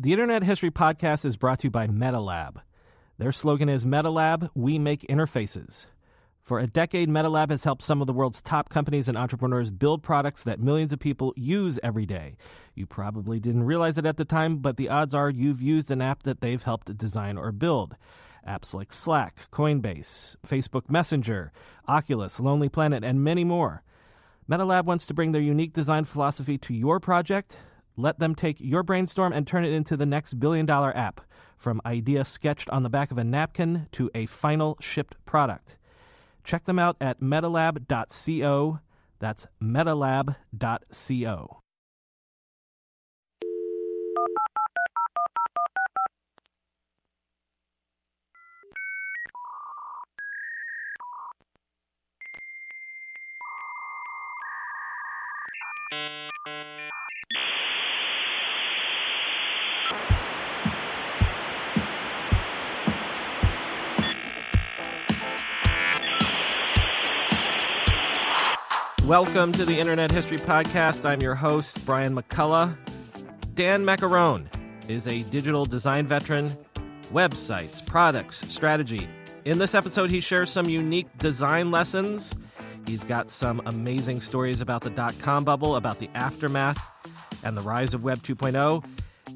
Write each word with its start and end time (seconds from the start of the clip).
The 0.00 0.12
Internet 0.12 0.44
History 0.44 0.70
Podcast 0.70 1.24
is 1.24 1.36
brought 1.36 1.58
to 1.58 1.66
you 1.66 1.70
by 1.72 1.88
MetaLab. 1.88 2.58
Their 3.18 3.32
slogan 3.32 3.68
is 3.68 3.84
MetaLab, 3.84 4.48
we 4.54 4.78
make 4.78 5.04
interfaces. 5.08 5.86
For 6.40 6.60
a 6.60 6.68
decade, 6.68 7.08
MetaLab 7.08 7.50
has 7.50 7.64
helped 7.64 7.82
some 7.82 8.00
of 8.00 8.06
the 8.06 8.12
world's 8.12 8.40
top 8.40 8.68
companies 8.68 9.08
and 9.08 9.18
entrepreneurs 9.18 9.72
build 9.72 10.04
products 10.04 10.44
that 10.44 10.60
millions 10.60 10.92
of 10.92 11.00
people 11.00 11.34
use 11.36 11.80
every 11.82 12.06
day. 12.06 12.36
You 12.76 12.86
probably 12.86 13.40
didn't 13.40 13.64
realize 13.64 13.98
it 13.98 14.06
at 14.06 14.18
the 14.18 14.24
time, 14.24 14.58
but 14.58 14.76
the 14.76 14.88
odds 14.88 15.16
are 15.16 15.28
you've 15.28 15.60
used 15.60 15.90
an 15.90 16.00
app 16.00 16.22
that 16.22 16.42
they've 16.42 16.62
helped 16.62 16.96
design 16.96 17.36
or 17.36 17.50
build. 17.50 17.96
Apps 18.46 18.72
like 18.72 18.92
Slack, 18.92 19.48
Coinbase, 19.50 20.36
Facebook 20.46 20.88
Messenger, 20.88 21.50
Oculus, 21.88 22.38
Lonely 22.38 22.68
Planet, 22.68 23.02
and 23.02 23.24
many 23.24 23.42
more. 23.42 23.82
MetaLab 24.48 24.84
wants 24.84 25.08
to 25.08 25.14
bring 25.14 25.32
their 25.32 25.42
unique 25.42 25.72
design 25.72 26.04
philosophy 26.04 26.56
to 26.56 26.72
your 26.72 27.00
project 27.00 27.56
let 27.98 28.18
them 28.20 28.34
take 28.34 28.60
your 28.60 28.82
brainstorm 28.82 29.32
and 29.32 29.46
turn 29.46 29.64
it 29.64 29.72
into 29.72 29.96
the 29.96 30.06
next 30.06 30.40
billion 30.40 30.64
dollar 30.64 30.96
app, 30.96 31.20
from 31.56 31.82
idea 31.84 32.24
sketched 32.24 32.70
on 32.70 32.84
the 32.84 32.88
back 32.88 33.10
of 33.10 33.18
a 33.18 33.24
napkin 33.24 33.88
to 33.92 34.08
a 34.14 34.26
final 34.26 34.78
shipped 34.80 35.16
product. 35.26 35.76
Check 36.44 36.64
them 36.64 36.78
out 36.78 36.96
at 37.00 37.20
metalab.co. 37.20 38.78
That's 39.18 39.46
metalab.co. 39.60 40.36
Welcome 69.08 69.52
to 69.52 69.64
the 69.64 69.78
Internet 69.78 70.10
History 70.10 70.36
Podcast. 70.36 71.06
I'm 71.06 71.22
your 71.22 71.34
host, 71.34 71.82
Brian 71.86 72.14
McCullough. 72.14 72.76
Dan 73.54 73.82
Maccarone 73.82 74.48
is 74.86 75.08
a 75.08 75.22
digital 75.22 75.64
design 75.64 76.06
veteran, 76.06 76.54
websites, 77.10 77.84
products, 77.86 78.46
strategy. 78.52 79.08
In 79.46 79.56
this 79.56 79.74
episode, 79.74 80.10
he 80.10 80.20
shares 80.20 80.50
some 80.50 80.68
unique 80.68 81.06
design 81.16 81.70
lessons. 81.70 82.34
He's 82.86 83.02
got 83.02 83.30
some 83.30 83.62
amazing 83.64 84.20
stories 84.20 84.60
about 84.60 84.82
the 84.82 84.90
dot 84.90 85.14
com 85.20 85.42
bubble, 85.42 85.76
about 85.76 86.00
the 86.00 86.10
aftermath, 86.14 86.92
and 87.42 87.56
the 87.56 87.62
rise 87.62 87.94
of 87.94 88.04
Web 88.04 88.18
2.0. 88.18 88.84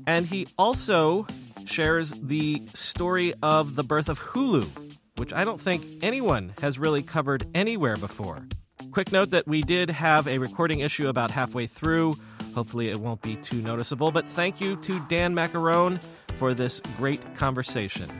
And 0.06 0.26
he 0.26 0.48
also 0.58 1.26
shares 1.64 2.10
the 2.10 2.60
story 2.74 3.32
of 3.42 3.74
the 3.74 3.84
birth 3.84 4.10
of 4.10 4.20
Hulu, 4.20 4.68
which 5.16 5.32
I 5.32 5.44
don't 5.44 5.58
think 5.58 5.82
anyone 6.02 6.52
has 6.60 6.78
really 6.78 7.02
covered 7.02 7.46
anywhere 7.54 7.96
before. 7.96 8.46
Quick 8.92 9.10
note 9.10 9.30
that 9.30 9.48
we 9.48 9.62
did 9.62 9.88
have 9.88 10.28
a 10.28 10.36
recording 10.36 10.80
issue 10.80 11.08
about 11.08 11.30
halfway 11.30 11.66
through. 11.66 12.14
Hopefully, 12.54 12.90
it 12.90 13.00
won't 13.00 13.22
be 13.22 13.36
too 13.36 13.56
noticeable. 13.56 14.12
But 14.12 14.28
thank 14.28 14.60
you 14.60 14.76
to 14.82 15.00
Dan 15.08 15.34
Maccarone 15.34 15.98
for 16.34 16.52
this 16.52 16.80
great 16.98 17.34
conversation. 17.34 18.10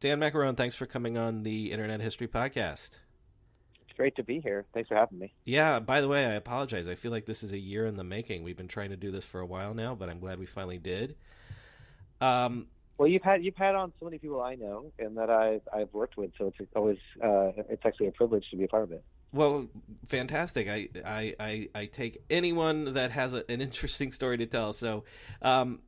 Dan 0.00 0.20
Maccarone, 0.20 0.54
thanks 0.54 0.76
for 0.76 0.84
coming 0.84 1.16
on 1.16 1.44
the 1.44 1.72
Internet 1.72 2.02
History 2.02 2.28
Podcast. 2.28 2.98
It's 3.80 3.96
great 3.96 4.14
to 4.16 4.22
be 4.22 4.40
here. 4.40 4.66
Thanks 4.74 4.88
for 4.88 4.94
having 4.94 5.18
me. 5.18 5.32
Yeah, 5.46 5.80
by 5.80 6.02
the 6.02 6.08
way, 6.08 6.26
I 6.26 6.34
apologize. 6.34 6.86
I 6.86 6.96
feel 6.96 7.12
like 7.12 7.24
this 7.24 7.42
is 7.42 7.52
a 7.52 7.58
year 7.58 7.86
in 7.86 7.96
the 7.96 8.04
making. 8.04 8.44
We've 8.44 8.58
been 8.58 8.68
trying 8.68 8.90
to 8.90 8.96
do 8.96 9.10
this 9.10 9.24
for 9.24 9.40
a 9.40 9.46
while 9.46 9.72
now, 9.72 9.94
but 9.94 10.10
I'm 10.10 10.20
glad 10.20 10.38
we 10.38 10.44
finally 10.44 10.78
did. 10.78 11.16
Um, 12.20 12.66
well, 12.98 13.08
you've 13.08 13.22
had 13.22 13.44
you've 13.44 13.56
had 13.56 13.76
on 13.76 13.92
so 14.00 14.06
many 14.06 14.18
people 14.18 14.42
I 14.42 14.56
know 14.56 14.92
and 14.98 15.16
that 15.18 15.30
I've 15.30 15.62
I've 15.72 15.92
worked 15.92 16.16
with, 16.16 16.32
so 16.36 16.52
it's 16.58 16.70
always 16.74 16.98
uh, 17.22 17.52
it's 17.68 17.86
actually 17.86 18.08
a 18.08 18.12
privilege 18.12 18.44
to 18.50 18.56
be 18.56 18.64
a 18.64 18.68
part 18.68 18.82
of 18.82 18.92
it. 18.92 19.04
Well, 19.32 19.68
fantastic! 20.08 20.68
I 20.68 20.88
I 21.04 21.34
I, 21.38 21.68
I 21.74 21.86
take 21.86 22.22
anyone 22.28 22.94
that 22.94 23.12
has 23.12 23.34
a, 23.34 23.44
an 23.48 23.60
interesting 23.60 24.10
story 24.10 24.36
to 24.38 24.46
tell. 24.46 24.72
So, 24.72 25.04
um, 25.42 25.80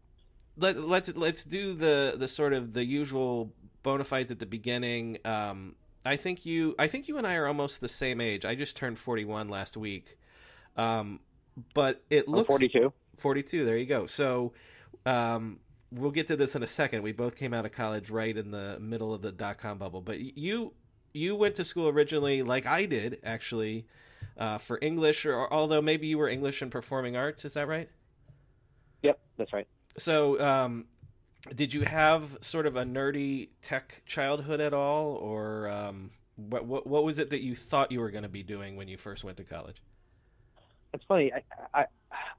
let 0.57 0.79
let's 0.79 1.13
let's 1.17 1.43
do 1.43 1.75
the 1.75 2.15
the 2.17 2.29
sort 2.29 2.53
of 2.53 2.75
the 2.75 2.85
usual 2.85 3.53
bona 3.83 4.05
fides 4.05 4.31
at 4.31 4.39
the 4.39 4.47
beginning. 4.47 5.19
Um, 5.25 5.75
I 6.05 6.17
think 6.17 6.47
you 6.47 6.77
I 6.79 6.87
think 6.87 7.09
you 7.09 7.19
and 7.19 7.27
I 7.27 7.35
are 7.35 7.49
almost 7.49 7.81
the 7.81 7.89
same 7.89 8.21
age. 8.21 8.45
I 8.45 8.55
just 8.55 8.77
turned 8.77 9.01
forty 9.01 9.25
one 9.25 9.49
last 9.49 9.77
week, 9.77 10.17
um, 10.77 11.19
but 11.75 12.05
it 12.09 12.29
looks 12.29 12.47
forty 12.47 12.69
two. 12.69 12.93
Forty 13.17 13.43
two. 13.43 13.65
There 13.65 13.77
you 13.77 13.87
go. 13.87 14.07
So. 14.07 14.53
Um, 15.07 15.61
we'll 15.93 16.11
get 16.11 16.29
to 16.29 16.37
this 16.37 16.55
in 16.55 16.63
a 16.63 16.67
second. 16.67 17.03
We 17.03 17.13
both 17.13 17.37
came 17.37 17.53
out 17.53 17.67
of 17.67 17.73
college 17.73 18.11
right 18.11 18.37
in 18.37 18.51
the 18.51 18.79
middle 18.81 19.13
of 19.13 19.23
the 19.23 19.33
dot 19.33 19.59
com 19.59 19.79
bubble, 19.79 20.01
but 20.01 20.21
you 20.21 20.73
you 21.13 21.35
went 21.35 21.57
to 21.57 21.65
school 21.65 21.89
originally, 21.89 22.43
like 22.43 22.67
I 22.67 22.87
did, 22.87 23.19
actually, 23.25 23.87
uh, 24.39 24.59
for 24.59 24.79
English, 24.81 25.27
or 25.27 25.53
although 25.53 25.83
maybe 25.83 26.07
you 26.07 26.19
were 26.19 26.29
English 26.29 26.63
and 26.63 26.71
performing 26.71 27.17
arts. 27.17 27.45
Is 27.45 27.55
that 27.55 27.67
right? 27.67 27.89
Yep, 29.03 29.19
that's 29.37 29.53
right. 29.53 29.67
So, 29.99 30.41
um, 30.41 30.85
did 31.55 31.75
you 31.75 31.83
have 31.83 32.39
sort 32.41 32.67
of 32.67 32.77
a 32.77 32.85
nerdy 32.85 33.49
tech 33.63 34.03
childhood 34.07 34.61
at 34.61 34.73
all, 34.73 35.15
or 35.15 35.69
um, 35.69 36.11
what, 36.37 36.65
what 36.65 36.87
what 36.87 37.03
was 37.03 37.19
it 37.19 37.31
that 37.31 37.41
you 37.41 37.57
thought 37.57 37.91
you 37.91 38.01
were 38.01 38.11
going 38.11 38.23
to 38.23 38.29
be 38.29 38.43
doing 38.43 38.77
when 38.77 38.89
you 38.89 38.97
first 38.97 39.25
went 39.25 39.37
to 39.39 39.45
college? 39.45 39.83
It's 40.93 41.05
funny. 41.05 41.33
I, 41.33 41.43
I 41.75 41.87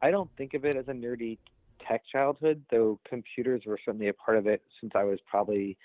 I 0.02 0.12
don't 0.12 0.30
think 0.38 0.54
of 0.54 0.66
it 0.66 0.76
as 0.76 0.88
a 0.88 0.94
nerdy 0.94 1.40
tech 1.88 2.04
childhood, 2.12 2.64
though 2.72 3.00
computers 3.08 3.64
were 3.66 3.80
certainly 3.84 4.08
a 4.10 4.14
part 4.14 4.38
of 4.38 4.48
it 4.48 4.62
since 4.80 4.94
I 4.96 5.04
was 5.04 5.20
probably 5.28 5.78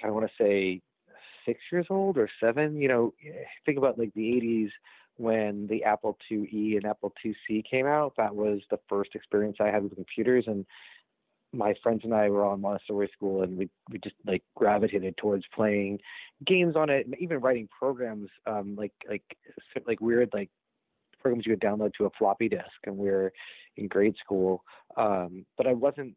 kind 0.00 0.10
of 0.10 0.14
want 0.14 0.28
to 0.28 0.42
say 0.42 0.82
six 1.44 1.60
years 1.70 1.86
old 1.90 2.18
or 2.18 2.28
seven. 2.40 2.76
You 2.76 2.88
know, 2.88 3.14
think 3.64 3.78
about 3.78 3.98
like 3.98 4.12
the 4.14 4.22
80s 4.22 4.70
when 5.16 5.66
the 5.68 5.84
Apple 5.84 6.18
IIe 6.30 6.76
and 6.76 6.84
Apple 6.84 7.12
IIc 7.24 7.64
came 7.70 7.86
out. 7.86 8.14
That 8.16 8.34
was 8.34 8.60
the 8.70 8.78
first 8.88 9.10
experience 9.14 9.56
I 9.60 9.70
had 9.70 9.82
with 9.82 9.94
computers, 9.94 10.44
and 10.46 10.66
my 11.52 11.74
friends 11.82 12.02
and 12.04 12.14
I 12.14 12.28
were 12.28 12.44
on 12.44 12.60
Montessori 12.60 13.10
school, 13.12 13.42
and 13.42 13.56
we 13.56 13.70
we 13.90 13.98
just 13.98 14.16
like 14.26 14.42
gravitated 14.54 15.16
towards 15.16 15.44
playing 15.54 16.00
games 16.46 16.76
on 16.76 16.90
it, 16.90 17.06
and 17.06 17.14
even 17.18 17.40
writing 17.40 17.68
programs 17.78 18.28
um, 18.46 18.76
like 18.76 18.92
like 19.08 19.24
like 19.86 20.00
weird 20.00 20.30
like 20.34 20.50
programs 21.26 21.44
you 21.46 21.52
would 21.52 21.60
download 21.60 21.92
to 21.94 22.06
a 22.06 22.10
floppy 22.18 22.48
disk, 22.48 22.64
and 22.84 22.96
we 22.96 23.08
are 23.08 23.32
in 23.76 23.88
grade 23.88 24.14
school. 24.22 24.62
Um, 24.96 25.44
but 25.56 25.66
I 25.66 25.72
wasn't. 25.72 26.14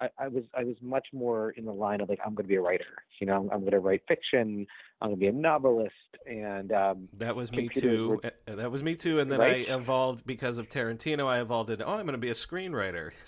I, 0.00 0.08
I, 0.16 0.28
was 0.28 0.44
I 0.56 0.62
was 0.62 0.76
much 0.80 1.08
more 1.12 1.50
in 1.50 1.64
the 1.64 1.72
line 1.72 2.00
of 2.00 2.08
like 2.08 2.20
I'm 2.24 2.34
going 2.34 2.44
to 2.44 2.48
be 2.48 2.54
a 2.54 2.60
writer. 2.60 2.84
You 3.20 3.26
know, 3.26 3.34
I'm, 3.34 3.50
I'm 3.50 3.60
going 3.60 3.72
to 3.72 3.80
write 3.80 4.02
fiction. 4.06 4.64
I'm 5.00 5.08
going 5.08 5.18
to 5.18 5.20
be 5.20 5.26
a 5.26 5.32
novelist. 5.32 5.94
And 6.24 6.70
um, 6.72 7.08
that 7.18 7.34
was 7.34 7.50
me 7.50 7.68
too. 7.68 8.20
Were, 8.22 8.56
that 8.56 8.70
was 8.70 8.84
me 8.84 8.94
too. 8.94 9.18
And 9.18 9.32
then 9.32 9.40
right? 9.40 9.68
I 9.68 9.74
evolved 9.74 10.24
because 10.24 10.58
of 10.58 10.68
Tarantino. 10.68 11.26
I 11.26 11.40
evolved 11.40 11.70
into 11.70 11.84
oh, 11.84 11.94
I'm 11.94 12.04
going 12.04 12.12
to 12.12 12.18
be 12.18 12.30
a 12.30 12.34
screenwriter. 12.34 13.10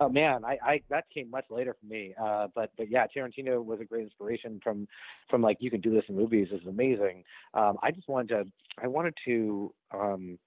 Oh 0.00 0.08
man, 0.08 0.44
I, 0.44 0.58
I 0.62 0.80
that 0.90 1.04
came 1.12 1.28
much 1.30 1.46
later 1.50 1.76
for 1.78 1.86
me. 1.86 2.14
Uh, 2.20 2.48
but 2.54 2.70
but 2.76 2.90
yeah, 2.90 3.06
Tarantino 3.14 3.64
was 3.64 3.80
a 3.80 3.84
great 3.84 4.04
inspiration 4.04 4.60
from 4.62 4.86
from 5.28 5.42
like 5.42 5.56
you 5.60 5.70
can 5.70 5.80
do 5.80 5.92
this 5.92 6.04
in 6.08 6.16
movies. 6.16 6.48
Is 6.52 6.66
amazing. 6.68 7.24
Um, 7.54 7.78
I 7.82 7.90
just 7.90 8.08
wanted 8.08 8.28
to 8.28 8.44
I 8.82 8.86
wanted 8.86 9.14
to 9.24 9.74
um, 9.92 10.38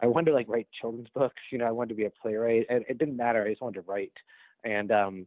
I 0.00 0.06
wanted 0.06 0.30
to 0.30 0.36
like 0.36 0.48
write 0.48 0.68
children's 0.80 1.08
books. 1.14 1.40
You 1.50 1.58
know, 1.58 1.66
I 1.66 1.70
wanted 1.70 1.90
to 1.90 1.94
be 1.94 2.04
a 2.04 2.10
playwright. 2.10 2.66
And 2.68 2.84
it 2.88 2.98
didn't 2.98 3.16
matter. 3.16 3.44
I 3.44 3.50
just 3.50 3.62
wanted 3.62 3.84
to 3.84 3.90
write. 3.90 4.12
And 4.64 4.92
um, 4.92 5.26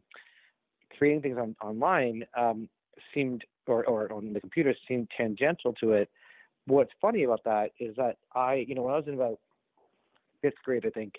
creating 0.96 1.22
things 1.22 1.38
on 1.38 1.56
online 1.62 2.24
um, 2.36 2.68
seemed 3.14 3.44
or 3.66 3.84
or 3.84 4.12
on 4.12 4.32
the 4.32 4.40
computer 4.40 4.74
seemed 4.86 5.08
tangential 5.16 5.72
to 5.74 5.92
it. 5.92 6.10
What's 6.66 6.92
funny 7.00 7.24
about 7.24 7.44
that 7.44 7.72
is 7.78 7.94
that 7.96 8.16
I 8.34 8.64
you 8.66 8.74
know 8.74 8.82
when 8.82 8.94
I 8.94 8.98
was 8.98 9.06
in 9.06 9.14
about 9.14 9.38
fifth 10.42 10.62
grade, 10.64 10.84
I 10.86 10.90
think 10.90 11.14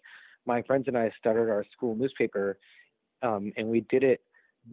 my 0.47 0.61
friends 0.63 0.85
and 0.87 0.97
I 0.97 1.11
started 1.19 1.49
our 1.49 1.65
school 1.71 1.95
newspaper, 1.95 2.57
um, 3.21 3.51
and 3.57 3.67
we 3.67 3.81
did 3.89 4.03
it 4.03 4.21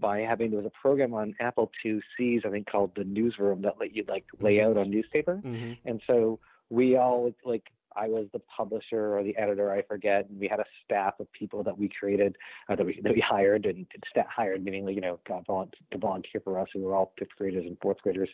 by 0.00 0.20
having 0.20 0.50
there 0.50 0.60
was 0.60 0.66
a 0.66 0.80
program 0.80 1.14
on 1.14 1.34
Apple 1.40 1.70
IIc's 1.84 2.44
I 2.44 2.50
think 2.50 2.70
called 2.70 2.92
the 2.96 3.04
Newsroom 3.04 3.62
that 3.62 3.74
let 3.78 3.94
you 3.94 4.04
like 4.08 4.24
lay 4.40 4.60
out 4.60 4.76
on 4.76 4.90
newspaper, 4.90 5.40
mm-hmm. 5.44 5.72
and 5.84 6.00
so 6.06 6.38
we 6.70 6.96
all 6.96 7.32
like 7.44 7.64
I 7.96 8.08
was 8.08 8.26
the 8.32 8.40
publisher 8.40 9.16
or 9.16 9.22
the 9.22 9.36
editor, 9.36 9.72
I 9.72 9.82
forget, 9.82 10.28
and 10.28 10.38
we 10.40 10.48
had 10.48 10.60
a 10.60 10.64
staff 10.84 11.20
of 11.20 11.30
people 11.32 11.62
that 11.62 11.78
we 11.78 11.88
created, 11.88 12.36
uh, 12.68 12.76
that 12.76 12.84
we 12.84 13.00
that 13.02 13.14
we 13.14 13.20
hired 13.20 13.66
and 13.66 13.86
staff 14.10 14.26
hired, 14.34 14.64
meaning 14.64 14.88
you 14.88 15.00
know 15.00 15.20
got 15.26 15.46
to 15.46 15.98
volunteer 15.98 16.40
for 16.42 16.58
us. 16.58 16.68
We 16.74 16.82
were 16.82 16.94
all 16.94 17.12
fifth 17.18 17.36
graders 17.38 17.64
and 17.66 17.76
fourth 17.80 17.98
graders, 18.02 18.30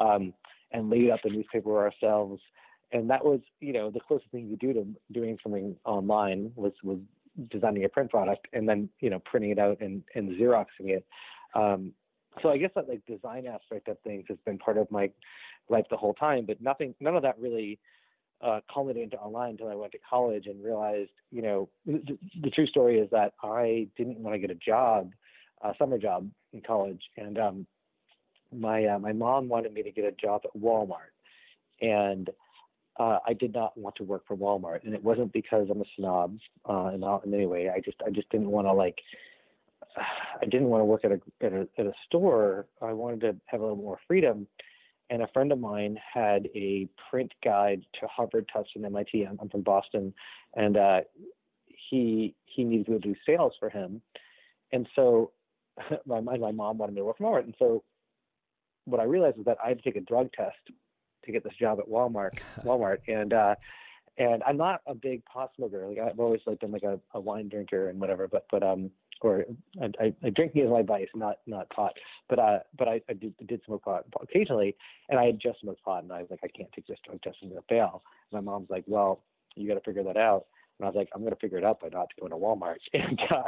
um, 0.00 0.32
and 0.72 0.88
laid 0.90 1.10
out 1.10 1.20
the 1.22 1.30
newspaper 1.30 1.78
ourselves 1.78 2.40
and 2.92 3.08
that 3.10 3.24
was 3.24 3.40
you 3.60 3.72
know 3.72 3.90
the 3.90 4.00
closest 4.00 4.30
thing 4.30 4.48
you 4.48 4.56
do 4.56 4.72
to 4.72 4.86
doing 5.12 5.38
something 5.42 5.76
online 5.84 6.52
was 6.56 6.72
was 6.82 6.98
designing 7.50 7.84
a 7.84 7.88
print 7.88 8.10
product 8.10 8.46
and 8.52 8.68
then 8.68 8.88
you 9.00 9.10
know 9.10 9.18
printing 9.20 9.50
it 9.50 9.58
out 9.58 9.80
and 9.80 10.02
and 10.14 10.30
xeroxing 10.38 10.88
it 10.88 11.04
um, 11.54 11.92
so 12.42 12.50
i 12.50 12.58
guess 12.58 12.70
that 12.74 12.88
like 12.88 13.04
design 13.06 13.46
aspect 13.46 13.88
of 13.88 13.98
things 14.00 14.24
has 14.28 14.38
been 14.44 14.58
part 14.58 14.76
of 14.76 14.90
my 14.90 15.10
life 15.68 15.86
the 15.90 15.96
whole 15.96 16.14
time. 16.14 16.44
But 16.46 16.60
nothing, 16.60 16.94
none 17.00 17.16
of 17.16 17.22
that 17.22 17.38
really 17.38 17.78
uh, 18.40 18.60
culminated 18.72 19.12
into 19.12 19.18
online 19.18 19.50
until 19.50 19.68
I 19.68 19.74
went 19.74 19.92
to 19.92 19.98
college 20.08 20.46
and 20.46 20.62
realized, 20.62 21.10
you 21.30 21.42
know, 21.42 21.68
the, 21.86 22.18
the 22.42 22.50
true 22.50 22.66
story 22.66 22.98
is 22.98 23.08
that 23.10 23.32
I 23.42 23.88
didn't 23.96 24.18
want 24.18 24.34
to 24.34 24.38
get 24.38 24.50
a 24.50 24.54
job, 24.54 25.12
a 25.62 25.72
summer 25.78 25.98
job 25.98 26.28
in 26.52 26.60
college, 26.60 27.02
and 27.16 27.38
um, 27.38 27.66
my 28.52 28.84
uh, 28.84 28.98
my 28.98 29.12
mom 29.12 29.48
wanted 29.48 29.72
me 29.72 29.82
to 29.82 29.90
get 29.90 30.04
a 30.04 30.12
job 30.12 30.42
at 30.44 30.60
Walmart, 30.60 31.14
and 31.80 32.28
uh, 32.98 33.18
I 33.26 33.32
did 33.32 33.54
not 33.54 33.76
want 33.76 33.96
to 33.96 34.04
work 34.04 34.24
for 34.26 34.36
Walmart, 34.36 34.84
and 34.84 34.94
it 34.94 35.02
wasn't 35.02 35.32
because 35.32 35.68
I'm 35.70 35.80
a 35.80 35.84
snob 35.96 36.38
uh, 36.68 36.90
in, 36.94 37.02
in 37.02 37.34
any 37.34 37.46
way. 37.46 37.70
I 37.70 37.80
just 37.80 37.96
I 38.06 38.10
just 38.10 38.28
didn't 38.30 38.50
want 38.50 38.66
to 38.66 38.72
like 38.72 38.98
I 39.96 40.44
didn't 40.44 40.68
want 40.68 40.80
to 40.80 40.84
work 40.84 41.04
at 41.04 41.12
a, 41.12 41.20
at 41.44 41.52
a 41.52 41.68
at 41.78 41.86
a 41.86 41.92
store. 42.06 42.66
I 42.80 42.92
wanted 42.92 43.20
to 43.22 43.36
have 43.46 43.60
a 43.60 43.64
little 43.64 43.76
more 43.76 43.98
freedom. 44.06 44.46
And 45.10 45.22
a 45.22 45.28
friend 45.28 45.52
of 45.52 45.58
mine 45.58 45.98
had 46.14 46.48
a 46.54 46.88
print 47.10 47.32
guide 47.44 47.84
to 48.00 48.06
Harvard, 48.06 48.48
Tufts, 48.50 48.70
and 48.76 48.86
MIT. 48.86 49.24
I'm, 49.24 49.36
I'm 49.42 49.50
from 49.50 49.60
Boston, 49.60 50.14
and 50.54 50.78
uh, 50.78 51.00
he 51.66 52.34
he 52.46 52.64
needed 52.64 52.86
to 52.86 52.98
do 52.98 53.14
sales 53.26 53.52
for 53.58 53.68
him. 53.68 54.00
And 54.72 54.88
so 54.96 55.32
my 56.06 56.20
my 56.20 56.52
mom 56.52 56.78
wanted 56.78 56.94
me 56.94 57.00
to 57.00 57.04
work 57.04 57.18
for 57.18 57.30
Walmart. 57.30 57.44
And 57.44 57.54
so 57.58 57.82
what 58.84 59.00
I 59.00 59.04
realized 59.04 59.36
was 59.36 59.46
that 59.46 59.58
I 59.64 59.68
had 59.68 59.78
to 59.78 59.84
take 59.84 59.96
a 59.96 60.04
drug 60.04 60.30
test 60.32 60.56
to 61.24 61.32
get 61.32 61.44
this 61.44 61.54
job 61.58 61.78
at 61.78 61.88
Walmart. 61.88 62.38
Walmart, 62.64 62.98
and 63.08 63.32
uh, 63.32 63.54
and 64.18 64.42
I'm 64.44 64.56
not 64.56 64.80
a 64.86 64.94
big 64.94 65.24
pot 65.24 65.50
smoker. 65.56 65.86
Like 65.86 65.98
I've 65.98 66.20
always 66.20 66.40
like 66.46 66.60
been 66.60 66.72
like 66.72 66.82
a, 66.82 67.00
a 67.14 67.20
wine 67.20 67.48
drinker 67.48 67.88
and 67.88 68.00
whatever. 68.00 68.28
But 68.28 68.46
but 68.50 68.62
um 68.62 68.90
or 69.22 69.44
I, 69.80 69.90
I, 70.00 70.14
I 70.24 70.30
drinking 70.30 70.64
is 70.64 70.70
my 70.70 70.82
vice, 70.82 71.08
not 71.14 71.38
not 71.46 71.70
pot. 71.70 71.92
But 72.28 72.38
uh, 72.38 72.58
but 72.76 72.88
I, 72.88 73.00
I 73.08 73.14
did, 73.14 73.34
did 73.46 73.62
smoke 73.64 73.84
pot 73.84 74.04
occasionally, 74.20 74.76
and 75.08 75.18
I 75.18 75.26
had 75.26 75.40
just 75.40 75.60
smoked 75.60 75.82
pot, 75.84 76.02
and 76.02 76.12
I 76.12 76.20
was 76.20 76.28
like, 76.30 76.40
I 76.44 76.48
can't 76.48 76.70
take 76.72 76.86
this 76.86 76.98
drug 77.04 77.22
test; 77.22 77.38
I'm 77.42 77.48
gonna 77.48 77.60
fail. 77.68 78.02
And 78.32 78.44
my 78.44 78.52
mom's 78.52 78.70
like, 78.70 78.84
Well, 78.86 79.22
you 79.54 79.68
got 79.68 79.74
to 79.74 79.80
figure 79.80 80.04
that 80.04 80.16
out. 80.16 80.46
And 80.78 80.86
I 80.86 80.90
was 80.90 80.96
like, 80.96 81.08
I'm 81.14 81.22
gonna 81.22 81.36
figure 81.36 81.58
it 81.58 81.64
out 81.64 81.80
by 81.80 81.88
not 81.88 82.08
going 82.18 82.30
to 82.30 82.36
Walmart. 82.36 82.78
And 82.92 83.20
uh, 83.30 83.42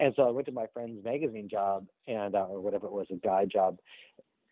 and 0.00 0.12
so 0.16 0.22
I 0.26 0.30
went 0.30 0.46
to 0.46 0.52
my 0.52 0.66
friend's 0.72 1.04
magazine 1.04 1.48
job, 1.50 1.86
and 2.08 2.34
uh, 2.34 2.46
or 2.46 2.60
whatever 2.60 2.86
it 2.86 2.92
was, 2.92 3.06
a 3.10 3.16
guy 3.16 3.44
job. 3.44 3.78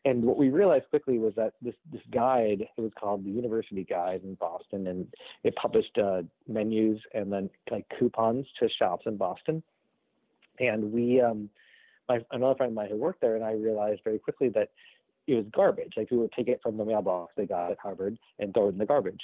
And 0.04 0.24
what 0.24 0.38
we 0.38 0.48
realized 0.48 0.88
quickly 0.88 1.18
was 1.18 1.34
that 1.36 1.52
this 1.60 1.74
this 1.92 2.00
guide, 2.10 2.62
it 2.62 2.80
was 2.80 2.92
called 2.98 3.24
the 3.24 3.30
University 3.30 3.84
Guide 3.84 4.22
in 4.24 4.34
Boston, 4.34 4.86
and 4.86 5.06
it 5.44 5.54
published 5.56 5.98
uh, 5.98 6.22
menus 6.48 7.00
and 7.12 7.30
then 7.30 7.50
like 7.70 7.84
coupons 7.98 8.46
to 8.58 8.68
shops 8.78 9.04
in 9.06 9.16
Boston 9.16 9.62
and 10.60 10.92
we, 10.92 11.20
um, 11.20 11.48
my 12.08 12.20
another 12.30 12.54
friend 12.54 12.70
of 12.70 12.76
mine 12.76 12.88
who 12.90 12.96
worked 12.96 13.20
there, 13.20 13.34
and 13.34 13.44
I 13.44 13.52
realized 13.52 14.02
very 14.04 14.18
quickly 14.18 14.50
that 14.50 14.68
it 15.26 15.34
was 15.34 15.46
garbage. 15.52 15.94
Like 15.96 16.10
we 16.10 16.18
would 16.18 16.32
take 16.32 16.48
it 16.48 16.60
from 16.62 16.76
the 16.76 16.84
mailbox 16.84 17.32
they 17.36 17.46
got 17.46 17.72
at 17.72 17.78
Harvard 17.78 18.18
and 18.38 18.52
throw 18.52 18.66
it 18.66 18.72
in 18.72 18.78
the 18.78 18.86
garbage. 18.86 19.20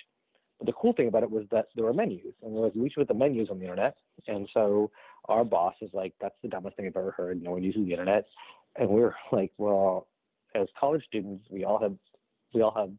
But 0.58 0.67
the 0.67 0.73
cool 0.73 0.94
thing 0.94 1.08
about 1.08 1.23
it 1.23 1.31
was 1.31 1.44
that 1.50 1.67
there 1.75 1.84
were 1.84 1.93
menus, 1.93 2.34
and 2.43 2.55
there 2.55 2.62
was 2.62 2.73
we 2.75 2.88
should 2.88 3.00
put 3.00 3.08
the 3.08 3.14
menus 3.14 3.50
on 3.50 3.58
the 3.58 3.64
internet. 3.64 3.96
And 4.26 4.49
so 4.55 4.90
our 5.26 5.44
boss 5.44 5.75
is 5.82 5.90
like, 5.93 6.14
"That's 6.20 6.37
the 6.43 6.49
dumbest 6.49 6.76
thing 6.76 6.87
I've 6.87 6.96
ever 6.96 7.11
heard. 7.11 7.43
No 7.43 7.52
one 7.52 7.62
uses 7.62 7.84
the 7.84 7.93
internet." 7.93 8.26
And 8.76 8.88
we 8.88 9.02
are 9.02 9.14
like, 9.32 9.52
"Well, 9.58 10.06
as 10.56 10.68
college 10.78 11.02
students, 11.06 11.44
we 11.50 11.64
all 11.64 11.80
have 11.80 11.94
we 12.52 12.62
all 12.62 12.74
have 12.74 12.90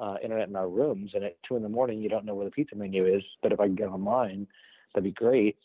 uh, 0.00 0.16
internet 0.22 0.48
in 0.48 0.56
our 0.56 0.68
rooms, 0.68 1.12
and 1.14 1.24
at 1.24 1.36
two 1.46 1.56
in 1.56 1.62
the 1.62 1.68
morning, 1.68 2.00
you 2.00 2.08
don't 2.08 2.24
know 2.24 2.34
where 2.34 2.44
the 2.44 2.50
pizza 2.50 2.74
menu 2.74 3.06
is. 3.06 3.22
But 3.42 3.52
if 3.52 3.60
I 3.60 3.66
can 3.66 3.76
get 3.76 3.88
online, 3.88 4.46
that'd 4.94 5.04
be 5.04 5.12
great." 5.12 5.56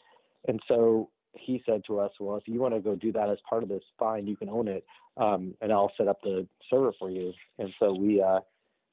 And 0.48 0.60
so 0.68 1.10
he 1.34 1.62
said 1.66 1.82
to 1.88 2.00
us, 2.00 2.12
well, 2.20 2.36
if 2.38 2.48
you 2.48 2.60
want 2.60 2.74
to 2.74 2.80
go 2.80 2.96
do 2.96 3.12
that 3.14 3.30
as 3.30 3.38
part 3.48 3.64
of 3.64 3.70
this, 3.70 3.84
fine, 3.98 4.28
you 4.28 4.36
can 4.36 4.50
own 4.50 4.68
it, 4.68 4.86
um, 5.18 5.54
and 5.62 5.72
I'll 5.72 5.92
set 5.98 6.08
up 6.08 6.22
the 6.22 6.48
server 6.70 6.94
for 6.98 7.10
you. 7.10 7.34
And 7.58 7.74
so 7.80 7.94
we 7.94 8.22
uh, 8.22 8.40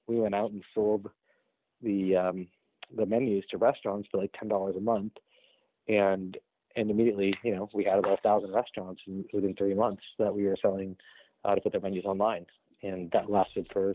we 0.07 0.17
went 0.21 0.35
out 0.35 0.51
and 0.51 0.63
sold 0.75 1.09
the 1.83 2.17
um, 2.17 2.49
the 2.97 3.07
menus 3.07 3.45
to 3.51 3.59
restaurants 3.59 4.09
for 4.11 4.19
like 4.19 4.35
ten 4.39 4.49
dollars 4.49 4.77
a 4.77 4.81
month, 4.81 5.13
and 5.89 6.37
and 6.77 6.91
immediately, 6.91 7.35
you 7.43 7.55
know, 7.55 7.69
we 7.75 7.85
had 7.85 7.99
about 7.99 8.19
a 8.19 8.23
thousand 8.23 8.53
restaurants 8.53 9.03
in, 9.07 9.25
within 9.33 9.55
three 9.55 9.75
months 9.75 10.03
that 10.19 10.35
we 10.35 10.45
were 10.45 10.57
selling 10.61 10.97
uh, 11.45 11.55
to 11.55 11.61
put 11.61 11.73
their 11.73 11.81
menus 11.81 12.05
online, 12.05 12.47
and 12.83 13.11
that 13.13 13.31
lasted 13.31 13.69
for 13.73 13.95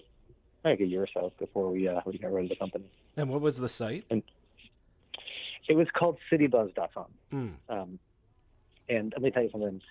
like 0.63 0.79
a 0.79 0.85
year 0.85 1.03
or 1.03 1.07
so 1.13 1.33
before 1.39 1.71
we 1.71 1.87
uh, 1.87 2.01
we 2.05 2.17
got 2.17 2.31
rid 2.31 2.45
of 2.45 2.49
the 2.49 2.55
company. 2.55 2.85
And 3.17 3.29
what 3.29 3.41
was 3.41 3.57
the 3.57 3.69
site? 3.69 4.05
And 4.09 4.23
it 5.67 5.75
was 5.75 5.87
called 5.97 6.17
CityBuzz.com. 6.31 7.05
Mm. 7.33 7.53
Um, 7.69 7.99
and 8.89 9.13
let 9.13 9.21
me 9.21 9.31
tell 9.31 9.43
you 9.43 9.49
something. 9.51 9.81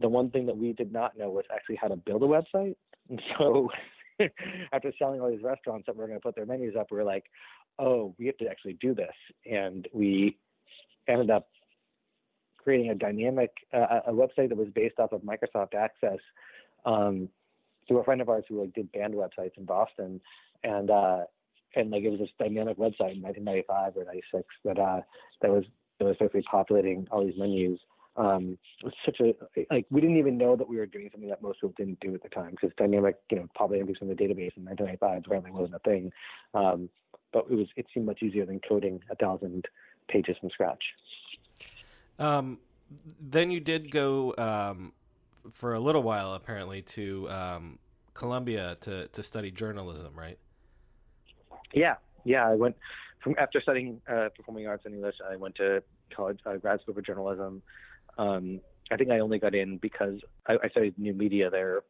The 0.00 0.08
one 0.08 0.30
thing 0.30 0.46
that 0.46 0.56
we 0.56 0.72
did 0.72 0.92
not 0.92 1.16
know 1.16 1.30
was 1.30 1.44
actually 1.52 1.76
how 1.76 1.88
to 1.88 1.96
build 1.96 2.22
a 2.22 2.26
website. 2.26 2.76
And 3.08 3.20
so 3.38 3.70
after 4.72 4.92
selling 4.98 5.20
all 5.20 5.30
these 5.30 5.42
restaurants 5.42 5.86
that 5.86 5.96
were 5.96 6.06
going 6.06 6.18
to 6.18 6.22
put 6.22 6.34
their 6.34 6.46
menus 6.46 6.74
up, 6.78 6.88
we 6.90 6.96
were 6.96 7.04
like, 7.04 7.24
oh, 7.78 8.14
we 8.18 8.26
have 8.26 8.36
to 8.38 8.48
actually 8.48 8.74
do 8.74 8.94
this. 8.94 9.14
And 9.50 9.86
we 9.92 10.38
ended 11.06 11.30
up 11.30 11.48
creating 12.56 12.90
a 12.90 12.94
dynamic 12.94 13.50
uh, 13.72 14.00
a 14.06 14.12
website 14.12 14.50
that 14.50 14.56
was 14.56 14.68
based 14.74 14.98
off 14.98 15.12
of 15.12 15.22
Microsoft 15.22 15.74
Access 15.74 16.18
um, 16.84 17.28
through 17.86 17.98
a 17.98 18.04
friend 18.04 18.20
of 18.20 18.28
ours 18.28 18.44
who 18.48 18.60
like 18.60 18.74
did 18.74 18.92
band 18.92 19.14
websites 19.14 19.56
in 19.56 19.64
Boston, 19.64 20.20
and 20.64 20.90
uh, 20.90 21.24
and 21.74 21.90
like 21.90 22.02
it 22.02 22.10
was 22.10 22.20
this 22.20 22.30
dynamic 22.38 22.76
website 22.76 23.14
in 23.14 23.22
1995 23.22 23.96
or 23.96 24.04
96 24.04 24.44
that 24.64 24.78
uh, 24.78 25.00
that 25.42 25.50
was 25.50 25.64
that 25.98 26.04
was 26.06 26.16
basically 26.18 26.42
populating 26.42 27.06
all 27.10 27.24
these 27.24 27.38
menus 27.38 27.78
um, 28.16 28.58
it 28.80 28.84
was 28.84 28.94
such 29.04 29.20
a 29.20 29.34
like 29.72 29.86
we 29.90 30.00
didn't 30.00 30.18
even 30.18 30.36
know 30.36 30.56
that 30.56 30.68
we 30.68 30.76
were 30.76 30.86
doing 30.86 31.08
something 31.12 31.30
that 31.30 31.42
most 31.42 31.60
people 31.60 31.74
didn't 31.76 32.00
do 32.00 32.14
at 32.14 32.22
the 32.22 32.28
time 32.28 32.50
because 32.50 32.70
dynamic, 32.76 33.16
you 33.30 33.38
know, 33.38 33.46
probably 33.54 33.78
entries 33.78 33.98
from 33.98 34.08
the 34.08 34.14
database 34.14 34.56
in 34.56 34.64
1995 34.64 35.22
apparently 35.24 35.50
wasn't 35.52 35.74
a 35.74 35.78
thing. 35.78 36.12
Um, 36.52 36.88
but 37.32 37.46
it 37.48 37.54
was 37.54 37.68
it 37.76 37.86
seemed 37.94 38.06
much 38.06 38.22
easier 38.22 38.44
than 38.44 38.60
coding 38.68 39.00
a 39.10 39.14
thousand 39.14 39.66
pages 40.08 40.36
from 40.40 40.50
scratch. 40.50 40.82
Um, 42.18 42.58
then 43.20 43.50
you 43.50 43.60
did 43.60 43.90
go 43.90 44.34
um, 44.36 44.92
for 45.52 45.74
a 45.74 45.80
little 45.80 46.02
while 46.02 46.34
apparently 46.34 46.82
to 46.82 47.28
um, 47.30 47.78
Columbia 48.14 48.76
to 48.82 49.08
to 49.08 49.22
study 49.22 49.50
journalism, 49.50 50.12
right? 50.14 50.38
Yeah, 51.72 51.94
yeah. 52.24 52.48
I 52.48 52.54
went 52.54 52.76
from 53.22 53.34
after 53.38 53.60
studying 53.60 54.00
uh, 54.08 54.28
performing 54.36 54.66
arts 54.66 54.84
and 54.84 54.94
English. 54.94 55.16
I 55.30 55.36
went 55.36 55.54
to 55.56 55.82
college, 56.14 56.38
uh, 56.46 56.56
grad 56.56 56.80
school 56.80 56.94
for 56.94 57.02
journalism. 57.02 57.62
Um, 58.18 58.60
I 58.90 58.96
think 58.96 59.10
I 59.10 59.20
only 59.20 59.38
got 59.38 59.54
in 59.54 59.78
because 59.78 60.20
I, 60.46 60.56
I 60.62 60.68
studied 60.68 60.98
new 60.98 61.14
media 61.14 61.50
there, 61.50 61.82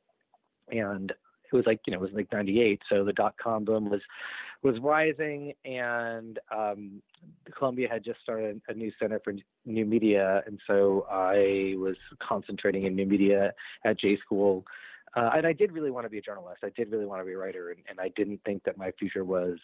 and 0.68 1.12
it 1.52 1.56
was 1.56 1.66
like 1.66 1.80
you 1.86 1.92
know 1.92 1.98
it 1.98 2.02
was 2.02 2.12
like 2.12 2.32
'98, 2.32 2.80
so 2.88 3.04
the 3.04 3.12
dot 3.12 3.34
com 3.42 3.64
boom 3.64 3.90
was 3.90 4.00
was 4.62 4.76
rising, 4.80 5.54
and 5.64 6.38
um, 6.54 7.02
Columbia 7.56 7.88
had 7.90 8.04
just 8.04 8.20
started 8.22 8.60
a 8.68 8.74
new 8.74 8.92
center 9.00 9.20
for 9.22 9.32
new 9.64 9.86
media, 9.86 10.42
and 10.46 10.60
so 10.66 11.06
I 11.10 11.74
was 11.78 11.96
concentrating 12.26 12.84
in 12.84 12.94
new 12.94 13.06
media 13.06 13.52
at 13.84 13.98
J 13.98 14.18
School. 14.18 14.64
Uh, 15.16 15.30
and 15.34 15.44
I 15.44 15.52
did 15.52 15.72
really 15.72 15.90
want 15.90 16.06
to 16.06 16.10
be 16.10 16.18
a 16.18 16.22
journalist. 16.22 16.60
I 16.62 16.70
did 16.76 16.92
really 16.92 17.06
want 17.06 17.20
to 17.20 17.24
be 17.24 17.32
a 17.32 17.38
writer, 17.38 17.70
and, 17.70 17.80
and 17.88 17.98
I 17.98 18.10
didn't 18.14 18.40
think 18.44 18.62
that 18.64 18.78
my 18.78 18.92
future 18.92 19.24
was 19.24 19.58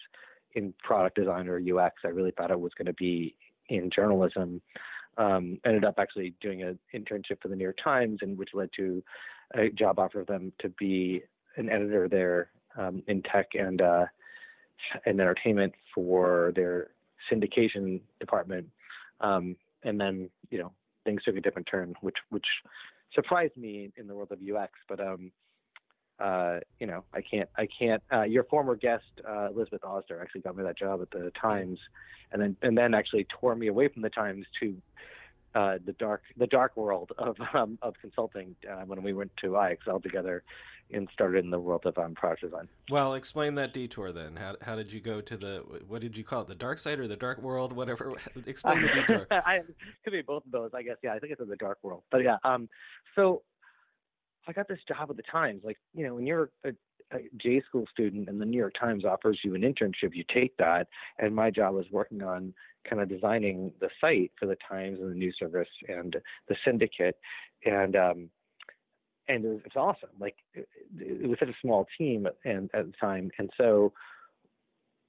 in 0.54 0.74
product 0.82 1.16
design 1.16 1.46
or 1.46 1.58
UX. 1.58 1.94
I 2.04 2.08
really 2.08 2.32
thought 2.32 2.50
it 2.50 2.58
was 2.58 2.72
going 2.76 2.86
to 2.86 2.94
be 2.94 3.36
in 3.68 3.90
journalism 3.94 4.60
um, 5.18 5.58
ended 5.64 5.84
up 5.84 5.94
actually 5.98 6.34
doing 6.40 6.62
an 6.62 6.78
internship 6.94 7.40
for 7.40 7.48
the 7.48 7.56
New 7.56 7.64
York 7.64 7.78
Times, 7.82 8.18
and 8.22 8.36
which 8.36 8.50
led 8.54 8.70
to 8.76 9.02
a 9.54 9.70
job 9.70 9.98
offer 9.98 10.20
of 10.20 10.26
them 10.26 10.52
to 10.60 10.68
be 10.70 11.22
an 11.56 11.68
editor 11.70 12.08
there 12.08 12.50
um, 12.76 13.02
in 13.06 13.22
tech 13.22 13.48
and 13.54 13.80
uh, 13.80 14.06
and 15.04 15.20
entertainment 15.20 15.72
for 15.94 16.52
their 16.54 16.88
syndication 17.32 18.00
department. 18.20 18.66
Um, 19.20 19.56
and 19.82 20.00
then 20.00 20.30
you 20.50 20.58
know 20.58 20.72
things 21.04 21.22
took 21.24 21.36
a 21.36 21.40
different 21.40 21.68
turn, 21.70 21.94
which 22.00 22.16
which 22.30 22.46
surprised 23.14 23.56
me 23.56 23.92
in 23.96 24.06
the 24.06 24.14
world 24.14 24.32
of 24.32 24.38
UX. 24.38 24.72
But 24.88 25.00
um, 25.00 25.32
uh, 26.18 26.60
you 26.80 26.86
know, 26.86 27.04
I 27.12 27.20
can't, 27.20 27.48
I 27.56 27.68
can't. 27.78 28.02
Uh, 28.12 28.22
your 28.22 28.44
former 28.44 28.74
guest, 28.74 29.04
uh, 29.28 29.48
Elizabeth 29.54 29.82
Osder, 29.82 30.20
actually 30.20 30.40
got 30.42 30.56
me 30.56 30.64
that 30.64 30.78
job 30.78 31.02
at 31.02 31.10
the 31.10 31.30
Times, 31.40 31.78
and 32.32 32.40
then 32.40 32.56
and 32.62 32.76
then 32.76 32.94
actually 32.94 33.26
tore 33.40 33.54
me 33.54 33.68
away 33.68 33.88
from 33.88 34.02
the 34.02 34.10
Times 34.10 34.46
to 34.60 34.74
uh, 35.56 35.78
the 35.84 35.94
dark, 35.94 36.22
the 36.36 36.46
dark 36.46 36.76
world 36.76 37.12
of 37.18 37.36
um, 37.54 37.78
of 37.80 37.94
consulting 38.00 38.54
uh, 38.70 38.82
when 38.84 39.02
we 39.02 39.12
went 39.12 39.32
to 39.38 39.48
IXL 39.48 40.02
together 40.02 40.44
and 40.92 41.08
started 41.12 41.44
in 41.44 41.50
the 41.50 41.58
world 41.58 41.84
of 41.86 41.98
um, 41.98 42.14
product 42.14 42.42
design. 42.42 42.68
Well, 42.90 43.14
explain 43.14 43.54
that 43.56 43.72
detour 43.72 44.12
then. 44.12 44.36
How 44.36 44.56
how 44.60 44.76
did 44.76 44.92
you 44.92 45.00
go 45.00 45.20
to 45.22 45.36
the 45.36 45.64
what 45.88 46.02
did 46.02 46.16
you 46.16 46.24
call 46.24 46.42
it? 46.42 46.48
The 46.48 46.54
dark 46.54 46.78
side 46.78 47.00
or 47.00 47.08
the 47.08 47.16
dark 47.16 47.40
world? 47.40 47.72
Whatever. 47.72 48.12
explain 48.46 48.82
the 48.82 48.88
detour. 48.88 49.26
I 49.30 49.60
could 50.04 50.12
be 50.12 50.22
both 50.22 50.44
of 50.44 50.52
those, 50.52 50.70
I 50.74 50.82
guess. 50.82 50.96
Yeah, 51.02 51.14
I 51.14 51.18
think 51.18 51.32
it's 51.32 51.40
in 51.40 51.48
the 51.48 51.56
dark 51.56 51.78
world. 51.82 52.02
But 52.10 52.22
yeah, 52.22 52.36
um, 52.44 52.68
so 53.14 53.42
I 54.46 54.52
got 54.52 54.68
this 54.68 54.78
job 54.86 55.08
at 55.10 55.16
the 55.16 55.22
Times. 55.22 55.62
Like, 55.64 55.78
you 55.94 56.06
know, 56.06 56.14
when 56.14 56.26
you're 56.26 56.50
a, 56.64 56.72
a 57.12 57.18
J 57.36 57.62
school 57.68 57.84
student 57.90 58.28
and 58.28 58.40
the 58.40 58.44
New 58.44 58.56
York 58.58 58.74
Times 58.78 59.04
offers 59.04 59.38
you 59.44 59.54
an 59.54 59.62
internship, 59.62 60.14
you 60.14 60.24
take 60.32 60.56
that. 60.56 60.88
And 61.18 61.34
my 61.34 61.50
job 61.50 61.74
was 61.74 61.86
working 61.90 62.22
on 62.22 62.52
kind 62.88 63.02
of 63.02 63.08
designing 63.08 63.72
the 63.80 63.88
site 64.00 64.32
for 64.38 64.46
the 64.46 64.56
Times 64.68 64.98
and 65.00 65.10
the 65.10 65.14
news 65.14 65.36
service 65.38 65.68
and 65.88 66.16
the 66.48 66.56
syndicate. 66.64 67.16
And 67.64 67.96
um, 67.96 68.30
and 69.28 69.44
it 69.44 69.48
was, 69.48 69.60
it 69.64 69.72
was 69.74 69.96
awesome. 69.96 70.14
Like 70.18 70.36
it, 70.54 70.68
it 70.98 71.28
was 71.28 71.38
such 71.38 71.48
a 71.48 71.56
small 71.60 71.86
team 71.98 72.26
and 72.44 72.70
at 72.74 72.86
the 72.86 72.92
time, 73.00 73.30
and 73.38 73.50
so 73.56 73.92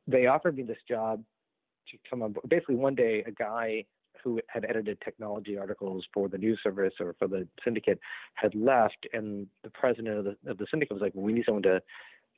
they 0.08 0.28
offered 0.28 0.56
me 0.56 0.64
this 0.64 0.78
job 0.88 1.24
to 1.92 1.98
come 2.10 2.24
on. 2.24 2.36
Basically, 2.48 2.76
one 2.76 2.96
day, 2.96 3.24
a 3.28 3.32
guy 3.32 3.86
who 4.24 4.40
had 4.48 4.66
edited 4.66 5.00
technology 5.02 5.58
articles 5.58 6.06
for 6.14 6.28
the 6.28 6.38
news 6.38 6.60
service 6.64 6.94
or 7.00 7.16
for 7.20 7.28
the 7.28 7.48
syndicate 7.64 8.00
had 8.36 8.54
left, 8.56 9.08
and 9.14 9.48
the 9.64 9.70
president 9.70 10.18
of 10.20 10.26
the, 10.26 10.52
of 10.52 10.58
the 10.58 10.68
syndicate 10.70 10.94
was 10.94 11.02
like, 11.02 11.14
well, 11.16 11.26
"We 11.26 11.34
need 11.34 11.46
someone 11.46 11.64
to 11.64 11.82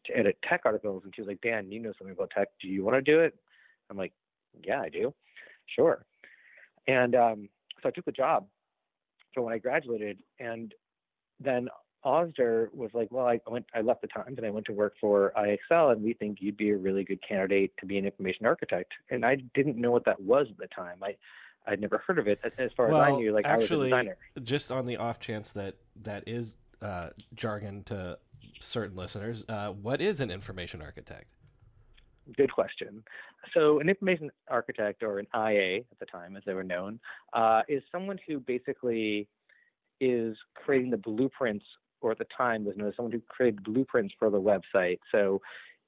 to 0.05 0.17
edit 0.17 0.37
tech 0.47 0.61
articles." 0.65 1.03
And 1.03 1.13
she 1.15 1.21
was 1.21 1.27
like, 1.27 1.41
"Dan, 1.41 1.71
you 1.71 1.79
know 1.79 1.93
something 1.97 2.15
about 2.15 2.31
tech. 2.31 2.49
Do 2.61 2.67
you 2.67 2.83
want 2.83 2.95
to 2.95 3.01
do 3.01 3.19
it?" 3.19 3.35
I'm 3.89 3.97
like, 3.97 4.13
"Yeah, 4.63 4.81
I 4.81 4.89
do. 4.89 5.13
Sure." 5.75 6.05
And 6.87 7.15
um, 7.15 7.49
so 7.81 7.89
I 7.89 7.91
took 7.91 8.05
the 8.05 8.11
job 8.11 8.47
for 9.33 9.43
when 9.43 9.53
I 9.53 9.57
graduated, 9.57 10.17
and 10.39 10.73
then 11.39 11.69
Osder 12.05 12.73
was 12.73 12.91
like, 12.93 13.09
well, 13.11 13.25
I 13.25 13.39
went, 13.47 13.65
I 13.75 13.81
left 13.81 14.01
the 14.01 14.07
Times 14.07 14.37
and 14.37 14.45
I 14.45 14.49
went 14.49 14.65
to 14.67 14.73
work 14.73 14.93
for 15.01 15.33
IXL, 15.37 15.91
and 15.91 16.01
we 16.01 16.13
think 16.13 16.37
you'd 16.39 16.57
be 16.57 16.69
a 16.69 16.77
really 16.77 17.03
good 17.03 17.19
candidate 17.27 17.73
to 17.79 17.85
be 17.85 17.97
an 17.97 18.05
information 18.05 18.45
architect. 18.45 18.93
And 19.09 19.25
I 19.25 19.37
didn't 19.53 19.77
know 19.77 19.91
what 19.91 20.05
that 20.05 20.21
was 20.21 20.47
at 20.49 20.57
the 20.57 20.67
time. 20.67 20.99
I, 21.03 21.15
I'd 21.69 21.79
never 21.79 21.99
heard 22.05 22.19
of 22.19 22.27
it. 22.27 22.39
As 22.57 22.71
far 22.75 22.89
well, 22.89 23.01
as 23.01 23.13
I 23.13 23.17
knew, 23.17 23.31
like 23.31 23.45
actually, 23.45 23.93
I 23.93 23.99
was 23.99 24.03
a 24.03 24.05
designer. 24.05 24.17
Just 24.43 24.71
on 24.71 24.85
the 24.85 24.97
off 24.97 25.19
chance 25.19 25.51
that 25.51 25.75
that 26.03 26.23
is 26.27 26.55
uh, 26.81 27.09
jargon 27.35 27.83
to 27.85 28.17
certain 28.59 28.97
listeners, 28.97 29.45
uh, 29.47 29.69
what 29.69 30.01
is 30.01 30.19
an 30.19 30.31
information 30.31 30.81
architect? 30.81 31.25
Good 32.35 32.51
question. 32.51 33.03
So, 33.53 33.79
an 33.79 33.89
information 33.89 34.31
architect, 34.49 35.03
or 35.03 35.19
an 35.19 35.27
IA 35.35 35.77
at 35.79 35.99
the 35.99 36.05
time, 36.05 36.35
as 36.35 36.43
they 36.45 36.53
were 36.53 36.63
known, 36.63 36.99
uh, 37.33 37.61
is 37.67 37.83
someone 37.91 38.19
who 38.27 38.39
basically 38.39 39.27
is 40.01 40.35
creating 40.55 40.91
the 40.91 40.97
blueprints 40.97 41.65
or 42.01 42.11
at 42.11 42.17
the 42.17 42.27
time 42.35 42.63
was 42.63 42.77
known 42.77 42.87
as 42.87 42.95
someone 42.95 43.11
who 43.11 43.21
created 43.27 43.63
blueprints 43.63 44.13
for 44.17 44.29
the 44.29 44.39
website. 44.39 44.99
So 45.11 45.41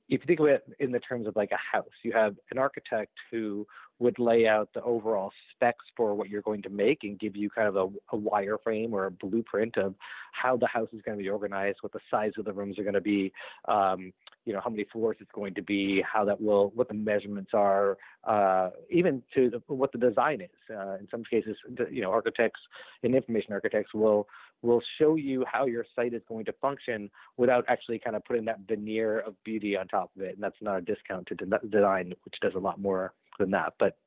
if 0.09 0.19
you 0.21 0.27
think 0.27 0.41
of 0.41 0.47
it 0.47 0.63
in 0.79 0.91
the 0.91 1.00
terms 1.00 1.25
of 1.25 1.35
like 1.38 1.51
a 1.51 1.77
house, 1.77 1.88
you 2.03 2.11
have 2.11 2.35
an 2.51 2.57
architect 2.57 3.13
who 3.31 3.65
would 4.00 4.17
lay 4.17 4.48
out 4.48 4.69
the 4.74 4.81
overall 4.81 5.31
specs 5.53 5.86
for 5.95 6.15
what 6.15 6.29
you're 6.29 6.41
going 6.41 6.62
to 6.63 6.69
make 6.69 7.00
and 7.03 7.19
give 7.19 7.36
you 7.36 7.50
kind 7.50 7.67
of 7.67 7.75
a, 7.75 8.15
a 8.15 8.19
wireframe 8.19 8.91
or 8.91 9.05
a 9.05 9.12
blueprint 9.12 9.77
of 9.77 9.93
how 10.31 10.57
the 10.57 10.67
house 10.67 10.89
is 10.91 11.01
going 11.03 11.17
to 11.17 11.24
be 11.24 11.29
organized, 11.29 11.77
what 11.81 11.93
the 11.93 12.00
size 12.10 12.31
of 12.38 12.45
the 12.45 12.53
rooms 12.53 12.79
are 12.79 12.83
going 12.83 12.95
to 12.95 13.01
be, 13.01 13.31
um, 13.67 14.12
you 14.45 14.53
know, 14.53 14.62
how 14.63 14.69
many 14.71 14.86
floors 14.91 15.17
it's 15.19 15.31
going 15.33 15.53
to 15.53 15.62
be, 15.62 16.01
how 16.01 16.25
that 16.25 16.41
will, 16.41 16.71
what 16.74 16.88
the 16.88 16.93
measurements 16.93 17.51
are, 17.53 17.98
uh, 18.24 18.69
even 18.89 19.21
to 19.36 19.51
the, 19.51 19.62
what 19.74 19.91
the 19.91 20.00
design 20.00 20.41
is. 20.41 20.50
Uh, 20.75 20.95
in 20.95 21.07
some 21.12 21.24
cases, 21.29 21.55
you 21.91 22.01
know, 22.01 22.12
architects 22.12 22.60
and 23.03 23.13
information 23.13 23.53
architects 23.53 23.93
will 23.93 24.27
will 24.63 24.81
show 25.00 25.15
you 25.15 25.43
how 25.51 25.65
your 25.65 25.83
site 25.95 26.13
is 26.13 26.21
going 26.27 26.45
to 26.45 26.53
function 26.62 27.10
without 27.38 27.65
actually 27.67 27.98
kind 27.98 28.15
of 28.15 28.24
putting 28.25 28.45
that 28.45 28.60
veneer 28.67 29.19
of 29.19 29.33
beauty 29.43 29.75
on 29.75 29.88
top 29.88 30.12
of 30.15 30.21
it. 30.21 30.36
And 30.36 30.43
that's 30.43 30.55
not 30.62 30.77
a 30.77 30.81
discount 30.81 31.27
to 31.27 31.36
design, 31.67 32.13
which 32.25 32.36
does 32.41 32.53
a 32.55 32.60
lot 32.60 32.79
more 32.79 33.13
than 33.41 33.51
that. 33.51 33.74
But 33.79 33.98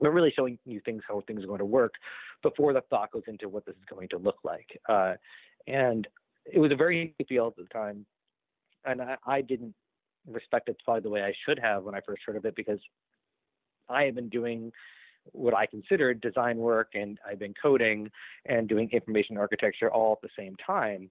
we're 0.00 0.10
really 0.10 0.32
showing 0.36 0.58
you 0.66 0.80
things 0.84 1.02
how 1.08 1.22
things 1.26 1.42
are 1.42 1.46
going 1.46 1.58
to 1.58 1.64
work 1.64 1.94
before 2.42 2.72
the 2.72 2.82
thought 2.82 3.12
goes 3.12 3.22
into 3.26 3.48
what 3.48 3.64
this 3.64 3.74
is 3.74 3.84
going 3.88 4.08
to 4.10 4.18
look 4.18 4.36
like. 4.44 4.78
Uh, 4.88 5.14
and 5.66 6.06
it 6.44 6.58
was 6.58 6.70
a 6.70 6.76
very 6.76 7.14
field 7.28 7.54
at 7.58 7.64
the 7.64 7.68
time, 7.70 8.04
and 8.84 9.00
I, 9.02 9.16
I 9.26 9.40
didn't 9.40 9.74
respect 10.26 10.68
it 10.68 10.76
probably 10.84 11.02
the 11.02 11.10
way 11.10 11.22
I 11.22 11.32
should 11.46 11.58
have 11.58 11.84
when 11.84 11.94
I 11.94 12.00
first 12.00 12.22
heard 12.26 12.36
of 12.36 12.44
it 12.44 12.54
because 12.56 12.80
I 13.88 14.02
had 14.02 14.14
been 14.14 14.28
doing 14.28 14.72
what 15.32 15.54
I 15.54 15.66
considered 15.66 16.20
design 16.20 16.58
work 16.58 16.90
and 16.94 17.18
I've 17.28 17.38
been 17.38 17.54
coding 17.60 18.10
and 18.44 18.68
doing 18.68 18.88
information 18.92 19.36
architecture 19.36 19.90
all 19.90 20.12
at 20.12 20.20
the 20.22 20.28
same 20.38 20.56
time 20.64 21.10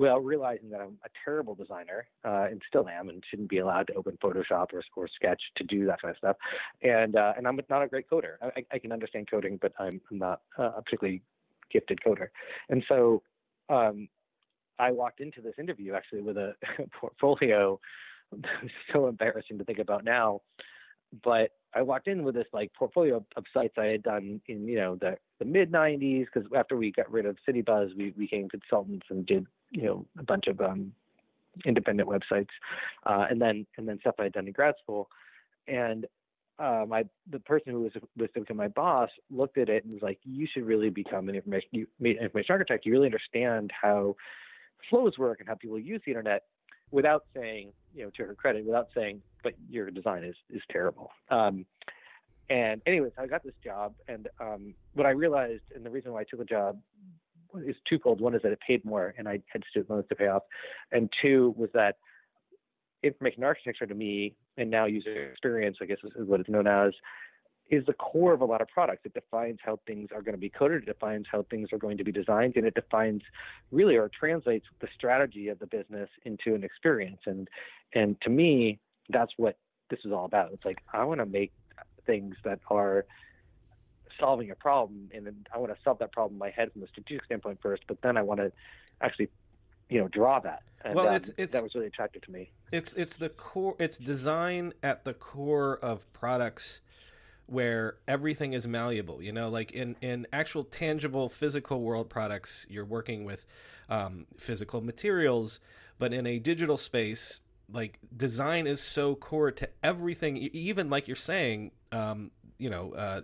without 0.00 0.24
realizing 0.24 0.70
that 0.70 0.80
I'm 0.80 0.96
a 1.04 1.10
terrible 1.26 1.54
designer 1.54 2.06
uh, 2.24 2.46
and 2.50 2.62
still 2.66 2.88
am 2.88 3.10
and 3.10 3.22
shouldn't 3.28 3.50
be 3.50 3.58
allowed 3.58 3.86
to 3.88 3.92
open 3.92 4.16
Photoshop 4.24 4.68
or, 4.72 4.82
or 4.96 5.08
Sketch 5.14 5.42
to 5.56 5.64
do 5.64 5.84
that 5.84 6.00
kind 6.00 6.10
of 6.10 6.16
stuff. 6.16 6.36
And 6.80 7.16
uh, 7.16 7.34
and 7.36 7.46
I'm 7.46 7.60
not 7.68 7.82
a 7.82 7.86
great 7.86 8.08
coder. 8.08 8.36
I, 8.40 8.64
I 8.72 8.78
can 8.78 8.92
understand 8.92 9.28
coding, 9.30 9.58
but 9.60 9.72
I'm, 9.78 10.00
I'm 10.10 10.18
not 10.18 10.40
a 10.56 10.80
particularly 10.80 11.20
gifted 11.70 11.98
coder. 12.04 12.28
And 12.70 12.82
so 12.88 13.22
um, 13.68 14.08
I 14.78 14.90
walked 14.90 15.20
into 15.20 15.42
this 15.42 15.52
interview 15.58 15.92
actually 15.92 16.22
with 16.22 16.38
a 16.38 16.54
portfolio. 16.98 17.78
That's 18.32 18.72
so 18.94 19.06
embarrassing 19.06 19.58
to 19.58 19.64
think 19.64 19.80
about 19.80 20.02
now, 20.02 20.40
but 21.22 21.50
I 21.74 21.82
walked 21.82 22.08
in 22.08 22.24
with 22.24 22.34
this 22.34 22.46
like 22.54 22.72
portfolio 22.72 23.18
of, 23.18 23.24
of 23.36 23.44
sites 23.52 23.74
I 23.76 23.86
had 23.86 24.02
done 24.02 24.40
in 24.46 24.66
you 24.66 24.76
know 24.76 24.96
the 24.96 25.18
the 25.40 25.44
mid 25.44 25.70
'90s 25.70 26.24
because 26.32 26.50
after 26.56 26.78
we 26.78 26.90
got 26.90 27.10
rid 27.12 27.26
of 27.26 27.36
CityBuzz, 27.46 27.94
we 27.98 28.10
became 28.10 28.48
consultants 28.48 29.06
and 29.10 29.26
did 29.26 29.46
you 29.70 29.82
know 29.82 30.06
a 30.18 30.22
bunch 30.22 30.46
of 30.46 30.60
um, 30.60 30.92
independent 31.64 32.08
websites, 32.08 32.48
uh, 33.06 33.26
and 33.30 33.40
then 33.40 33.66
and 33.76 33.88
then 33.88 33.98
stuff 34.00 34.16
I 34.18 34.24
had 34.24 34.32
done 34.32 34.46
in 34.46 34.52
grad 34.52 34.74
school, 34.82 35.08
and 35.66 36.06
uh, 36.58 36.84
my 36.86 37.04
the 37.30 37.40
person 37.40 37.72
who 37.72 37.82
was 37.82 37.92
was 38.16 38.28
to 38.34 38.40
become 38.40 38.56
my 38.56 38.68
boss 38.68 39.10
looked 39.30 39.58
at 39.58 39.68
it 39.68 39.84
and 39.84 39.92
was 39.92 40.02
like, 40.02 40.18
"You 40.24 40.46
should 40.52 40.66
really 40.66 40.90
become 40.90 41.28
an 41.28 41.34
information 41.34 41.68
you, 41.72 41.86
information 42.00 42.52
architect. 42.52 42.84
You 42.84 42.92
really 42.92 43.06
understand 43.06 43.70
how 43.80 44.16
flows 44.88 45.18
work 45.18 45.40
and 45.40 45.48
how 45.48 45.54
people 45.54 45.78
use 45.78 46.00
the 46.04 46.12
internet." 46.12 46.44
Without 46.92 47.24
saying, 47.36 47.72
you 47.94 48.02
know, 48.02 48.10
to 48.16 48.24
her 48.24 48.34
credit, 48.34 48.66
without 48.66 48.88
saying, 48.94 49.22
"But 49.42 49.54
your 49.68 49.90
design 49.90 50.24
is 50.24 50.36
is 50.50 50.62
terrible." 50.70 51.10
Um, 51.30 51.64
and 52.50 52.82
anyways, 52.84 53.12
I 53.16 53.26
got 53.26 53.44
this 53.44 53.54
job, 53.64 53.94
and 54.08 54.28
um, 54.40 54.74
what 54.94 55.06
I 55.06 55.10
realized, 55.10 55.62
and 55.74 55.86
the 55.86 55.90
reason 55.90 56.12
why 56.12 56.22
I 56.22 56.24
took 56.24 56.40
the 56.40 56.44
job 56.44 56.78
is 57.66 57.76
twofold. 57.88 58.20
One 58.20 58.34
is 58.34 58.42
that 58.42 58.52
it 58.52 58.60
paid 58.66 58.84
more, 58.84 59.14
and 59.18 59.28
I 59.28 59.40
had 59.52 59.62
student 59.70 59.90
loans 59.90 60.06
to 60.08 60.14
pay 60.14 60.28
off, 60.28 60.42
and 60.92 61.10
two 61.22 61.54
was 61.56 61.70
that 61.74 61.96
information 63.02 63.44
architecture 63.44 63.86
to 63.86 63.94
me, 63.94 64.34
and 64.56 64.70
now 64.70 64.86
user 64.86 65.30
experience, 65.30 65.78
I 65.80 65.86
guess 65.86 65.98
is, 66.04 66.12
is 66.16 66.28
what 66.28 66.40
it's 66.40 66.48
known 66.48 66.66
as, 66.66 66.92
is 67.70 67.86
the 67.86 67.92
core 67.94 68.32
of 68.32 68.40
a 68.40 68.44
lot 68.44 68.60
of 68.60 68.68
products. 68.68 69.02
It 69.04 69.14
defines 69.14 69.58
how 69.64 69.78
things 69.86 70.08
are 70.12 70.22
going 70.22 70.34
to 70.34 70.40
be 70.40 70.50
coded, 70.50 70.82
it 70.82 70.86
defines 70.86 71.26
how 71.30 71.46
things 71.50 71.68
are 71.72 71.78
going 71.78 71.98
to 71.98 72.04
be 72.04 72.12
designed, 72.12 72.56
and 72.56 72.66
it 72.66 72.74
defines 72.74 73.22
really 73.70 73.96
or 73.96 74.08
translates 74.08 74.66
the 74.80 74.88
strategy 74.94 75.48
of 75.48 75.58
the 75.58 75.66
business 75.66 76.08
into 76.24 76.54
an 76.54 76.64
experience. 76.64 77.20
And 77.26 77.48
and 77.94 78.20
to 78.22 78.30
me, 78.30 78.80
that's 79.08 79.32
what 79.36 79.56
this 79.88 80.00
is 80.04 80.12
all 80.12 80.24
about. 80.24 80.52
It's 80.52 80.64
like 80.64 80.78
I 80.92 81.04
want 81.04 81.20
to 81.20 81.26
make 81.26 81.52
things 82.06 82.34
that 82.44 82.60
are 82.68 83.06
solving 84.20 84.50
a 84.50 84.54
problem, 84.54 85.10
and 85.12 85.26
then 85.26 85.46
I 85.52 85.58
want 85.58 85.72
to 85.74 85.78
solve 85.82 85.98
that 85.98 86.12
problem 86.12 86.34
in 86.34 86.38
my 86.38 86.50
head 86.50 86.72
from 86.72 86.82
a 86.82 86.86
strategic 86.86 87.24
standpoint 87.24 87.58
first, 87.60 87.82
but 87.88 88.00
then 88.02 88.16
I 88.16 88.22
want 88.22 88.38
to 88.40 88.52
actually, 89.00 89.28
you 89.88 89.98
know, 90.00 90.08
draw 90.08 90.38
that. 90.40 90.62
And, 90.84 90.94
well, 90.94 91.08
um, 91.08 91.14
it's, 91.14 91.30
it's 91.36 91.52
that 91.54 91.62
was 91.62 91.74
really 91.74 91.88
attractive 91.88 92.22
to 92.22 92.30
me. 92.30 92.50
It's 92.70 92.92
it's 92.94 93.16
the 93.16 93.30
core. 93.30 93.74
It's 93.78 93.98
design 93.98 94.72
at 94.82 95.04
the 95.04 95.14
core 95.14 95.78
of 95.82 96.10
products 96.12 96.80
where 97.46 97.96
everything 98.06 98.52
is 98.52 98.68
malleable. 98.68 99.22
You 99.22 99.32
know, 99.32 99.48
like 99.48 99.72
in 99.72 99.96
in 100.00 100.26
actual 100.32 100.64
tangible 100.64 101.28
physical 101.28 101.80
world 101.80 102.08
products, 102.08 102.66
you're 102.68 102.84
working 102.84 103.24
with 103.24 103.44
um, 103.88 104.26
physical 104.38 104.80
materials, 104.80 105.58
but 105.98 106.12
in 106.12 106.26
a 106.26 106.38
digital 106.38 106.76
space. 106.76 107.40
Like 107.72 108.00
design 108.16 108.66
is 108.66 108.80
so 108.80 109.14
core 109.14 109.52
to 109.52 109.68
everything, 109.80 110.36
even 110.36 110.90
like 110.90 111.06
you're 111.06 111.14
saying, 111.14 111.70
um, 111.92 112.32
you 112.58 112.68
know, 112.68 112.92
uh, 112.94 113.20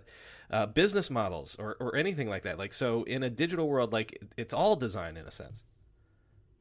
uh, 0.49 0.65
business 0.65 1.09
models 1.09 1.55
or, 1.59 1.75
or 1.79 1.95
anything 1.95 2.29
like 2.29 2.43
that. 2.43 2.57
Like, 2.57 2.73
so 2.73 3.03
in 3.03 3.23
a 3.23 3.29
digital 3.29 3.67
world, 3.67 3.93
like 3.93 4.21
it's 4.37 4.53
all 4.53 4.75
design 4.75 5.17
in 5.17 5.25
a 5.25 5.31
sense. 5.31 5.63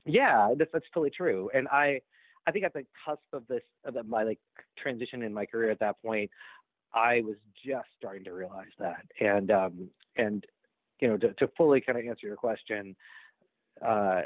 Yeah, 0.05 0.55
that's, 0.57 0.71
that's 0.73 0.87
totally 0.93 1.11
true. 1.11 1.51
And 1.55 1.69
I, 1.69 2.01
I 2.47 2.53
think 2.53 2.65
at 2.65 2.73
the 2.73 2.85
cusp 3.05 3.23
of 3.33 3.47
this, 3.49 3.63
of 3.85 3.95
my 4.07 4.23
like 4.23 4.39
transition 4.79 5.23
in 5.23 5.33
my 5.33 5.47
career 5.47 5.71
at 5.71 5.81
that 5.81 6.01
point, 6.03 6.31
I 6.95 7.23
was 7.23 7.37
just 7.65 7.89
starting 7.99 8.25
to 8.25 8.33
realize 8.33 8.73
that. 8.79 9.05
And, 9.21 9.51
um, 9.51 9.91
and, 10.17 10.45
you 11.01 11.09
know, 11.09 11.17
to, 11.19 11.35
to 11.35 11.49
fully 11.57 11.81
kind 11.81 11.99
of 11.99 12.05
answer 12.07 12.27
your 12.27 12.37
question, 12.37 12.97
uh, 13.85 14.23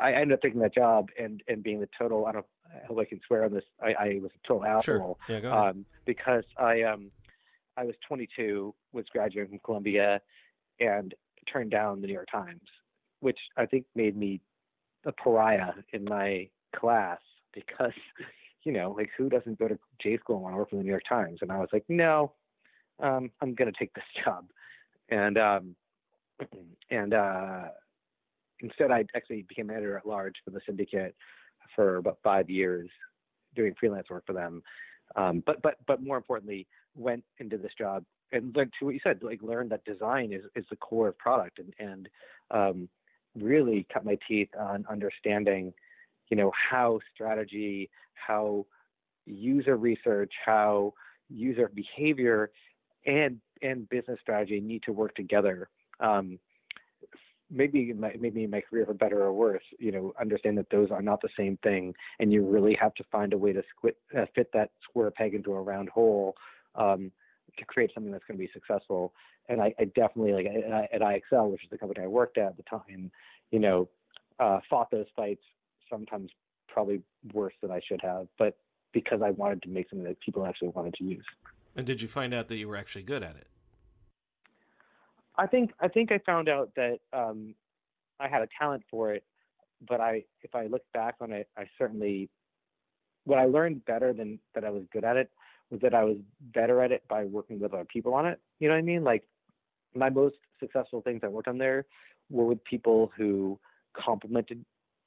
I 0.00 0.12
ended 0.12 0.32
up 0.32 0.42
taking 0.42 0.60
that 0.60 0.74
job 0.74 1.08
and, 1.18 1.42
and 1.48 1.62
being 1.62 1.80
the 1.80 1.88
total, 1.98 2.26
I 2.26 2.32
don't 2.32 2.46
I 2.70 2.86
hope 2.86 2.98
I 2.98 3.04
can 3.04 3.20
swear 3.26 3.44
on 3.44 3.52
this. 3.52 3.64
I, 3.82 3.94
I 3.94 4.18
was 4.20 4.30
a 4.34 4.46
total 4.46 4.66
asshole. 4.66 5.18
Sure. 5.26 5.40
Yeah, 5.40 5.68
um, 5.68 5.86
because 6.04 6.44
I, 6.58 6.82
um, 6.82 7.10
I 7.78 7.84
was 7.84 7.94
22, 8.08 8.74
was 8.92 9.04
graduating 9.12 9.50
from 9.50 9.60
Columbia, 9.64 10.20
and 10.80 11.14
turned 11.50 11.70
down 11.70 12.00
the 12.00 12.08
New 12.08 12.12
York 12.12 12.28
Times, 12.30 12.60
which 13.20 13.38
I 13.56 13.66
think 13.66 13.86
made 13.94 14.16
me 14.16 14.40
a 15.06 15.12
pariah 15.12 15.72
in 15.92 16.04
my 16.08 16.48
class 16.74 17.20
because, 17.54 17.92
you 18.64 18.72
know, 18.72 18.94
like 18.98 19.10
who 19.16 19.28
doesn't 19.28 19.58
go 19.58 19.68
to 19.68 19.78
J 20.02 20.18
school 20.18 20.36
and 20.36 20.42
want 20.42 20.54
to 20.54 20.58
work 20.58 20.70
for 20.70 20.76
the 20.76 20.82
New 20.82 20.90
York 20.90 21.04
Times? 21.08 21.38
And 21.40 21.52
I 21.52 21.58
was 21.58 21.68
like, 21.72 21.84
no, 21.88 22.32
um, 23.00 23.30
I'm 23.40 23.54
going 23.54 23.72
to 23.72 23.78
take 23.78 23.94
this 23.94 24.04
job, 24.24 24.46
and 25.08 25.38
um, 25.38 25.76
and 26.90 27.14
uh, 27.14 27.62
instead 28.60 28.90
I 28.90 29.04
actually 29.14 29.46
became 29.48 29.70
editor 29.70 29.96
at 29.96 30.06
large 30.06 30.34
for 30.44 30.50
the 30.50 30.60
syndicate 30.66 31.14
for 31.76 31.98
about 31.98 32.18
five 32.24 32.50
years, 32.50 32.90
doing 33.54 33.74
freelance 33.78 34.10
work 34.10 34.24
for 34.26 34.32
them. 34.32 34.62
Um, 35.14 35.44
but 35.46 35.62
but 35.62 35.76
but 35.86 36.02
more 36.02 36.16
importantly, 36.16 36.66
went 36.98 37.24
into 37.38 37.56
this 37.56 37.72
job 37.78 38.04
and 38.32 38.54
learned 38.54 38.72
to 38.78 38.84
what 38.84 38.94
you 38.94 39.00
said, 39.02 39.20
like 39.22 39.42
learned 39.42 39.70
that 39.70 39.84
design 39.84 40.32
is, 40.32 40.42
is 40.54 40.64
the 40.70 40.76
core 40.76 41.08
of 41.08 41.18
product 41.18 41.58
and, 41.58 41.72
and 41.78 42.08
um, 42.50 42.88
really 43.34 43.86
cut 43.92 44.04
my 44.04 44.18
teeth 44.26 44.48
on 44.58 44.84
understanding, 44.90 45.72
you 46.30 46.36
know, 46.36 46.52
how 46.70 46.98
strategy, 47.14 47.88
how 48.14 48.66
user 49.26 49.76
research, 49.76 50.32
how 50.44 50.92
user 51.28 51.70
behavior, 51.74 52.50
and 53.06 53.40
and 53.62 53.88
business 53.88 54.18
strategy 54.20 54.60
need 54.60 54.82
to 54.84 54.92
work 54.92 55.14
together. 55.14 55.68
Um, 56.00 56.38
maybe 57.50 57.92
my, 57.92 58.14
maybe 58.20 58.46
my 58.46 58.60
career 58.60 58.86
for 58.86 58.94
better 58.94 59.22
or 59.22 59.32
worse, 59.32 59.62
you 59.78 59.90
know, 59.90 60.12
understand 60.20 60.58
that 60.58 60.70
those 60.70 60.90
are 60.90 61.02
not 61.02 61.20
the 61.22 61.28
same 61.36 61.58
thing, 61.62 61.94
and 62.20 62.32
you 62.32 62.44
really 62.44 62.76
have 62.80 62.94
to 62.94 63.04
find 63.10 63.32
a 63.32 63.38
way 63.38 63.52
to 63.52 63.62
squit, 63.62 63.96
uh, 64.16 64.26
fit 64.34 64.50
that 64.52 64.70
square 64.88 65.10
peg 65.10 65.34
into 65.34 65.52
a 65.52 65.60
round 65.60 65.88
hole 65.88 66.34
um, 66.78 67.12
to 67.58 67.64
create 67.64 67.90
something 67.92 68.12
that's 68.12 68.24
going 68.26 68.38
to 68.38 68.44
be 68.44 68.50
successful. 68.52 69.12
And 69.48 69.60
I, 69.60 69.74
I 69.78 69.84
definitely 69.84 70.32
like 70.32 70.46
at, 70.46 70.94
at 70.94 71.00
IXL, 71.00 71.50
which 71.50 71.64
is 71.64 71.70
the 71.70 71.78
company 71.78 72.04
I 72.04 72.08
worked 72.08 72.38
at 72.38 72.46
at 72.46 72.56
the 72.56 72.62
time, 72.62 73.10
you 73.50 73.58
know, 73.58 73.88
uh, 74.38 74.60
fought 74.70 74.90
those 74.90 75.06
fights 75.16 75.42
sometimes 75.90 76.30
probably 76.68 77.02
worse 77.32 77.54
than 77.60 77.70
I 77.70 77.80
should 77.86 78.00
have, 78.02 78.28
but 78.38 78.56
because 78.92 79.20
I 79.22 79.30
wanted 79.30 79.62
to 79.62 79.68
make 79.68 79.88
something 79.90 80.06
that 80.06 80.20
people 80.20 80.46
actually 80.46 80.68
wanted 80.68 80.94
to 80.94 81.04
use. 81.04 81.24
And 81.76 81.86
did 81.86 82.00
you 82.00 82.08
find 82.08 82.32
out 82.32 82.48
that 82.48 82.56
you 82.56 82.68
were 82.68 82.76
actually 82.76 83.02
good 83.02 83.22
at 83.22 83.36
it? 83.36 83.46
I 85.36 85.46
think 85.46 85.72
I 85.80 85.88
think 85.88 86.10
I 86.10 86.18
found 86.18 86.48
out 86.48 86.70
that 86.74 86.98
um, 87.12 87.54
I 88.18 88.28
had 88.28 88.42
a 88.42 88.48
talent 88.58 88.82
for 88.90 89.12
it, 89.12 89.22
but 89.86 90.00
I 90.00 90.24
if 90.42 90.54
I 90.54 90.66
look 90.66 90.82
back 90.92 91.14
on 91.20 91.32
it, 91.32 91.48
I 91.56 91.64
certainly 91.78 92.28
what 93.24 93.38
I 93.38 93.44
learned 93.44 93.84
better 93.84 94.12
than 94.12 94.40
that 94.54 94.64
I 94.64 94.70
was 94.70 94.82
good 94.92 95.04
at 95.04 95.16
it 95.16 95.30
was 95.70 95.80
that 95.80 95.94
I 95.94 96.04
was 96.04 96.16
better 96.40 96.82
at 96.82 96.92
it 96.92 97.02
by 97.08 97.24
working 97.24 97.60
with 97.60 97.72
other 97.72 97.84
people 97.84 98.14
on 98.14 98.26
it. 98.26 98.40
You 98.58 98.68
know 98.68 98.74
what 98.74 98.80
I 98.80 98.82
mean? 98.82 99.04
Like 99.04 99.24
my 99.94 100.10
most 100.10 100.36
successful 100.60 101.02
things 101.02 101.20
I 101.22 101.28
worked 101.28 101.48
on 101.48 101.58
there 101.58 101.86
were 102.30 102.44
with 102.44 102.62
people 102.64 103.12
who 103.16 103.58
complemented 103.96 104.64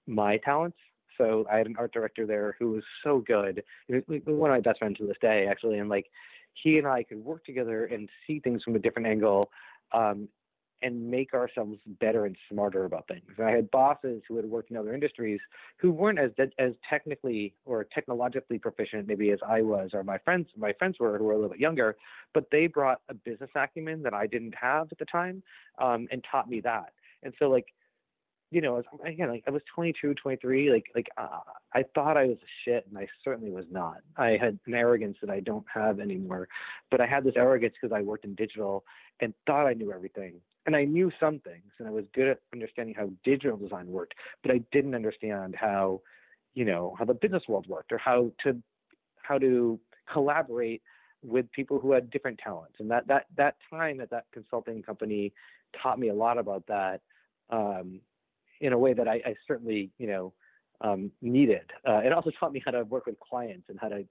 my 0.08 0.38
talents. 0.38 0.78
So 1.18 1.46
I 1.52 1.58
had 1.58 1.68
an 1.68 1.76
art 1.78 1.94
director 1.94 2.26
there 2.26 2.56
who 2.58 2.72
was 2.72 2.84
so 3.04 3.20
good. 3.20 3.64
One 3.88 4.50
of 4.52 4.56
my 4.56 4.62
best 4.62 4.80
friends 4.80 4.98
to 4.98 5.08
this 5.08 5.18
day, 5.22 5.48
actually, 5.50 5.80
and 5.80 5.90
like 5.90 6.08
he 6.54 6.78
and 6.78 6.88
I 6.88 7.04
could 7.04 7.24
work 7.24 7.46
together 7.46 7.86
and 7.86 8.10
see 8.26 8.40
things 8.40 8.64
from 8.64 8.76
a 8.76 8.80
different 8.80 9.08
angle 9.08 9.50
um, 9.94 10.30
and 10.82 11.10
make 11.10 11.34
ourselves 11.34 11.78
better 12.00 12.26
and 12.26 12.36
smarter 12.50 12.86
about 12.86 13.08
things. 13.08 13.24
And 13.38 13.48
I 13.48 13.52
had 13.52 13.70
bosses 13.72 14.22
who 14.28 14.36
had 14.36 14.46
worked 14.46 14.72
in 14.72 14.78
other 14.78 14.94
industries 14.94 15.40
who 15.78 15.92
weren't 15.92 16.20
as 16.20 16.32
as 16.60 16.74
technically 16.90 17.54
or 17.66 17.84
technologically 17.84 18.58
proficient 18.58 19.08
maybe 19.08 19.32
as 19.32 19.40
I 19.48 19.62
was 19.62 19.92
or 19.94 20.04
my 20.04 20.18
friends 20.20 20.48
my 20.58 20.74
friends 20.74 20.98
were 21.00 21.18
who 21.18 21.26
were 21.26 21.34
a 21.34 21.36
little 21.36 21.50
bit 21.50 21.60
younger, 21.60 21.96
but 22.34 22.46
they 22.52 22.68
brought 22.68 23.02
a 23.10 23.14
business 23.14 23.50
acumen 23.56 24.04
that 24.04 24.14
I 24.14 24.28
didn't 24.28 24.56
have 24.60 24.88
at 24.92 24.98
the 24.98 25.06
time 25.06 25.44
um, 25.80 26.08
and 26.12 26.24
taught 26.30 26.50
me 26.50 26.62
that. 26.62 26.94
And 27.24 27.34
so 27.40 27.50
like 27.50 27.68
you 28.52 28.60
know, 28.60 28.84
again, 29.06 29.30
like 29.30 29.44
I 29.48 29.50
was 29.50 29.62
22, 29.74 30.14
23, 30.16 30.72
like 30.72 30.84
like 30.94 31.08
uh, 31.18 31.40
I 31.74 31.84
thought 31.96 32.18
I 32.18 32.26
was 32.26 32.38
a 32.38 32.52
shit, 32.66 32.86
and 32.90 32.98
I 32.98 33.08
certainly 33.24 33.50
was 33.50 33.66
not. 33.72 33.98
I 34.18 34.32
had 34.32 34.60
an 34.68 34.74
arrogance 34.74 35.18
that 35.22 35.30
I 35.30 35.40
don't 35.40 35.66
have 35.74 36.02
anymore, 36.02 36.50
but 36.92 37.00
I 37.00 37.08
had 37.08 37.24
this 37.24 37.36
arrogance 37.38 37.74
because 37.82 37.96
I 37.96 38.02
worked 38.02 38.26
in 38.26 38.36
digital 38.36 38.84
and 39.22 39.34
thought 39.48 39.68
I 39.68 39.74
knew 39.74 39.94
everything, 39.94 40.34
and 40.66 40.76
I 40.76 40.86
knew 40.86 41.12
some 41.20 41.40
things, 41.40 41.72
and 41.80 41.88
I 41.88 41.92
was 41.92 42.06
good 42.14 42.28
at 42.28 42.40
understanding 42.54 42.96
how 42.96 43.10
digital 43.24 43.58
design 43.58 43.88
worked, 43.88 44.14
but 44.44 44.52
I 44.52 44.62
didn't 44.72 44.96
understand 44.96 45.56
how, 45.56 46.02
you 46.54 46.66
know, 46.66 46.96
how 46.98 47.06
the 47.06 47.14
business 47.14 47.44
world 47.48 47.68
worked 47.68 47.92
or 47.92 47.98
how 47.98 48.32
to 48.44 48.62
how 49.22 49.38
to 49.38 49.80
collaborate 50.12 50.82
with 51.24 51.52
people 51.52 51.80
who 51.80 51.92
had 51.92 52.10
different 52.10 52.40
talents, 52.44 52.76
and 52.80 52.90
that 52.92 53.08
that 53.08 53.26
that 53.38 53.56
time 53.70 54.00
at 54.02 54.10
that 54.12 54.26
consulting 54.34 54.82
company 54.84 55.34
taught 55.82 56.00
me 56.00 56.10
a 56.10 56.14
lot 56.14 56.38
about 56.38 56.66
that. 56.68 57.02
Um, 57.50 58.02
in 58.62 58.74
a 58.74 58.78
way 58.78 58.94
that 58.94 59.08
I, 59.08 59.16
I 59.26 59.36
certainly, 59.48 59.90
you 59.98 60.08
know, 60.08 60.34
um, 60.82 61.12
needed. 61.22 61.72
Uh, 61.88 61.98
it 61.98 62.14
also 62.14 62.32
taught 62.40 62.54
me 62.54 62.62
how 62.64 62.72
to 62.72 62.84
work 62.84 63.06
with 63.06 63.20
clients 63.20 63.66
and 63.70 63.80
how 63.80 63.90
to 63.90 64.06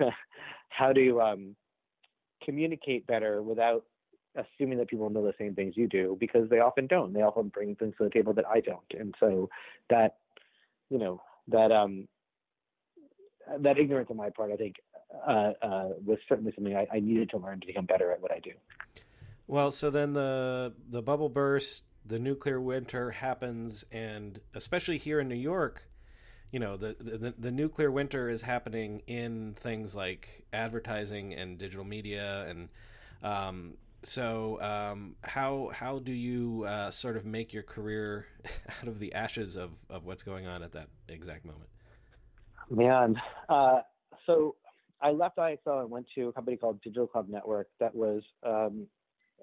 how 0.68 0.92
to 0.92 1.20
um, 1.20 1.56
communicate 2.44 3.06
better 3.06 3.42
without 3.42 3.84
assuming 4.36 4.78
that 4.78 4.88
people 4.88 5.10
know 5.10 5.24
the 5.24 5.34
same 5.38 5.54
things 5.54 5.76
you 5.76 5.86
do 5.88 6.16
because 6.20 6.48
they 6.48 6.60
often 6.60 6.86
don't. 6.86 7.12
They 7.12 7.22
often 7.22 7.48
bring 7.48 7.74
things 7.74 7.94
to 7.98 8.04
the 8.04 8.10
table 8.10 8.32
that 8.34 8.46
I 8.46 8.60
don't, 8.60 8.80
and 8.98 9.14
so 9.20 9.48
that 9.90 10.16
you 10.90 10.98
know 10.98 11.20
that 11.48 11.72
um, 11.72 12.08
that 13.60 13.78
ignorance 13.78 14.08
on 14.10 14.16
my 14.16 14.30
part, 14.30 14.52
I 14.52 14.56
think, 14.56 14.76
uh, 15.26 15.52
uh, 15.62 15.88
was 16.04 16.18
certainly 16.28 16.52
something 16.54 16.76
I, 16.76 16.86
I 16.92 17.00
needed 17.00 17.30
to 17.30 17.38
learn 17.38 17.60
to 17.60 17.66
become 17.66 17.86
better 17.86 18.12
at 18.12 18.20
what 18.20 18.32
I 18.32 18.38
do. 18.40 18.52
Well, 19.46 19.70
so 19.70 19.90
then 19.90 20.12
the 20.12 20.74
the 20.90 21.02
bubble 21.02 21.28
burst 21.28 21.84
the 22.08 22.18
nuclear 22.18 22.60
winter 22.60 23.12
happens, 23.12 23.84
and 23.92 24.40
especially 24.54 24.98
here 24.98 25.20
in 25.20 25.28
New 25.28 25.34
York, 25.34 25.84
you 26.50 26.58
know, 26.58 26.76
the, 26.76 26.96
the, 26.98 27.34
the 27.38 27.50
nuclear 27.50 27.90
winter 27.90 28.30
is 28.30 28.42
happening 28.42 29.02
in 29.06 29.54
things 29.60 29.94
like 29.94 30.46
advertising 30.52 31.34
and 31.34 31.58
digital 31.58 31.84
media, 31.84 32.46
and 32.48 32.68
um, 33.22 33.74
so 34.02 34.60
um, 34.62 35.16
how 35.22 35.70
how 35.72 35.98
do 35.98 36.12
you 36.12 36.64
uh, 36.64 36.90
sort 36.90 37.16
of 37.16 37.24
make 37.24 37.52
your 37.52 37.62
career 37.62 38.26
out 38.80 38.88
of 38.88 38.98
the 38.98 39.12
ashes 39.14 39.56
of 39.56 39.70
of 39.90 40.04
what's 40.04 40.22
going 40.22 40.46
on 40.46 40.62
at 40.62 40.72
that 40.72 40.88
exact 41.08 41.44
moment? 41.44 41.68
Man, 42.70 43.20
uh, 43.48 43.80
so 44.26 44.56
I 45.00 45.10
left 45.10 45.38
IXL 45.38 45.82
and 45.82 45.90
went 45.90 46.06
to 46.14 46.28
a 46.28 46.32
company 46.32 46.56
called 46.56 46.80
Digital 46.82 47.06
Club 47.06 47.28
Network 47.28 47.68
that 47.80 47.94
was 47.94 48.22
um, 48.44 48.86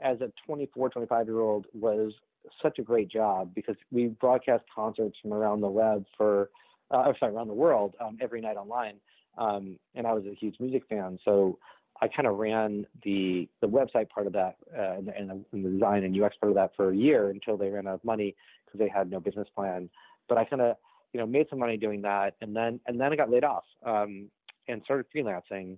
as 0.03 0.19
a 0.21 0.31
24, 0.45 0.89
25 0.89 1.27
year 1.27 1.39
old 1.39 1.65
was 1.73 2.13
such 2.61 2.79
a 2.79 2.81
great 2.81 3.09
job 3.09 3.51
because 3.55 3.75
we 3.91 4.07
broadcast 4.07 4.63
concerts 4.73 5.17
from 5.21 5.33
around 5.33 5.61
the 5.61 5.69
web 5.69 6.05
for, 6.17 6.49
uh, 6.91 7.11
sorry, 7.19 7.33
around 7.33 7.47
the 7.47 7.53
world 7.53 7.95
um, 7.99 8.17
every 8.21 8.41
night 8.41 8.57
online. 8.57 8.95
Um, 9.37 9.79
and 9.95 10.05
I 10.07 10.13
was 10.13 10.25
a 10.25 10.33
huge 10.33 10.55
music 10.59 10.83
fan, 10.87 11.19
so 11.25 11.57
I 12.01 12.07
kind 12.07 12.27
of 12.27 12.37
ran 12.37 12.85
the 13.03 13.47
the 13.61 13.67
website 13.67 14.09
part 14.09 14.27
of 14.27 14.33
that 14.33 14.57
uh, 14.77 14.97
and, 14.97 15.07
the, 15.07 15.15
and, 15.17 15.45
the, 15.63 15.69
design 15.69 16.03
and 16.03 16.21
UX 16.21 16.35
part 16.37 16.51
of 16.51 16.55
that 16.55 16.71
for 16.75 16.91
a 16.91 16.95
year 16.95 17.29
until 17.29 17.57
they 17.57 17.69
ran 17.69 17.87
out 17.87 17.95
of 17.95 18.03
money 18.03 18.35
because 18.65 18.79
they 18.79 18.89
had 18.89 19.09
no 19.09 19.19
business 19.19 19.47
plan. 19.55 19.89
But 20.27 20.37
I 20.37 20.45
kind 20.45 20.61
of 20.61 20.75
you 21.13 21.19
know 21.19 21.25
made 21.25 21.47
some 21.49 21.59
money 21.59 21.77
doing 21.77 22.01
that, 22.01 22.35
and 22.41 22.55
then 22.55 22.79
and 22.85 22.99
then 22.99 23.13
I 23.13 23.15
got 23.15 23.29
laid 23.29 23.43
off 23.43 23.63
um, 23.85 24.29
and 24.67 24.81
started 24.83 25.05
freelancing. 25.15 25.77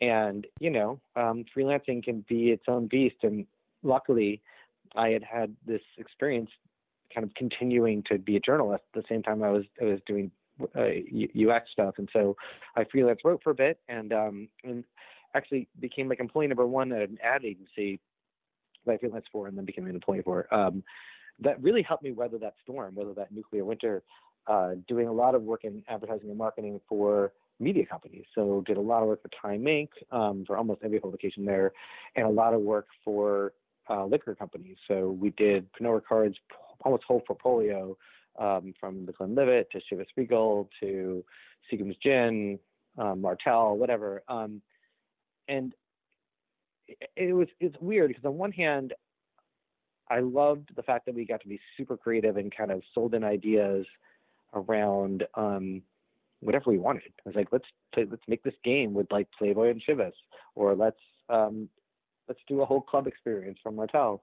And 0.00 0.46
you 0.60 0.70
know, 0.70 1.00
um, 1.16 1.44
freelancing 1.56 2.04
can 2.04 2.24
be 2.28 2.50
its 2.50 2.64
own 2.68 2.86
beast, 2.86 3.16
and 3.22 3.46
luckily, 3.82 4.42
I 4.94 5.08
had 5.08 5.24
had 5.24 5.56
this 5.66 5.82
experience 5.96 6.50
kind 7.12 7.24
of 7.26 7.34
continuing 7.34 8.04
to 8.10 8.18
be 8.18 8.36
a 8.36 8.40
journalist 8.40 8.84
at 8.94 9.02
the 9.02 9.08
same 9.08 9.22
time 9.22 9.42
I 9.42 9.50
was 9.50 9.64
I 9.80 9.86
was 9.86 10.00
doing 10.06 10.30
uh, 10.76 11.50
UX 11.50 11.70
stuff, 11.72 11.94
and 11.98 12.08
so 12.12 12.36
I 12.76 12.84
freelance 12.84 13.20
wrote 13.24 13.42
for 13.42 13.50
a 13.50 13.54
bit, 13.54 13.80
and 13.88 14.12
um, 14.12 14.48
and 14.64 14.84
actually 15.34 15.68
became 15.80 16.08
like 16.08 16.20
employee 16.20 16.46
number 16.46 16.66
one 16.66 16.92
at 16.92 17.08
an 17.08 17.18
ad 17.22 17.44
agency 17.44 18.00
that 18.86 18.92
I 18.92 18.96
freelanced 18.96 19.30
for, 19.32 19.48
and 19.48 19.56
then 19.56 19.64
became 19.64 19.86
an 19.86 19.94
employee 19.94 20.22
for. 20.22 20.52
Um, 20.54 20.82
that 21.40 21.62
really 21.62 21.82
helped 21.82 22.02
me 22.02 22.12
weather 22.12 22.38
that 22.38 22.54
storm, 22.62 22.94
weather 22.94 23.14
that 23.14 23.32
nuclear 23.32 23.64
winter. 23.64 24.02
Uh, 24.46 24.70
doing 24.86 25.08
a 25.08 25.12
lot 25.12 25.34
of 25.34 25.42
work 25.42 25.64
in 25.64 25.82
advertising 25.88 26.30
and 26.30 26.38
marketing 26.38 26.80
for 26.88 27.32
media 27.60 27.84
companies. 27.84 28.24
So 28.34 28.62
did 28.66 28.78
a 28.78 28.80
lot 28.80 29.02
of 29.02 29.08
work 29.08 29.20
for 29.20 29.30
Time 29.42 29.62
Inc. 29.64 29.88
Um, 30.10 30.44
for 30.46 30.56
almost 30.56 30.80
every 30.82 31.00
publication 31.00 31.44
there, 31.44 31.72
and 32.16 32.24
a 32.24 32.30
lot 32.30 32.54
of 32.54 32.60
work 32.62 32.86
for 33.04 33.52
uh, 33.90 34.04
liquor 34.06 34.34
companies. 34.34 34.76
So 34.86 35.10
we 35.10 35.30
did 35.30 35.66
Pernod 35.74 35.96
Ricard's 35.96 36.36
almost 36.82 37.04
whole 37.04 37.20
portfolio 37.20 37.96
um, 38.38 38.72
from 38.78 39.04
the 39.06 39.12
Glenlivet 39.12 39.70
to 39.72 39.80
Chivas 39.80 40.06
Regal 40.16 40.68
to 40.80 41.24
Seagram's 41.70 41.96
Gin, 42.02 42.58
um, 42.96 43.20
Martell, 43.20 43.76
whatever. 43.76 44.22
Um, 44.28 44.62
and 45.48 45.74
it, 47.16 47.34
was 47.34 47.48
it's 47.60 47.76
weird 47.80 48.08
because 48.08 48.24
on 48.24 48.36
one 48.36 48.52
hand, 48.52 48.94
I 50.10 50.20
loved 50.20 50.70
the 50.74 50.82
fact 50.82 51.06
that 51.06 51.14
we 51.14 51.24
got 51.24 51.40
to 51.42 51.48
be 51.48 51.60
super 51.76 51.96
creative 51.96 52.36
and 52.36 52.54
kind 52.54 52.70
of 52.70 52.82
sold 52.94 53.14
in 53.14 53.24
ideas 53.24 53.86
around 54.54 55.24
um, 55.34 55.82
whatever 56.40 56.70
we 56.70 56.78
wanted. 56.78 57.12
I 57.24 57.28
was 57.28 57.36
like, 57.36 57.48
let's 57.52 57.66
play, 57.92 58.06
let's 58.10 58.22
make 58.26 58.42
this 58.42 58.54
game 58.64 58.94
with 58.94 59.10
like 59.10 59.28
Playboy 59.38 59.70
and 59.70 59.82
Chivas, 59.86 60.12
or 60.54 60.74
let's 60.74 61.00
um, 61.28 61.68
let's 62.26 62.40
do 62.46 62.62
a 62.62 62.66
whole 62.66 62.80
club 62.80 63.06
experience 63.06 63.58
from 63.62 63.76
Martell. 63.76 64.22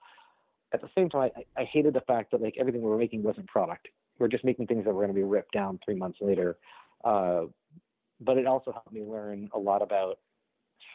At 0.74 0.82
the 0.82 0.90
same 0.96 1.10
time, 1.10 1.30
I, 1.36 1.62
I 1.62 1.66
hated 1.66 1.94
the 1.94 2.02
fact 2.02 2.32
that 2.32 2.42
like 2.42 2.56
everything 2.60 2.82
we 2.82 2.90
were 2.90 2.98
making 2.98 3.24
wasn't 3.24 3.48
product. 3.48 3.88
We 4.20 4.26
are 4.26 4.30
just 4.30 4.46
making 4.46 4.68
things 4.68 4.86
that 4.86 4.94
were 4.94 5.02
going 5.02 5.14
to 5.14 5.20
be 5.20 5.24
ripped 5.24 5.54
down 5.54 5.80
three 5.84 5.96
months 5.96 6.20
later. 6.22 6.58
Uh, 7.04 7.44
but 8.22 8.38
it 8.38 8.48
also 8.48 8.72
helped 8.72 8.94
me 8.94 9.04
learn 9.04 9.50
a 9.54 9.60
lot 9.60 9.82
about 9.82 10.20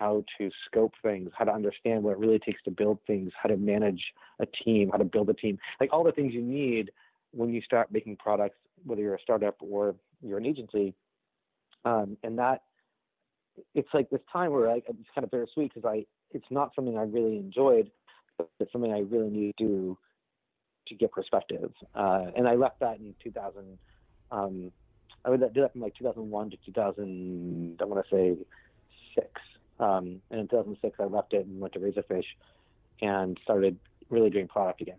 how 0.00 0.24
to 0.38 0.50
scope 0.66 0.94
things, 1.02 1.30
how 1.36 1.44
to 1.44 1.52
understand 1.52 2.02
what 2.02 2.12
it 2.12 2.18
really 2.18 2.38
takes 2.38 2.62
to 2.62 2.70
build 2.70 2.98
things, 3.06 3.30
how 3.40 3.50
to 3.50 3.56
manage 3.56 4.02
a 4.40 4.46
team, 4.64 4.88
how 4.90 4.96
to 4.96 5.04
build 5.04 5.28
a 5.28 5.34
team, 5.34 5.58
like 5.78 5.92
all 5.92 6.02
the 6.02 6.12
things 6.12 6.32
you 6.32 6.40
need 6.42 6.90
when 7.32 7.52
you 7.52 7.60
start 7.60 7.92
making 7.92 8.16
products, 8.16 8.56
whether 8.84 9.02
you're 9.02 9.14
a 9.14 9.20
startup 9.20 9.56
or 9.60 9.94
you're 10.22 10.38
an 10.38 10.46
agency. 10.46 10.94
Um, 11.84 12.16
and 12.24 12.38
that 12.38 12.62
it's 13.74 13.88
like 13.92 14.08
this 14.08 14.20
time 14.32 14.52
where 14.52 14.70
I, 14.70 14.76
it's 14.76 15.08
kind 15.14 15.24
of 15.24 15.30
bittersweet 15.30 15.72
because 15.74 15.86
I 15.86 16.06
it's 16.32 16.46
not 16.50 16.72
something 16.74 16.96
I 16.96 17.02
really 17.02 17.36
enjoyed, 17.36 17.90
but 18.38 18.48
it's 18.58 18.72
something 18.72 18.92
I 18.92 19.00
really 19.00 19.28
need 19.28 19.54
to 19.58 19.64
do 19.64 19.98
to 20.88 20.94
get 20.94 21.12
perspective. 21.12 21.72
Uh, 21.94 22.26
and 22.36 22.48
I 22.48 22.54
left 22.54 22.80
that 22.80 22.98
in 23.00 23.14
2000. 23.22 23.78
Um, 24.30 24.72
I 25.26 25.30
did 25.30 25.54
that 25.54 25.72
from 25.72 25.82
like 25.82 25.94
2001 25.96 26.50
to 26.50 26.56
2000. 26.64 27.78
I 27.80 27.84
want 27.84 28.06
to 28.06 28.14
say 28.14 28.36
six. 29.14 29.28
Um, 29.80 30.20
and 30.30 30.40
in 30.40 30.48
2006, 30.48 30.96
I 31.00 31.04
left 31.04 31.32
it 31.32 31.46
and 31.46 31.60
went 31.60 31.72
to 31.72 31.80
Razorfish 31.80 32.24
and 33.00 33.38
started 33.42 33.78
really 34.10 34.30
doing 34.30 34.46
product 34.46 34.82
again. 34.82 34.98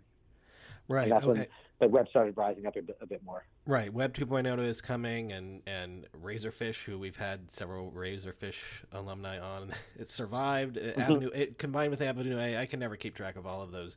Right. 0.88 1.04
And 1.04 1.12
that's 1.12 1.24
okay. 1.24 1.38
when 1.38 1.46
the 1.80 1.88
web 1.88 2.08
started 2.08 2.36
rising 2.36 2.66
up 2.66 2.76
a 2.76 2.82
bit, 2.82 2.98
a 3.00 3.06
bit 3.06 3.22
more. 3.24 3.44
Right. 3.64 3.92
Web 3.92 4.12
2.0 4.14 4.66
is 4.66 4.80
coming, 4.80 5.32
and 5.32 5.62
and 5.66 6.06
Razorfish, 6.20 6.84
who 6.84 6.98
we've 6.98 7.16
had 7.16 7.52
several 7.52 7.92
Razorfish 7.92 8.58
alumni 8.92 9.38
on, 9.38 9.72
it 9.98 10.08
survived. 10.08 10.76
Mm-hmm. 10.76 11.00
Avenue, 11.00 11.30
it 11.32 11.58
combined 11.58 11.92
with 11.92 12.02
Avenue 12.02 12.38
A. 12.38 12.58
I 12.58 12.66
can 12.66 12.80
never 12.80 12.96
keep 12.96 13.14
track 13.14 13.36
of 13.36 13.46
all 13.46 13.62
of 13.62 13.70
those 13.70 13.96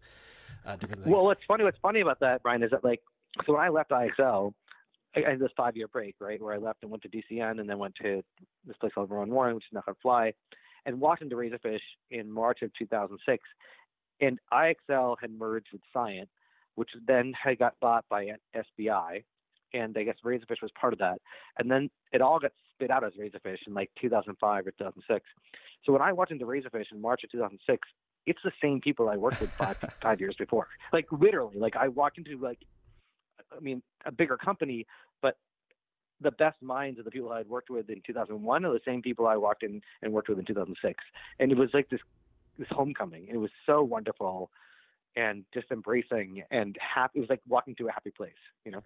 uh, 0.65 0.75
different 0.75 1.03
things. 1.03 1.13
Well, 1.13 1.25
what's 1.25 1.41
funny, 1.47 1.63
what's 1.63 1.79
funny 1.81 2.01
about 2.01 2.19
that, 2.19 2.43
Brian, 2.43 2.61
is 2.61 2.71
that 2.71 2.83
like, 2.83 3.01
so 3.45 3.53
when 3.53 3.61
I 3.61 3.69
left 3.69 3.89
IXL, 3.89 4.53
I 5.15 5.31
had 5.31 5.39
this 5.39 5.51
five 5.57 5.75
year 5.75 5.87
break, 5.87 6.15
right, 6.19 6.41
where 6.41 6.53
I 6.53 6.57
left 6.57 6.79
and 6.83 6.91
went 6.91 7.03
to 7.03 7.09
DCN, 7.09 7.59
and 7.59 7.67
then 7.67 7.79
went 7.79 7.95
to 8.01 8.23
this 8.65 8.77
place 8.77 8.93
called 8.93 9.09
Rowan 9.09 9.29
Warren, 9.29 9.55
which 9.55 9.65
is 9.65 9.73
not 9.73 9.85
going 9.85 9.95
to 9.95 10.01
fly, 10.01 10.33
and 10.85 10.99
walked 10.99 11.21
into 11.21 11.35
Razorfish 11.35 11.79
in 12.11 12.31
March 12.31 12.61
of 12.61 12.71
2006, 12.77 13.43
and 14.21 14.39
IXL 14.53 15.15
had 15.19 15.31
merged 15.31 15.67
with 15.73 15.81
Scient 15.95 16.27
which 16.75 16.89
then 17.07 17.33
had 17.41 17.57
got 17.57 17.73
bought 17.81 18.05
by 18.09 18.27
SBI, 18.55 19.23
and 19.73 19.97
I 19.97 20.03
guess 20.03 20.15
Razorfish 20.23 20.61
was 20.61 20.71
part 20.79 20.93
of 20.93 20.99
that. 20.99 21.19
And 21.57 21.71
then 21.71 21.89
it 22.11 22.21
all 22.21 22.39
got 22.39 22.51
spit 22.73 22.91
out 22.91 23.03
as 23.03 23.13
Razorfish 23.13 23.67
in 23.67 23.73
like 23.73 23.89
2005 23.99 24.67
or 24.67 24.71
2006. 24.71 25.25
So 25.85 25.93
when 25.93 26.01
I 26.01 26.11
walked 26.11 26.31
into 26.31 26.45
Razorfish 26.45 26.91
in 26.91 27.01
March 27.01 27.23
of 27.23 27.31
2006, 27.31 27.87
it's 28.27 28.39
the 28.43 28.51
same 28.61 28.81
people 28.81 29.09
I 29.09 29.17
worked 29.17 29.41
with 29.41 29.51
five 29.51 29.77
five 30.01 30.19
years 30.19 30.35
before. 30.37 30.67
Like 30.93 31.05
literally, 31.11 31.57
like 31.57 31.75
I 31.75 31.87
walked 31.87 32.17
into 32.17 32.37
like, 32.37 32.59
I 33.55 33.59
mean, 33.59 33.81
a 34.05 34.11
bigger 34.11 34.37
company, 34.37 34.85
but 35.21 35.37
the 36.25 36.31
best 36.31 36.61
minds 36.61 36.99
of 36.99 37.05
the 37.05 37.11
people 37.11 37.31
I 37.31 37.37
had 37.37 37.47
worked 37.47 37.69
with 37.69 37.89
in 37.89 38.01
2001 38.05 38.65
are 38.65 38.73
the 38.73 38.79
same 38.83 39.01
people 39.01 39.27
I 39.27 39.37
walked 39.37 39.63
in 39.63 39.81
and 40.01 40.11
worked 40.11 40.27
with 40.27 40.39
in 40.39 40.45
2006. 40.45 41.03
And 41.39 41.51
it 41.51 41.57
was 41.57 41.69
like 41.73 41.89
this 41.89 42.01
this 42.57 42.67
homecoming. 42.71 43.27
It 43.29 43.37
was 43.37 43.51
so 43.65 43.83
wonderful 43.83 44.49
and 45.15 45.43
just 45.53 45.67
embracing 45.71 46.43
and 46.51 46.77
happy. 46.79 47.19
It 47.19 47.21
was 47.21 47.29
like 47.29 47.41
walking 47.47 47.75
to 47.75 47.87
a 47.87 47.91
happy 47.91 48.11
place, 48.11 48.33
you 48.65 48.71
know. 48.71 48.81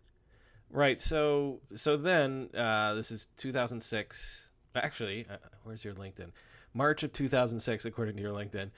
Right. 0.70 1.00
So 1.00 1.62
so 1.76 1.98
then 1.98 2.50
uh, 2.56 2.94
this 2.94 3.12
is 3.12 3.30
2006. 3.38 4.52
Actually, 4.76 5.26
uh, 5.30 5.38
where's 5.64 5.84
your 5.84 5.96
LinkedIn? 5.96 6.32
March 6.74 7.04
of 7.04 7.12
2006, 7.14 7.86
according 7.86 8.16
to 8.18 8.22
your 8.22 8.34
LinkedIn. 8.34 8.70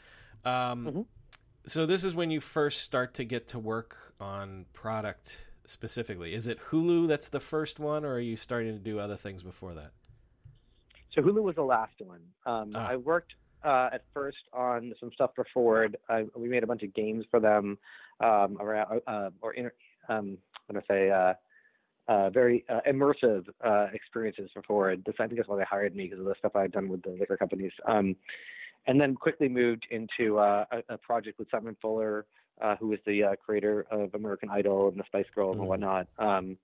Um, 0.45 0.85
mm-hmm. 0.85 1.01
So 1.65 1.85
this 1.85 2.03
is 2.03 2.15
when 2.15 2.31
you 2.31 2.39
first 2.39 2.81
start 2.81 3.13
to 3.15 3.25
get 3.25 3.49
to 3.49 3.59
work 3.59 4.13
on 4.19 4.65
product 4.73 5.41
specifically. 5.71 6.33
Is 6.33 6.47
it 6.47 6.59
Hulu 6.69 7.07
that's 7.07 7.29
the 7.29 7.39
first 7.39 7.79
one, 7.79 8.05
or 8.05 8.13
are 8.13 8.19
you 8.19 8.35
starting 8.35 8.73
to 8.73 8.79
do 8.79 8.99
other 8.99 9.15
things 9.15 9.43
before 9.43 9.73
that? 9.73 9.91
So 11.15 11.21
Hulu 11.21 11.41
was 11.41 11.55
the 11.55 11.63
last 11.63 11.93
one. 11.99 12.21
Um, 12.45 12.73
ah. 12.75 12.87
I 12.89 12.95
worked 12.95 13.33
uh, 13.63 13.89
at 13.93 14.03
first 14.13 14.37
on 14.53 14.93
some 14.99 15.11
stuff 15.13 15.31
for 15.35 15.45
Ford. 15.53 15.97
I, 16.09 16.25
we 16.35 16.47
made 16.47 16.63
a 16.63 16.67
bunch 16.67 16.83
of 16.83 16.93
games 16.93 17.25
for 17.29 17.39
them 17.39 17.77
um, 18.19 18.57
around 18.59 19.01
uh, 19.07 19.29
or 19.41 19.53
inter, 19.53 19.73
um, 20.09 20.37
I'm 20.69 20.75
gonna 20.75 20.85
say 20.89 21.09
uh, 21.09 21.33
uh, 22.07 22.29
very 22.29 22.65
uh, 22.69 22.79
immersive 22.87 23.45
uh, 23.63 23.87
experiences 23.93 24.49
for 24.53 24.61
Ford. 24.63 25.03
This 25.05 25.15
I 25.19 25.27
think 25.27 25.39
is 25.39 25.47
why 25.47 25.57
they 25.57 25.63
hired 25.63 25.95
me 25.95 26.05
because 26.05 26.19
of 26.19 26.25
the 26.25 26.35
stuff 26.39 26.55
I 26.55 26.63
had 26.63 26.71
done 26.71 26.89
with 26.89 27.03
the 27.03 27.11
liquor 27.19 27.37
companies. 27.37 27.71
Um, 27.87 28.15
and 28.87 28.99
then 28.99 29.15
quickly 29.15 29.47
moved 29.47 29.85
into 29.91 30.39
uh, 30.39 30.65
a, 30.71 30.95
a, 30.95 30.97
project 30.97 31.37
with 31.37 31.47
Simon 31.51 31.77
Fuller, 31.81 32.25
uh, 32.61 32.75
who 32.77 32.87
was 32.87 32.99
the 33.05 33.23
uh, 33.23 33.35
creator 33.43 33.85
of 33.91 34.13
American 34.13 34.49
Idol 34.49 34.89
and 34.89 34.99
the 34.99 35.03
Spice 35.05 35.25
Girls 35.33 35.53
mm-hmm. 35.53 35.61
and 35.61 35.69
whatnot. 35.69 36.07
Um, 36.17 36.57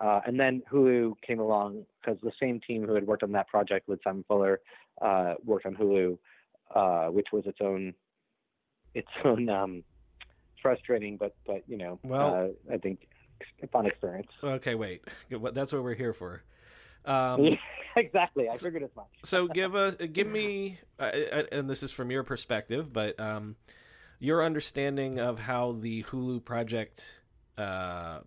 uh, 0.00 0.20
and 0.26 0.38
then 0.38 0.62
Hulu 0.72 1.14
came 1.26 1.38
along 1.38 1.84
because 2.00 2.20
the 2.22 2.32
same 2.40 2.60
team 2.60 2.84
who 2.84 2.94
had 2.94 3.06
worked 3.06 3.22
on 3.22 3.32
that 3.32 3.48
project 3.48 3.88
with 3.88 4.00
Simon 4.02 4.24
Fuller 4.26 4.60
uh, 5.00 5.34
worked 5.44 5.66
on 5.66 5.76
Hulu, 5.76 6.18
uh, 6.74 7.10
which 7.10 7.28
was 7.32 7.44
its 7.46 7.58
own 7.60 7.94
its 8.94 9.08
own 9.24 9.48
um, 9.48 9.84
frustrating, 10.60 11.16
but 11.16 11.34
but 11.46 11.62
you 11.66 11.76
know, 11.76 11.98
well, 12.02 12.52
uh, 12.70 12.74
I 12.74 12.78
think 12.78 13.06
fun 13.70 13.86
experience. 13.86 14.30
Okay, 14.42 14.74
wait, 14.74 15.04
that's 15.52 15.72
what 15.72 15.82
we're 15.82 15.94
here 15.94 16.12
for. 16.12 16.42
Um, 17.04 17.58
exactly, 17.96 18.48
I 18.48 18.54
figured 18.54 18.84
as 18.84 18.90
much. 18.94 19.08
so 19.24 19.48
give 19.48 19.74
us, 19.74 19.96
give 20.12 20.28
me, 20.28 20.78
uh, 21.00 21.10
uh, 21.32 21.42
and 21.50 21.68
this 21.68 21.82
is 21.82 21.90
from 21.90 22.12
your 22.12 22.22
perspective, 22.22 22.92
but 22.92 23.18
um, 23.18 23.56
your 24.22 24.44
understanding 24.44 25.18
of 25.18 25.40
how 25.40 25.72
the 25.72 26.04
Hulu 26.04 26.44
project 26.44 27.12
uh, 27.58 28.20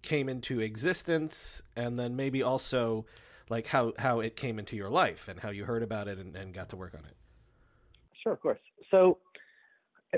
came 0.00 0.26
into 0.26 0.60
existence, 0.60 1.60
and 1.76 1.98
then 1.98 2.16
maybe 2.16 2.42
also 2.42 3.04
like 3.50 3.66
how 3.66 3.92
how 3.98 4.20
it 4.20 4.36
came 4.36 4.58
into 4.58 4.74
your 4.74 4.88
life 4.88 5.28
and 5.28 5.38
how 5.38 5.50
you 5.50 5.66
heard 5.66 5.82
about 5.82 6.08
it 6.08 6.18
and, 6.18 6.34
and 6.34 6.54
got 6.54 6.70
to 6.70 6.76
work 6.76 6.94
on 6.94 7.04
it. 7.04 7.14
Sure, 8.22 8.32
of 8.32 8.40
course. 8.40 8.58
So 8.90 9.18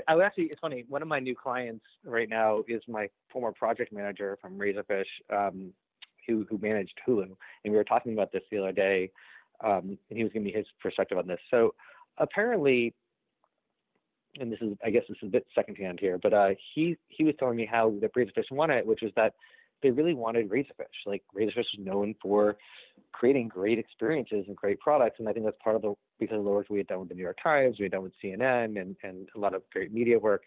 I 0.07 0.15
would 0.15 0.23
actually, 0.23 0.45
it's 0.45 0.61
funny. 0.61 0.85
One 0.87 1.01
of 1.01 1.09
my 1.09 1.19
new 1.19 1.35
clients 1.35 1.85
right 2.05 2.29
now 2.29 2.63
is 2.69 2.81
my 2.87 3.09
former 3.29 3.51
project 3.51 3.91
manager 3.91 4.37
from 4.41 4.57
Razorfish, 4.57 5.03
um, 5.29 5.73
who 6.25 6.45
who 6.49 6.57
managed 6.57 7.01
Hulu, 7.05 7.23
and 7.23 7.35
we 7.65 7.71
were 7.71 7.83
talking 7.83 8.13
about 8.13 8.31
this 8.31 8.43
the 8.49 8.59
other 8.59 8.71
day, 8.71 9.11
um, 9.61 9.97
and 10.09 10.17
he 10.17 10.23
was 10.23 10.31
giving 10.31 10.45
me 10.45 10.53
his 10.53 10.67
perspective 10.81 11.17
on 11.17 11.27
this. 11.27 11.39
So 11.51 11.75
apparently, 12.17 12.93
and 14.39 14.51
this 14.51 14.59
is, 14.61 14.73
I 14.83 14.89
guess, 14.89 15.03
this 15.09 15.17
is 15.21 15.27
a 15.27 15.31
bit 15.31 15.45
secondhand 15.53 15.99
here, 15.99 16.17
but 16.17 16.33
uh, 16.33 16.49
he 16.73 16.97
he 17.09 17.23
was 17.23 17.35
telling 17.39 17.57
me 17.57 17.67
how 17.69 17.93
the 18.01 18.07
Razorfish 18.07 18.51
wanted 18.51 18.77
it, 18.77 18.87
which 18.87 19.01
was 19.01 19.11
that 19.15 19.33
they 19.83 19.91
really 19.91 20.13
wanted 20.13 20.49
Razorfish. 20.49 21.05
Like 21.05 21.23
Razorfish 21.35 21.55
was 21.55 21.79
known 21.79 22.15
for 22.21 22.57
creating 23.11 23.49
great 23.49 23.79
experiences 23.79 24.45
and 24.47 24.55
great 24.55 24.79
products, 24.79 25.17
and 25.19 25.27
I 25.27 25.33
think 25.33 25.45
that's 25.45 25.57
part 25.63 25.75
of 25.75 25.81
the 25.81 25.93
because 26.19 26.37
of 26.37 26.45
the 26.45 26.49
work 26.49 26.67
we 26.69 26.77
had 26.77 26.87
done 26.87 26.99
with 26.99 27.09
the 27.09 27.15
New 27.15 27.23
York 27.23 27.37
Times, 27.41 27.77
we 27.79 27.83
had 27.83 27.91
done 27.91 28.03
with 28.03 28.13
CNN, 28.23 28.79
and 28.79 28.95
and 29.03 29.27
a 29.35 29.39
lot 29.39 29.53
of 29.53 29.63
great 29.71 29.93
media 29.93 30.17
work. 30.17 30.43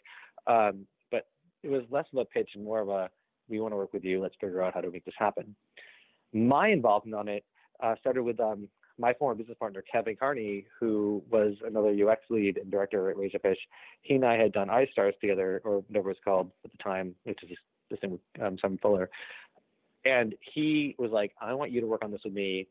Um, 0.47 0.87
but 1.11 1.27
it 1.63 1.69
was 1.69 1.83
less 1.91 2.07
of 2.13 2.19
a 2.19 2.25
pitch 2.25 2.51
and 2.55 2.65
more 2.65 2.81
of 2.81 2.89
a 2.89 3.11
we 3.49 3.61
want 3.61 3.73
to 3.73 3.77
work 3.77 3.93
with 3.93 4.05
you. 4.05 4.23
Let's 4.23 4.37
figure 4.41 4.63
out 4.63 4.75
how 4.75 4.81
to 4.81 4.91
make 4.91 5.05
this 5.05 5.15
happen. 5.19 5.55
My 6.33 6.69
involvement 6.69 7.15
on 7.15 7.29
it 7.29 7.45
uh, 7.83 7.95
started 8.01 8.23
with 8.23 8.41
um, 8.41 8.69
my 8.99 9.13
former 9.15 9.35
business 9.35 9.57
partner 9.59 9.83
Kevin 9.91 10.17
Carney, 10.17 10.67
who 10.79 11.23
was 11.31 11.55
another 11.67 11.91
UX 11.91 12.23
lead 12.31 12.59
and 12.59 12.71
director 12.71 13.11
at 13.11 13.17
Razorfish. 13.17 13.57
He 14.03 14.15
and 14.15 14.25
I 14.25 14.37
had 14.37 14.53
done 14.53 14.69
iStars 14.69 15.19
together, 15.21 15.61
or 15.65 15.79
whatever 15.89 16.09
was 16.09 16.19
called 16.25 16.51
at 16.65 16.71
the 16.71 16.79
time, 16.79 17.15
which 17.25 17.43
is 17.43 17.51
the 17.91 17.99
same 18.01 18.13
with 18.13 18.21
um, 18.43 18.57
Simon 18.61 18.79
Fuller. 18.81 19.11
And 20.05 20.35
he 20.41 20.95
was 20.99 21.11
like, 21.11 21.33
I 21.41 21.55
want 21.55 21.71
you 21.71 21.81
to 21.81 21.87
work 21.87 22.05
on 22.05 22.11
this 22.11 22.21
with 22.25 22.35
me. 22.35 22.69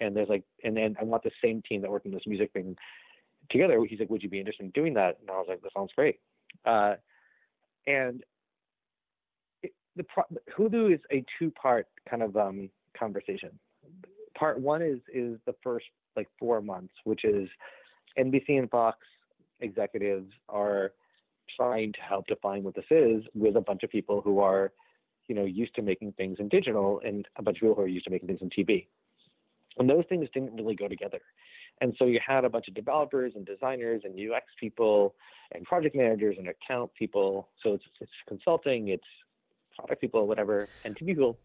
And 0.00 0.14
there's 0.14 0.28
like, 0.28 0.44
and 0.62 0.76
then 0.76 0.96
I 1.00 1.04
want 1.04 1.22
the 1.22 1.30
same 1.42 1.62
team 1.62 1.82
that 1.82 1.90
worked 1.90 2.06
on 2.06 2.12
this 2.12 2.26
music 2.26 2.52
thing 2.52 2.76
together. 3.50 3.82
He's 3.88 4.00
like, 4.00 4.10
would 4.10 4.22
you 4.22 4.28
be 4.28 4.40
interested 4.40 4.64
in 4.64 4.70
doing 4.70 4.94
that? 4.94 5.18
And 5.20 5.30
I 5.30 5.34
was 5.34 5.46
like, 5.48 5.62
that 5.62 5.72
sounds 5.74 5.92
great. 5.94 6.20
Uh, 6.64 6.94
and 7.86 8.22
it, 9.62 9.72
the 9.96 10.04
pro- 10.04 10.24
Hulu 10.56 10.94
is 10.94 11.00
a 11.10 11.24
two-part 11.38 11.86
kind 12.08 12.22
of 12.22 12.36
um, 12.36 12.70
conversation. 12.98 13.58
Part 14.38 14.60
one 14.60 14.82
is 14.82 14.98
is 15.12 15.38
the 15.46 15.54
first 15.62 15.86
like 16.16 16.28
four 16.38 16.60
months, 16.60 16.94
which 17.04 17.24
is 17.24 17.48
NBC 18.18 18.58
and 18.58 18.70
Fox 18.70 18.98
executives 19.60 20.30
are 20.48 20.92
trying 21.56 21.92
to 21.92 22.00
help 22.00 22.26
define 22.26 22.62
what 22.62 22.74
this 22.74 22.84
is 22.90 23.22
with 23.34 23.56
a 23.56 23.60
bunch 23.60 23.82
of 23.82 23.90
people 23.90 24.20
who 24.20 24.40
are, 24.40 24.72
you 25.28 25.34
know, 25.34 25.44
used 25.44 25.74
to 25.74 25.82
making 25.82 26.12
things 26.12 26.36
in 26.38 26.48
digital 26.48 27.00
and 27.04 27.26
a 27.36 27.42
bunch 27.42 27.58
of 27.58 27.60
people 27.60 27.74
who 27.74 27.82
are 27.82 27.88
used 27.88 28.04
to 28.04 28.10
making 28.10 28.28
things 28.28 28.40
in 28.42 28.50
TV. 28.50 28.86
And 29.78 29.90
those 29.90 30.04
things 30.08 30.28
didn't 30.32 30.54
really 30.54 30.74
go 30.74 30.88
together. 30.88 31.20
And 31.80 31.94
so 31.98 32.06
you 32.06 32.20
had 32.24 32.44
a 32.44 32.48
bunch 32.48 32.68
of 32.68 32.74
developers 32.74 33.32
and 33.34 33.44
designers 33.44 34.02
and 34.04 34.14
UX 34.14 34.46
people 34.60 35.14
and 35.52 35.64
project 35.64 35.96
managers 35.96 36.36
and 36.38 36.48
account 36.48 36.92
people. 36.94 37.48
So 37.62 37.74
it's, 37.74 37.84
it's 38.00 38.12
consulting, 38.28 38.88
it's 38.88 39.04
product 39.76 40.00
people, 40.00 40.26
whatever, 40.28 40.68
and 40.84 40.96
TV 40.96 41.08
people. 41.08 41.36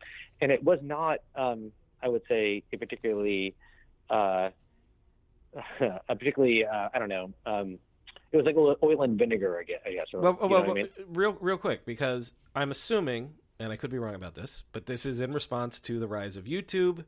And 0.42 0.52
it 0.52 0.64
was 0.64 0.80
not, 0.84 1.20
um, 1.36 1.72
I 2.02 2.08
would 2.08 2.24
say, 2.28 2.64
a 2.72 2.78
particularly, 2.78 3.56
uh, 4.10 4.50
a 5.80 6.16
particularly, 6.16 6.66
uh, 6.66 6.90
I 6.94 7.00
don't 7.00 7.10
know, 7.10 7.32
um, 7.46 7.80
it 8.32 8.38
was 8.38 8.46
like 8.46 8.56
oil 8.56 9.02
and 9.02 9.18
vinegar, 9.18 9.60
I 9.60 9.64
guess. 9.64 9.80
I 9.86 9.92
guess 9.92 10.08
or, 10.14 10.22
well, 10.22 10.38
well, 10.40 10.50
well 10.50 10.72
I 10.72 10.74
mean? 10.74 10.90
real, 11.08 11.36
real 11.40 11.58
quick, 11.58 11.86
because 11.86 12.34
I'm 12.56 12.72
assuming, 12.72 13.34
and 13.60 13.72
I 13.72 13.76
could 13.76 13.90
be 13.90 13.98
wrong 13.98 14.16
about 14.16 14.36
this, 14.36 14.64
but 14.72 14.86
this 14.86 15.06
is 15.06 15.20
in 15.20 15.34
response 15.34 15.80
to 15.82 16.00
the 16.00 16.08
rise 16.08 16.38
of 16.38 16.46
YouTube. 16.46 17.06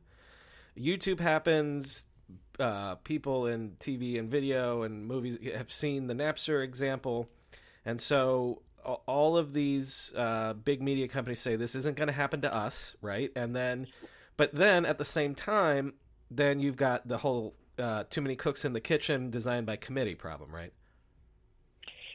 YouTube 0.76 1.20
happens. 1.20 2.06
Uh, 2.58 2.96
people 2.96 3.46
in 3.46 3.72
TV 3.78 4.18
and 4.18 4.30
video 4.30 4.82
and 4.82 5.06
movies 5.06 5.38
have 5.54 5.72
seen 5.72 6.06
the 6.06 6.14
Napster 6.14 6.62
example, 6.62 7.28
and 7.84 8.00
so 8.00 8.62
all 8.84 9.36
of 9.36 9.52
these 9.52 10.12
uh, 10.16 10.52
big 10.52 10.82
media 10.82 11.08
companies 11.08 11.40
say 11.40 11.56
this 11.56 11.74
isn't 11.74 11.96
going 11.96 12.08
to 12.08 12.12
happen 12.12 12.40
to 12.42 12.54
us, 12.54 12.96
right? 13.00 13.30
And 13.36 13.54
then, 13.54 13.86
but 14.36 14.54
then 14.54 14.84
at 14.86 14.98
the 14.98 15.04
same 15.04 15.34
time, 15.34 15.94
then 16.30 16.60
you've 16.60 16.76
got 16.76 17.06
the 17.06 17.18
whole 17.18 17.54
uh, 17.78 18.04
too 18.10 18.20
many 18.20 18.36
cooks 18.36 18.64
in 18.64 18.72
the 18.72 18.80
kitchen 18.80 19.30
designed 19.30 19.66
by 19.66 19.76
committee 19.76 20.14
problem, 20.14 20.54
right? 20.54 20.72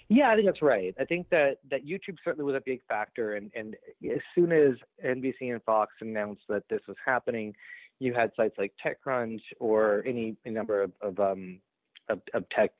Yeah, 0.10 0.30
I 0.32 0.36
think 0.36 0.46
that's 0.46 0.62
right. 0.62 0.96
I 0.98 1.04
think 1.04 1.30
that 1.30 1.58
that 1.70 1.86
YouTube 1.86 2.16
certainly 2.24 2.46
was 2.46 2.56
a 2.56 2.64
big 2.66 2.82
factor, 2.88 3.36
and 3.36 3.52
and 3.54 3.76
as 4.06 4.22
soon 4.34 4.54
as 4.54 4.76
NBC 5.06 5.52
and 5.52 5.62
Fox 5.64 5.92
announced 6.00 6.44
that 6.48 6.64
this 6.70 6.80
was 6.88 6.96
happening, 7.06 7.54
you 8.00 8.14
had 8.14 8.32
sites 8.38 8.56
like 8.58 8.74
TechCrunch 8.84 9.42
or 9.60 10.04
any 10.08 10.38
number 10.46 10.82
of 10.82 10.92
of, 11.02 11.20
um, 11.20 11.60
of, 12.08 12.22
of 12.34 12.48
tech, 12.50 12.72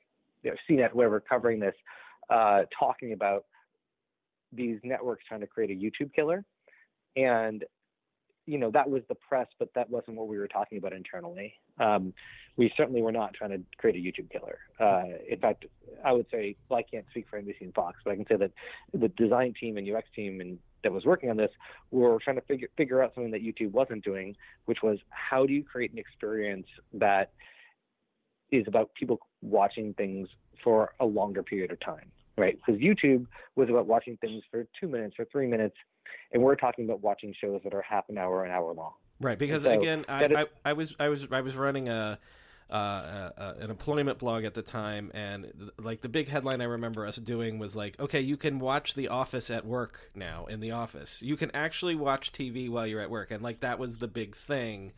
you 0.42 0.50
know, 0.50 0.56
CNET, 0.68 0.90
whoever 0.92 1.20
covering 1.20 1.60
this, 1.60 1.74
uh, 2.30 2.62
talking 2.78 3.12
about 3.12 3.44
these 4.50 4.78
networks 4.82 5.24
trying 5.28 5.40
to 5.40 5.46
create 5.46 5.70
a 5.70 5.74
YouTube 5.74 6.14
killer, 6.14 6.46
and 7.14 7.62
you 8.48 8.56
know 8.56 8.70
that 8.70 8.88
was 8.88 9.02
the 9.08 9.14
press, 9.14 9.46
but 9.58 9.68
that 9.74 9.90
wasn't 9.90 10.16
what 10.16 10.26
we 10.26 10.38
were 10.38 10.48
talking 10.48 10.78
about 10.78 10.94
internally. 10.94 11.52
Um, 11.78 12.14
we 12.56 12.72
certainly 12.76 13.02
were 13.02 13.12
not 13.12 13.34
trying 13.34 13.50
to 13.50 13.60
create 13.76 13.94
a 13.94 13.98
YouTube 13.98 14.30
killer. 14.32 14.58
Uh, 14.80 15.18
in 15.28 15.38
fact, 15.38 15.66
I 16.04 16.12
would 16.12 16.26
say, 16.32 16.56
well, 16.68 16.78
I 16.78 16.82
can't 16.82 17.04
speak 17.10 17.26
for 17.28 17.40
NBC 17.40 17.60
and 17.60 17.74
Fox, 17.74 17.98
but 18.04 18.12
I 18.12 18.16
can 18.16 18.26
say 18.26 18.36
that 18.36 18.50
the 18.94 19.08
design 19.08 19.52
team 19.60 19.76
and 19.76 19.88
UX 19.88 20.08
team 20.16 20.40
and 20.40 20.58
that 20.82 20.92
was 20.92 21.04
working 21.04 21.28
on 21.28 21.36
this 21.36 21.50
were 21.90 22.18
trying 22.24 22.36
to 22.36 22.42
figure 22.42 22.68
figure 22.76 23.02
out 23.02 23.12
something 23.14 23.32
that 23.32 23.42
YouTube 23.42 23.72
wasn't 23.72 24.02
doing, 24.02 24.34
which 24.64 24.78
was 24.82 24.98
how 25.10 25.44
do 25.44 25.52
you 25.52 25.62
create 25.62 25.92
an 25.92 25.98
experience 25.98 26.66
that 26.94 27.32
is 28.50 28.64
about 28.66 28.94
people 28.94 29.18
watching 29.42 29.92
things 29.94 30.26
for 30.64 30.94
a 31.00 31.04
longer 31.04 31.42
period 31.42 31.70
of 31.70 31.78
time, 31.80 32.10
right? 32.38 32.58
Because 32.64 32.80
YouTube 32.80 33.26
was 33.56 33.68
about 33.68 33.86
watching 33.86 34.16
things 34.16 34.42
for 34.50 34.66
two 34.80 34.88
minutes 34.88 35.16
or 35.18 35.26
three 35.26 35.46
minutes 35.46 35.76
and 36.32 36.42
we're 36.42 36.56
talking 36.56 36.84
about 36.84 37.00
watching 37.02 37.34
shows 37.40 37.60
that 37.64 37.74
are 37.74 37.82
half 37.82 38.08
an 38.08 38.18
hour, 38.18 38.44
an 38.44 38.50
hour 38.50 38.72
long. 38.74 38.92
Right, 39.20 39.38
because 39.38 39.62
so 39.62 39.70
again, 39.70 40.04
I, 40.08 40.24
is, 40.24 40.36
I, 40.36 40.46
I, 40.64 40.72
was 40.74 40.94
I 40.98 41.08
was 41.08 41.26
I 41.30 41.40
was 41.40 41.56
running 41.56 41.88
a. 41.88 42.18
Uh, 42.70 42.74
uh, 42.74 43.54
an 43.60 43.70
employment 43.70 44.18
blog 44.18 44.44
at 44.44 44.52
the 44.52 44.60
time, 44.60 45.10
and 45.14 45.44
th- 45.44 45.70
like 45.78 46.02
the 46.02 46.08
big 46.10 46.28
headline 46.28 46.60
I 46.60 46.64
remember 46.64 47.06
us 47.06 47.16
doing 47.16 47.58
was 47.58 47.74
like, 47.74 47.98
okay, 47.98 48.20
you 48.20 48.36
can 48.36 48.58
watch 48.58 48.92
The 48.92 49.08
Office 49.08 49.48
at 49.48 49.64
work 49.64 50.10
now 50.14 50.44
in 50.44 50.60
the 50.60 50.72
office. 50.72 51.22
You 51.22 51.38
can 51.38 51.50
actually 51.52 51.94
watch 51.94 52.30
TV 52.30 52.68
while 52.68 52.86
you're 52.86 53.00
at 53.00 53.08
work, 53.08 53.30
and 53.30 53.42
like 53.42 53.60
that 53.60 53.78
was 53.78 53.96
the 53.96 54.06
big 54.06 54.36
thing. 54.36 54.92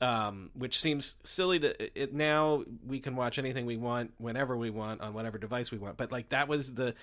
Um, 0.00 0.50
which 0.54 0.80
seems 0.80 1.14
silly 1.22 1.60
to 1.60 2.00
it 2.02 2.12
now. 2.12 2.64
We 2.84 2.98
can 2.98 3.14
watch 3.14 3.38
anything 3.38 3.64
we 3.64 3.76
want 3.76 4.12
whenever 4.18 4.56
we 4.56 4.70
want 4.70 5.00
on 5.00 5.14
whatever 5.14 5.38
device 5.38 5.70
we 5.70 5.78
want, 5.78 5.96
but 5.96 6.10
like 6.10 6.30
that 6.30 6.48
was 6.48 6.74
the 6.74 6.96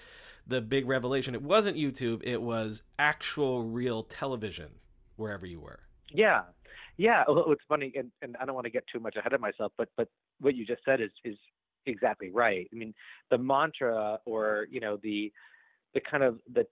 the 0.52 0.62
big 0.62 0.88
revelation. 0.88 1.34
It 1.34 1.42
wasn't 1.42 1.78
YouTube; 1.78 2.22
it 2.24 2.42
was 2.42 2.84
actual, 3.00 3.64
real 3.64 4.04
television 4.04 4.74
wherever 5.16 5.46
you 5.46 5.60
were. 5.60 5.80
Yeah, 6.12 6.44
yeah. 6.98 7.24
Well, 7.28 7.52
it's 7.52 7.64
funny, 7.68 7.92
and, 7.96 8.12
and 8.22 8.38
I 8.40 8.46
don't 8.46 8.56
want 8.56 8.66
to 8.66 8.72
get 8.72 8.84
too 8.92 9.00
much 9.00 9.16
ahead 9.16 9.34
of 9.34 9.42
myself, 9.42 9.72
but 9.78 9.90
but 9.98 10.08
what 10.40 10.56
you 10.56 10.66
just 10.66 10.82
said 10.86 11.02
is 11.02 11.12
is 11.24 11.38
exactly 11.86 12.30
right. 12.30 12.68
I 12.72 12.76
mean, 12.76 12.94
the 13.30 13.38
mantra, 13.38 14.20
or 14.26 14.68
you 14.70 14.80
know, 14.80 14.98
the 15.02 15.32
the 15.94 16.02
kind 16.02 16.24
of 16.24 16.40
the 16.54 16.66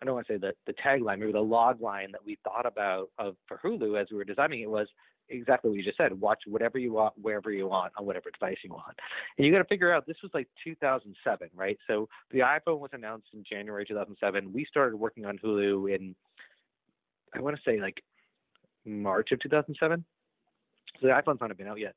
I 0.00 0.04
don't 0.04 0.14
want 0.14 0.26
to 0.26 0.34
say 0.34 0.38
the 0.38 0.52
the 0.66 0.72
tagline, 0.72 1.18
maybe 1.18 1.32
the 1.32 1.40
log 1.40 1.80
line 1.80 2.12
that 2.12 2.24
we 2.24 2.38
thought 2.42 2.66
about 2.66 3.10
of 3.18 3.36
for 3.46 3.60
Hulu 3.62 4.00
as 4.00 4.08
we 4.10 4.16
were 4.16 4.24
designing 4.24 4.60
it 4.60 4.70
was 4.70 4.88
exactly 5.30 5.70
what 5.70 5.76
you 5.76 5.84
just 5.84 5.96
said. 5.96 6.18
Watch 6.20 6.40
whatever 6.46 6.78
you 6.78 6.92
want, 6.92 7.14
wherever 7.20 7.50
you 7.50 7.68
want, 7.68 7.92
on 7.96 8.06
whatever 8.06 8.30
device 8.30 8.58
you 8.62 8.70
want. 8.70 8.96
And 9.36 9.46
you 9.46 9.52
got 9.52 9.58
to 9.58 9.64
figure 9.64 9.92
out 9.92 10.06
this 10.06 10.16
was 10.22 10.30
like 10.34 10.48
2007, 10.64 11.48
right? 11.54 11.78
So 11.86 12.08
the 12.30 12.40
iPhone 12.40 12.78
was 12.80 12.90
announced 12.92 13.28
in 13.32 13.44
January 13.48 13.84
2007. 13.86 14.52
We 14.52 14.64
started 14.64 14.96
working 14.96 15.26
on 15.26 15.38
Hulu 15.38 15.94
in, 15.94 16.14
I 17.34 17.40
want 17.40 17.56
to 17.56 17.62
say 17.64 17.80
like 17.80 18.02
March 18.84 19.32
of 19.32 19.40
2007. 19.40 20.04
So 21.00 21.06
the 21.06 21.12
iPhone's 21.12 21.40
not 21.40 21.56
been 21.56 21.68
out 21.68 21.78
yet, 21.78 21.94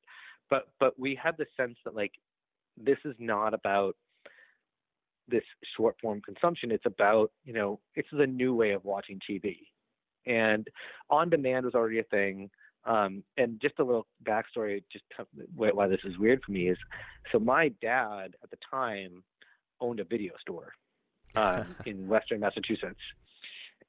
but 0.50 0.68
but 0.80 0.98
we 1.00 1.20
had 1.22 1.36
the 1.38 1.46
sense 1.58 1.78
that 1.84 1.96
like 1.96 2.14
this 2.78 2.98
is 3.06 3.16
not 3.20 3.54
about 3.54 3.96
this 5.28 5.44
short 5.76 5.96
form 6.02 6.22
consumption. 6.22 6.72
It's 6.72 6.86
about 6.86 7.32
you 7.44 7.54
know 7.54 7.80
this 7.96 8.06
is 8.12 8.20
a 8.20 8.28
new 8.28 8.54
way 8.54 8.72
of 8.72 8.86
watching 8.86 9.20
TV, 9.30 9.58
and 10.26 10.68
on 11.10 11.30
demand 11.30 11.66
was 11.66 11.76
already 11.76 12.00
a 12.00 12.04
thing. 12.04 12.50
Um, 12.86 13.24
and 13.38 13.62
just 13.62 13.80
a 13.80 13.84
little 13.84 14.08
backstory, 14.26 14.84
just 14.92 15.06
why 15.56 15.88
this 15.88 16.02
is 16.04 16.18
weird 16.18 16.42
for 16.46 16.52
me 16.52 16.68
is, 16.68 16.78
so 17.32 17.40
my 17.40 17.70
dad 17.82 18.36
at 18.44 18.52
the 18.52 18.58
time 18.70 19.24
owned 19.80 20.00
a 20.00 20.04
video 20.04 20.34
store 20.42 20.74
uh, 21.36 21.64
in 21.86 22.08
Western 22.08 22.42
Massachusetts, 22.42 23.00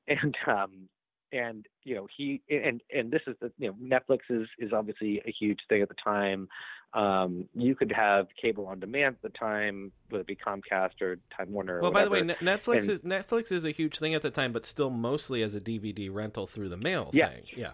and 0.06 0.36
um, 0.46 0.88
and 1.32 1.66
you 1.82 1.94
know 1.94 2.06
he 2.16 2.40
and 2.48 2.80
and 2.94 3.10
this 3.10 3.22
is 3.26 3.34
the 3.40 3.50
you 3.58 3.68
know 3.68 3.98
Netflix 3.98 4.20
is 4.30 4.46
is 4.58 4.72
obviously 4.72 5.20
a 5.26 5.32
huge 5.32 5.58
thing 5.68 5.82
at 5.82 5.88
the 5.88 5.96
time. 6.02 6.48
Um, 6.92 7.48
you 7.54 7.74
could 7.74 7.90
have 7.90 8.28
cable 8.40 8.68
on 8.68 8.78
demand 8.78 9.16
at 9.16 9.32
the 9.32 9.36
time, 9.36 9.90
whether 10.10 10.20
it 10.20 10.28
be 10.28 10.36
Comcast 10.36 11.02
or 11.02 11.16
Time 11.36 11.52
Warner. 11.52 11.80
well, 11.80 11.90
by 11.90 12.04
the 12.04 12.10
way, 12.10 12.22
Netflix 12.22 12.82
and, 12.82 12.90
is 12.90 13.00
Netflix 13.02 13.50
is 13.50 13.64
a 13.64 13.72
huge 13.72 13.98
thing 13.98 14.14
at 14.14 14.22
the 14.22 14.30
time, 14.30 14.52
but 14.52 14.64
still 14.64 14.90
mostly 14.90 15.42
as 15.42 15.56
a 15.56 15.60
DVD 15.60 16.08
rental 16.12 16.46
through 16.46 16.68
the 16.68 16.76
mail. 16.76 17.10
Yeah, 17.12 17.30
thing. 17.30 17.42
yeah. 17.56 17.72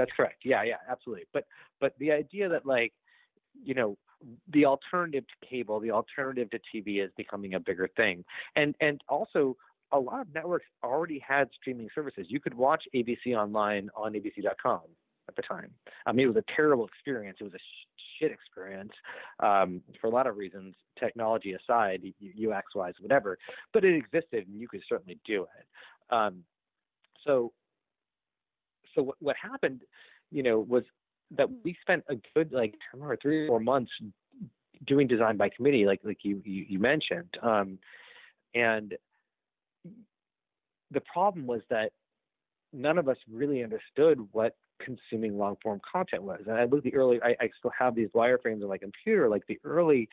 That's 0.00 0.12
correct. 0.16 0.42
Yeah, 0.44 0.62
yeah, 0.62 0.76
absolutely. 0.88 1.26
But 1.32 1.44
but 1.78 1.94
the 1.98 2.10
idea 2.10 2.48
that 2.48 2.64
like, 2.64 2.94
you 3.62 3.74
know, 3.74 3.98
the 4.50 4.64
alternative 4.64 5.24
to 5.28 5.46
cable, 5.46 5.78
the 5.78 5.90
alternative 5.90 6.48
to 6.50 6.58
TV 6.74 7.04
is 7.04 7.10
becoming 7.18 7.54
a 7.54 7.60
bigger 7.60 7.88
thing. 7.96 8.24
And 8.56 8.74
and 8.80 9.02
also 9.10 9.58
a 9.92 9.98
lot 9.98 10.22
of 10.22 10.28
networks 10.34 10.64
already 10.82 11.18
had 11.18 11.48
streaming 11.60 11.88
services. 11.94 12.26
You 12.30 12.40
could 12.40 12.54
watch 12.54 12.84
ABC 12.94 13.36
online 13.36 13.90
on 13.94 14.12
abc.com 14.14 14.80
at 15.28 15.36
the 15.36 15.42
time. 15.42 15.70
I 16.06 16.12
mean, 16.12 16.24
it 16.24 16.34
was 16.34 16.42
a 16.42 16.54
terrible 16.56 16.86
experience. 16.86 17.38
It 17.40 17.44
was 17.44 17.54
a 17.54 17.64
shit 18.18 18.30
experience 18.32 18.92
um, 19.40 19.82
for 20.00 20.06
a 20.06 20.10
lot 20.10 20.26
of 20.26 20.36
reasons, 20.36 20.76
technology 20.98 21.52
aside, 21.54 22.02
UX 22.22 22.74
wise, 22.74 22.94
whatever. 23.00 23.36
But 23.74 23.84
it 23.84 23.96
existed, 23.96 24.46
and 24.48 24.58
you 24.58 24.68
could 24.68 24.82
certainly 24.88 25.18
do 25.26 25.42
it. 25.42 26.14
Um, 26.14 26.44
so 27.26 27.52
so 28.94 29.02
what, 29.02 29.16
what 29.20 29.36
happened, 29.36 29.82
you 30.30 30.42
know, 30.42 30.60
was 30.60 30.84
that 31.36 31.48
we 31.64 31.76
spent 31.80 32.04
a 32.08 32.16
good 32.34 32.52
like 32.52 32.74
or 33.00 33.16
three 33.16 33.44
or 33.44 33.48
four 33.48 33.60
months 33.60 33.90
doing 34.86 35.06
design 35.06 35.36
by 35.36 35.48
committee, 35.48 35.86
like 35.86 36.00
like 36.04 36.18
you 36.22 36.42
you, 36.44 36.64
you 36.68 36.78
mentioned, 36.78 37.30
um, 37.42 37.78
and 38.54 38.94
the 40.90 41.00
problem 41.12 41.46
was 41.46 41.60
that 41.70 41.92
none 42.72 42.98
of 42.98 43.08
us 43.08 43.16
really 43.30 43.62
understood 43.62 44.26
what 44.32 44.56
consuming 44.84 45.38
long 45.38 45.56
form 45.62 45.80
content 45.90 46.22
was. 46.22 46.40
And 46.46 46.56
I 46.56 46.64
look 46.64 46.82
the 46.82 46.94
early, 46.94 47.20
I, 47.22 47.30
I 47.40 47.50
still 47.58 47.72
have 47.78 47.94
these 47.94 48.08
wireframes 48.14 48.62
on 48.62 48.68
my 48.68 48.78
computer, 48.78 49.28
like 49.28 49.46
the 49.46 49.58
early 49.64 50.08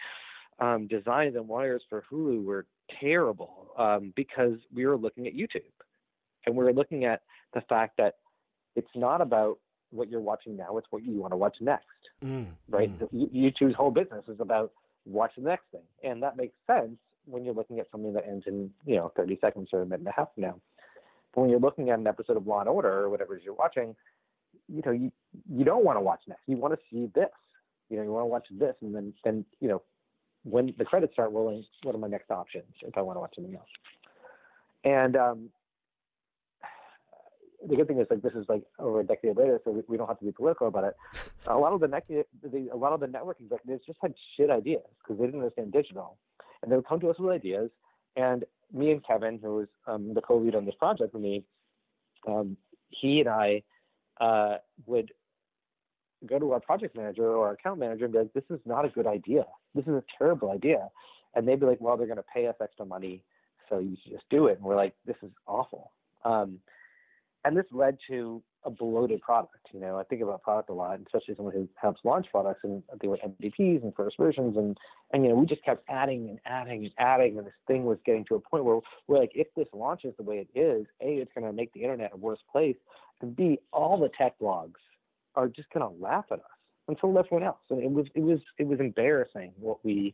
um, 0.60 0.88
designs 0.88 1.36
and 1.36 1.48
wires 1.48 1.84
for 1.90 2.04
Hulu 2.12 2.44
were 2.44 2.66
terrible 3.00 3.72
um, 3.78 4.14
because 4.16 4.58
we 4.74 4.86
were 4.86 4.98
looking 4.98 5.28
at 5.28 5.34
YouTube 5.34 5.62
and 6.46 6.56
we 6.56 6.64
were 6.64 6.74
looking 6.74 7.06
at 7.06 7.22
the 7.54 7.62
fact 7.62 7.98
that 7.98 8.16
it's 8.78 8.96
not 8.96 9.20
about 9.20 9.58
what 9.90 10.10
you're 10.10 10.22
watching 10.22 10.56
now; 10.56 10.78
it's 10.78 10.88
what 10.92 11.04
you 11.04 11.20
want 11.20 11.34
to 11.34 11.38
watch 11.38 11.58
next, 11.60 11.86
mm, 12.24 12.46
right? 12.70 12.92
Mm. 13.14 13.34
YouTube's 13.34 13.76
whole 13.76 13.92
business 13.92 14.24
is 14.28 14.40
about 14.40 14.72
watch 15.06 15.32
the 15.36 15.44
next 15.44 15.66
thing, 15.72 15.82
and 16.04 16.22
that 16.24 16.38
makes 16.38 16.54
sense 16.68 16.98
when 17.26 17.44
you're 17.44 17.54
looking 17.54 17.80
at 17.80 17.88
something 17.92 18.14
that 18.14 18.26
ends 18.28 18.46
in 18.48 18.70
you 18.86 18.96
know 18.96 19.12
30 19.18 19.38
seconds 19.42 19.70
or 19.74 19.82
a 19.82 19.86
minute 19.86 20.00
and 20.00 20.08
a 20.08 20.12
half 20.12 20.34
from 20.36 20.44
now. 20.44 20.56
But 21.34 21.42
when 21.42 21.50
you're 21.50 21.60
looking 21.60 21.90
at 21.90 22.00
an 22.00 22.08
episode 22.08 22.38
of 22.38 22.48
Law 22.48 22.62
and 22.62 22.70
Order 22.70 22.92
or 22.92 23.10
whatever 23.10 23.36
it 23.36 23.40
is 23.40 23.46
you're 23.46 23.56
watching, 23.56 23.96
you 24.70 24.82
know 24.86 24.92
you 24.92 25.12
you 25.52 25.66
don't 25.66 25.84
want 25.84 25.98
to 25.98 26.02
watch 26.02 26.22
next. 26.28 26.42
You 26.48 26.58
want 26.58 26.74
to 26.76 26.80
see 26.92 27.10
this. 27.16 27.30
You 27.90 27.98
know 27.98 28.04
you 28.04 28.12
want 28.12 28.24
to 28.24 28.28
watch 28.28 28.46
this, 28.52 28.76
and 28.82 28.94
then 28.96 29.14
then 29.24 29.44
you 29.60 29.68
know 29.68 29.82
when 30.44 30.74
the 30.78 30.86
credits 30.86 31.14
start 31.14 31.32
rolling, 31.32 31.66
what 31.84 31.96
are 31.96 31.98
my 31.98 32.08
next 32.08 32.32
options 32.32 32.72
if 32.82 32.98
I 32.98 33.02
want 33.02 33.18
to 33.18 33.22
watch 33.22 33.34
something 33.36 33.56
else? 33.56 33.68
And 34.84 35.16
um, 35.16 35.50
the 37.66 37.76
good 37.76 37.88
thing 37.88 38.00
is 38.00 38.08
like 38.10 38.22
this 38.22 38.34
is 38.34 38.46
like 38.48 38.64
over 38.80 39.00
a 39.00 39.04
decade 39.04 39.36
later, 39.36 39.60
so 39.64 39.72
we, 39.72 39.82
we 39.88 39.98
don't 39.98 40.08
have 40.08 40.20
to 40.20 40.26
be 40.26 40.32
political 40.32 40.68
about 40.68 40.84
it. 40.84 40.96
A 41.48 41.58
lot 41.58 41.74
of 41.74 41.80
the, 41.80 41.88
ne- 41.88 42.24
the 42.44 42.70
a 42.72 42.78
lot 42.78 42.94
of 42.94 43.00
the 43.00 43.08
network 43.08 43.38
executives 43.40 43.84
just 43.86 44.00
had 44.02 44.14
shit 44.36 44.50
ideas 44.50 44.84
because 45.00 45.20
they 45.20 45.26
didn't 45.26 45.42
understand 45.42 45.72
digital, 45.72 46.18
and 46.62 46.72
they 46.72 46.76
would 46.76 46.88
come 46.88 47.00
to 47.00 47.10
us 47.10 47.18
with 47.20 47.32
ideas. 47.32 47.70
And 48.16 48.46
me 48.74 48.92
and 48.92 49.06
Kevin, 49.06 49.40
who 49.42 49.56
was 49.56 49.68
um, 49.88 50.14
the 50.14 50.22
co-lead 50.22 50.56
on 50.56 50.66
this 50.66 50.76
project 50.76 51.14
with 51.14 51.22
me, 51.22 51.44
um, 52.28 52.58
he 52.90 53.20
and 53.20 53.30
I 53.30 53.64
uh, 54.20 54.58
would 54.86 55.12
go 56.26 56.40
to 56.40 56.52
our 56.52 56.60
project 56.60 56.96
manager 56.96 57.26
or 57.26 57.48
our 57.48 57.54
account 57.54 57.80
manager 57.80 58.06
and 58.06 58.14
be 58.14 58.20
like, 58.20 58.34
"This 58.34 58.44
is 58.50 58.60
not 58.66 58.86
a 58.86 58.90
good 58.90 59.08
idea. 59.08 59.46
This 59.74 59.86
is 59.86 59.94
a 59.94 60.04
terrible 60.18 60.52
idea," 60.52 60.90
and 61.36 61.48
they'd 61.48 61.60
be 61.60 61.66
like, 61.66 61.82
"Well, 61.82 61.98
they're 61.98 62.08
going 62.08 62.18
to 62.18 62.24
pay 62.34 62.48
us 62.48 62.56
extra 62.62 62.86
money, 62.86 63.24
so 63.68 63.80
you 63.80 63.98
should 64.04 64.14
just 64.14 64.30
do 64.30 64.48
it." 64.48 64.58
And 64.58 64.64
we're 64.64 64.76
like, 64.76 64.94
"This 65.06 65.18
is 65.24 65.32
awful." 65.48 65.92
Um, 66.24 66.60
and 67.46 67.56
this 67.56 67.66
led 67.72 67.98
to 68.10 68.42
a 68.64 68.70
bloated 68.70 69.22
product. 69.22 69.68
You 69.72 69.80
know, 69.80 69.98
I 69.98 70.04
think 70.04 70.22
about 70.22 70.44
product 70.44 70.70
a 70.70 70.74
lot, 70.74 71.00
especially 71.06 71.36
someone 71.36 71.54
who 71.54 71.70
helps 71.76 72.02
launch 72.04 72.28
products, 72.32 72.62
and 72.64 72.84
they 73.02 73.08
were 73.08 73.18
MVPs 73.18 73.84
and 73.84 73.96
first 73.96 74.18
versions, 74.18 74.58
and 74.58 74.78
and 75.14 75.24
you 75.24 75.30
know, 75.30 75.36
we 75.36 75.46
just 75.46 75.64
kept 75.64 75.84
adding 75.90 76.30
and 76.30 76.40
adding 76.46 76.84
and 76.84 76.94
adding, 76.98 77.38
and 77.38 77.48
this 77.48 77.54
thing 77.68 77.86
was 77.86 77.98
getting 78.06 78.26
to 78.26 78.36
a 78.36 78.40
point 78.40 78.66
where 78.66 78.80
we're 79.08 79.20
like, 79.20 79.32
if 79.34 79.48
this 79.56 79.68
launches 79.74 80.14
the 80.18 80.24
way 80.24 80.46
it 80.54 80.60
is, 80.60 80.86
a, 81.02 81.22
it's 81.22 81.32
going 81.34 81.48
to 81.48 81.54
make 81.54 81.72
the 81.74 81.82
internet 81.82 82.12
a 82.14 82.18
worse 82.18 82.40
place, 82.52 82.76
and 83.22 83.36
b, 83.36 83.60
all 83.72 83.98
the 84.00 84.10
tech 84.18 84.38
blogs 84.40 84.76
are 85.36 85.48
just 85.48 85.70
going 85.70 85.88
to 85.88 86.04
laugh 86.04 86.26
at 86.32 86.40
us, 86.40 86.46
and 86.88 86.98
so 87.00 87.16
everyone 87.18 87.48
else. 87.48 87.58
And 87.70 87.82
it 87.82 87.92
was 87.92 88.06
it 88.16 88.22
was 88.22 88.40
it 88.58 88.68
was 88.68 88.80
embarrassing 88.80 89.54
what 89.58 89.84
we 89.86 90.14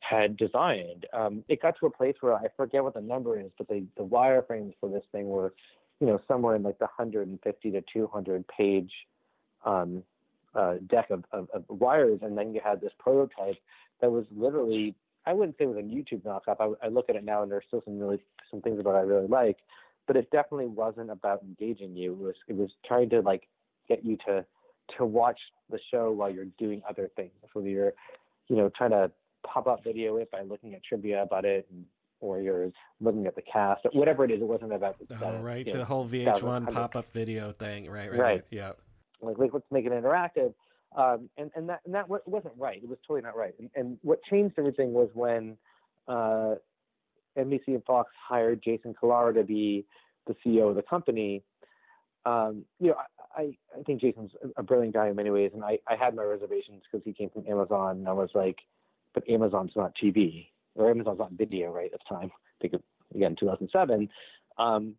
had 0.00 0.36
designed. 0.36 1.06
Um, 1.12 1.44
it 1.48 1.60
got 1.62 1.74
to 1.80 1.86
a 1.86 1.90
place 1.90 2.14
where 2.20 2.34
I 2.34 2.46
forget 2.56 2.84
what 2.84 2.94
the 2.94 3.00
number 3.00 3.40
is, 3.40 3.50
but 3.56 3.68
the 3.68 3.86
the 3.96 4.04
wireframes 4.04 4.74
for 4.80 4.88
this 4.88 5.04
thing 5.12 5.28
were, 5.28 5.54
you 6.00 6.06
know, 6.06 6.20
somewhere 6.28 6.54
in 6.54 6.62
like 6.62 6.78
the 6.78 6.84
150 6.84 7.70
to 7.70 7.82
200 7.92 8.44
page 8.48 8.92
um, 9.64 10.02
uh, 10.54 10.74
deck 10.88 11.10
of, 11.10 11.24
of, 11.32 11.48
of, 11.52 11.64
wires, 11.68 12.20
and 12.22 12.36
then 12.38 12.54
you 12.54 12.60
had 12.62 12.80
this 12.80 12.92
prototype 12.98 13.56
that 14.00 14.10
was 14.10 14.24
literally. 14.34 14.94
I 15.26 15.34
wouldn't 15.34 15.58
say 15.58 15.64
it 15.64 15.68
was 15.68 15.76
a 15.76 15.80
YouTube 15.80 16.22
knockoff. 16.22 16.56
I, 16.58 16.86
I 16.86 16.88
look 16.88 17.10
at 17.10 17.16
it 17.16 17.24
now, 17.24 17.42
and 17.42 17.52
there's 17.52 17.64
still 17.66 17.82
some 17.84 17.98
really 17.98 18.18
some 18.50 18.62
things 18.62 18.80
about 18.80 18.94
it 18.94 18.98
I 18.98 19.02
really 19.02 19.26
like, 19.26 19.58
but 20.06 20.16
it 20.16 20.30
definitely 20.30 20.68
wasn't 20.68 21.10
about 21.10 21.42
engaging 21.42 21.94
you. 21.94 22.12
It 22.12 22.18
was 22.18 22.34
it 22.48 22.56
was 22.56 22.70
trying 22.86 23.10
to 23.10 23.20
like 23.20 23.46
get 23.88 24.04
you 24.04 24.16
to 24.26 24.44
to 24.96 25.04
watch 25.04 25.38
the 25.70 25.78
show 25.90 26.12
while 26.12 26.30
you're 26.30 26.46
doing 26.58 26.82
other 26.88 27.10
things. 27.14 27.32
Whether 27.52 27.68
you're, 27.68 27.92
you 28.48 28.56
know, 28.56 28.70
trying 28.76 28.90
to 28.90 29.10
pop 29.46 29.66
up 29.66 29.84
video 29.84 30.16
it 30.16 30.30
by 30.30 30.42
looking 30.42 30.74
at 30.74 30.82
trivia 30.82 31.22
about 31.22 31.44
it, 31.44 31.66
and, 31.70 31.84
or 32.20 32.40
you're 32.40 32.70
looking 33.00 33.26
at 33.26 33.34
the 33.34 33.42
cast, 33.42 33.82
whatever 33.92 34.24
it 34.24 34.30
is. 34.30 34.40
It 34.40 34.46
wasn't 34.46 34.72
about 34.72 34.96
the 34.98 35.16
oh, 35.24 35.38
right, 35.38 35.64
the 35.64 35.78
know, 35.78 35.84
whole 35.84 36.08
VH1 36.08 36.72
pop 36.72 36.96
up 36.96 37.12
video 37.12 37.52
thing. 37.52 37.90
Right, 37.90 38.10
right, 38.10 38.20
right. 38.20 38.44
Yeah. 38.50 38.72
Like, 39.20 39.38
like 39.38 39.50
let's 39.52 39.66
make 39.70 39.86
it 39.86 39.92
interactive. 39.92 40.54
Um, 40.96 41.28
and 41.36 41.50
and 41.54 41.68
that 41.68 41.80
and 41.84 41.94
that 41.94 42.08
wasn't 42.08 42.54
right. 42.56 42.82
It 42.82 42.88
was 42.88 42.98
totally 43.06 43.20
not 43.20 43.36
right. 43.36 43.54
And, 43.58 43.70
and 43.74 43.98
what 44.02 44.22
changed 44.24 44.54
everything 44.58 44.92
was 44.92 45.10
when 45.12 45.56
uh, 46.08 46.54
NBC 47.38 47.68
and 47.68 47.84
Fox 47.84 48.10
hired 48.28 48.62
Jason 48.62 48.94
Kilar 49.00 49.34
to 49.34 49.44
be 49.44 49.84
the 50.26 50.34
CEO 50.44 50.70
of 50.70 50.76
the 50.76 50.82
company. 50.82 51.42
Um, 52.24 52.64
you 52.80 52.88
know, 52.88 52.96
I, 53.36 53.54
I 53.78 53.82
think 53.84 54.00
Jason's 54.00 54.32
a 54.56 54.62
brilliant 54.62 54.94
guy 54.94 55.08
in 55.08 55.16
many 55.16 55.30
ways, 55.30 55.52
and 55.54 55.62
I, 55.62 55.78
I 55.86 55.96
had 55.96 56.14
my 56.14 56.24
reservations 56.24 56.82
because 56.90 57.04
he 57.04 57.12
came 57.12 57.30
from 57.30 57.46
Amazon, 57.46 57.98
and 57.98 58.08
I 58.08 58.12
was 58.12 58.30
like, 58.34 58.56
but 59.14 59.28
Amazon's 59.28 59.72
not 59.76 59.92
TV 60.02 60.48
or 60.78 60.90
Amazon's 60.90 61.18
not 61.18 61.32
video 61.32 61.70
right 61.70 61.90
at 61.92 62.00
the 62.00 62.14
time. 62.14 62.30
I 62.32 62.68
think 62.68 62.82
again 63.14 63.36
2007. 63.38 64.08
Um, 64.58 64.94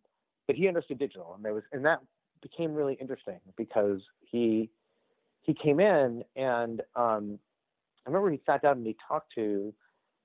but 0.46 0.56
he 0.56 0.68
understood 0.68 0.98
digital, 0.98 1.34
and 1.34 1.44
there 1.44 1.54
was 1.54 1.64
and 1.72 1.84
that 1.84 2.00
became 2.42 2.74
really 2.74 2.94
interesting 2.94 3.38
because 3.56 4.00
he 4.20 4.70
he 5.42 5.54
came 5.54 5.80
in 5.80 6.24
and 6.36 6.82
um, 6.96 7.38
I 8.06 8.10
remember 8.10 8.30
he 8.30 8.40
sat 8.46 8.62
down 8.62 8.78
and 8.78 8.86
he 8.86 8.96
talked 9.06 9.32
to 9.34 9.74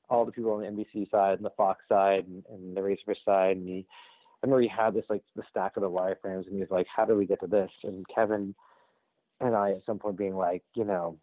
all 0.09 0.25
the 0.25 0.31
people 0.31 0.51
on 0.51 0.61
the 0.61 0.67
NBC 0.67 1.09
side 1.09 1.33
and 1.33 1.45
the 1.45 1.51
Fox 1.51 1.83
side 1.89 2.25
and, 2.27 2.43
and 2.49 2.75
the 2.75 2.81
Razorfish 2.81 3.23
side, 3.25 3.57
and 3.57 3.67
he 3.67 3.85
I 4.43 4.47
remember 4.47 4.61
he 4.61 4.67
had 4.67 4.93
this 4.93 5.05
like 5.09 5.23
the 5.35 5.43
stack 5.49 5.77
of 5.77 5.81
the 5.81 5.89
wireframes, 5.89 6.45
and 6.45 6.53
he 6.53 6.59
was 6.59 6.69
like, 6.69 6.87
"How 6.93 7.05
do 7.05 7.15
we 7.15 7.25
get 7.25 7.39
to 7.41 7.47
this?" 7.47 7.71
And 7.83 8.05
Kevin 8.13 8.53
and 9.41 9.55
I 9.55 9.71
at 9.71 9.85
some 9.85 9.99
point 9.99 10.17
being 10.17 10.35
like, 10.35 10.63
you 10.75 10.85
know, 10.85 11.17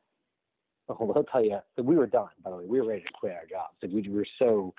well, 0.89 1.13
I'll 1.17 1.25
tell 1.25 1.45
you, 1.45 1.59
we 1.83 1.97
were 1.97 2.07
done. 2.07 2.29
By 2.45 2.51
the 2.51 2.57
way, 2.57 2.65
we 2.67 2.81
were 2.81 2.89
ready 2.89 3.03
to 3.03 3.13
quit 3.19 3.33
our 3.33 3.47
jobs. 3.47 3.75
Like 3.83 3.93
we 3.93 4.09
were 4.09 4.27
so 4.39 4.75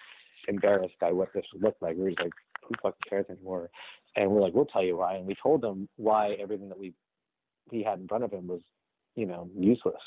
embarrassed 0.48 0.96
by 1.00 1.12
what 1.12 1.30
this 1.34 1.46
looked 1.60 1.82
like. 1.82 1.96
We 1.96 2.04
were 2.04 2.10
like, 2.12 2.34
who 2.63 2.76
fucking 2.82 3.00
cares 3.10 3.26
anymore? 3.30 3.70
And 4.16 4.30
we're 4.30 4.42
like, 4.42 4.54
we'll 4.54 4.66
tell 4.66 4.84
you 4.84 4.98
why. 4.98 5.16
And 5.16 5.26
we 5.26 5.36
told 5.42 5.63
him 5.63 5.88
why 5.98 6.34
everything 6.34 6.70
that 6.70 6.80
we 6.80 6.94
he 7.72 7.84
had 7.84 8.00
in 8.00 8.08
front 8.08 8.24
of 8.24 8.32
him 8.32 8.48
was, 8.48 8.62
you 9.16 9.26
know, 9.26 9.50
useless. 9.58 10.02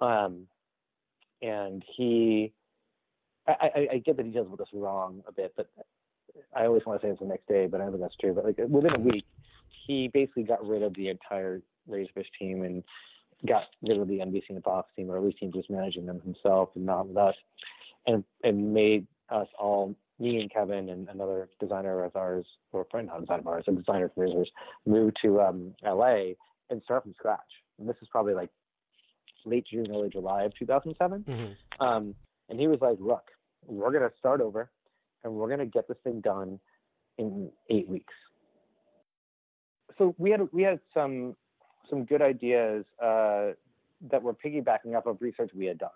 Um, 0.00 0.46
and 1.42 1.84
he, 1.96 2.52
I, 3.46 3.52
I, 3.52 3.88
I 3.94 3.98
get 3.98 4.16
the 4.16 4.22
details 4.22 4.48
of 4.50 4.58
this 4.58 4.68
wrong 4.72 5.22
a 5.28 5.32
bit, 5.32 5.52
but 5.56 5.68
I 6.56 6.64
always 6.64 6.82
want 6.86 7.00
to 7.00 7.06
say 7.06 7.10
it's 7.10 7.20
the 7.20 7.26
next 7.26 7.46
day, 7.48 7.66
but 7.66 7.80
I 7.80 7.84
don't 7.84 7.92
think 7.92 8.02
that's 8.02 8.16
true. 8.16 8.34
But 8.34 8.44
like 8.44 8.58
within 8.68 8.94
a 8.94 8.98
week, 8.98 9.24
he 9.86 10.10
basically 10.12 10.44
got 10.44 10.66
rid 10.66 10.82
of 10.82 10.94
the 10.94 11.08
entire 11.08 11.62
Razorfish 11.88 12.26
team 12.38 12.62
and 12.62 12.82
got 13.46 13.64
rid 13.82 13.98
of 13.98 14.08
the 14.08 14.18
NBC 14.18 14.50
and 14.50 14.62
Fox 14.62 14.90
team, 14.96 15.10
or 15.10 15.16
at 15.16 15.24
least 15.24 15.38
he 15.40 15.48
was 15.48 15.64
managing 15.68 16.06
them 16.06 16.20
himself 16.20 16.70
and 16.74 16.84
not 16.84 17.08
with 17.08 17.16
us, 17.16 17.34
and 18.06 18.24
and 18.42 18.72
made 18.72 19.06
us 19.30 19.48
all, 19.58 19.94
me 20.18 20.40
and 20.40 20.52
Kevin 20.52 20.88
and 20.88 21.08
another 21.08 21.48
designer 21.60 22.04
of 22.04 22.16
ours, 22.16 22.46
or 22.72 22.86
friend 22.90 23.08
not 23.08 23.20
designer 23.20 23.40
of 23.40 23.46
ours, 23.46 23.64
a 23.68 23.72
designer 23.72 24.10
for 24.14 24.24
Razors, 24.24 24.50
move 24.86 25.12
to 25.22 25.40
um, 25.40 25.74
LA 25.84 26.32
and 26.70 26.82
start 26.84 27.02
from 27.02 27.14
scratch. 27.14 27.40
And 27.78 27.88
this 27.88 27.96
is 28.02 28.08
probably 28.10 28.34
like 28.34 28.50
late 29.44 29.66
June, 29.70 29.86
early 29.90 30.08
July 30.08 30.44
of 30.44 30.52
2007. 30.58 31.24
Mm-hmm. 31.28 31.84
Um, 31.84 32.14
and 32.48 32.58
he 32.58 32.66
was 32.66 32.80
like, 32.80 32.96
"Look, 33.00 33.24
we're 33.66 33.92
gonna 33.92 34.10
start 34.18 34.40
over, 34.40 34.70
and 35.22 35.32
we're 35.32 35.48
gonna 35.48 35.66
get 35.66 35.86
this 35.86 35.98
thing 36.02 36.20
done 36.20 36.58
in 37.18 37.50
eight 37.70 37.88
weeks." 37.88 38.14
So 39.98 40.14
we 40.18 40.30
had 40.30 40.40
we 40.52 40.62
had 40.62 40.80
some 40.94 41.36
some 41.88 42.04
good 42.04 42.22
ideas 42.22 42.84
uh, 43.02 43.52
that 44.10 44.22
were 44.22 44.34
piggybacking 44.34 44.96
off 44.96 45.06
of 45.06 45.20
research 45.20 45.50
we 45.54 45.66
had 45.66 45.78
done. 45.78 45.90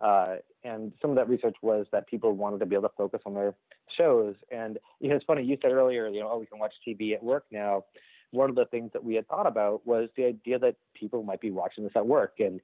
Uh, 0.00 0.36
and 0.64 0.92
some 1.00 1.10
of 1.10 1.16
that 1.16 1.28
research 1.28 1.56
was 1.62 1.86
that 1.90 2.06
people 2.06 2.32
wanted 2.32 2.60
to 2.60 2.66
be 2.66 2.74
able 2.74 2.88
to 2.88 2.94
focus 2.96 3.20
on 3.24 3.34
their 3.34 3.54
shows. 3.96 4.34
And 4.50 4.78
you 5.00 5.08
know, 5.08 5.16
it's 5.16 5.24
funny. 5.24 5.42
You 5.42 5.56
said 5.62 5.72
earlier, 5.72 6.08
you 6.08 6.20
know, 6.20 6.30
oh, 6.32 6.38
we 6.38 6.46
can 6.46 6.58
watch 6.58 6.74
TV 6.86 7.14
at 7.14 7.22
work 7.22 7.44
now. 7.50 7.84
One 8.32 8.50
of 8.50 8.56
the 8.56 8.66
things 8.66 8.90
that 8.92 9.02
we 9.02 9.14
had 9.14 9.26
thought 9.28 9.46
about 9.46 9.86
was 9.86 10.08
the 10.16 10.26
idea 10.26 10.58
that 10.58 10.76
people 10.94 11.22
might 11.22 11.40
be 11.40 11.50
watching 11.50 11.84
this 11.84 11.92
at 11.96 12.06
work, 12.06 12.34
and 12.40 12.60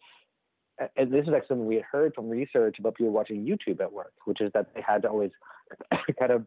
and 0.96 1.12
this 1.12 1.26
is 1.26 1.32
actually 1.34 1.48
something 1.48 1.66
we 1.66 1.76
had 1.76 1.84
heard 1.84 2.14
from 2.14 2.28
research 2.28 2.78
about 2.78 2.96
people 2.96 3.12
watching 3.12 3.46
YouTube 3.46 3.80
at 3.80 3.92
work, 3.92 4.12
which 4.24 4.40
is 4.40 4.50
that 4.52 4.74
they 4.74 4.82
had 4.86 5.02
to 5.02 5.08
always 5.08 5.30
kind 6.18 6.32
of 6.32 6.46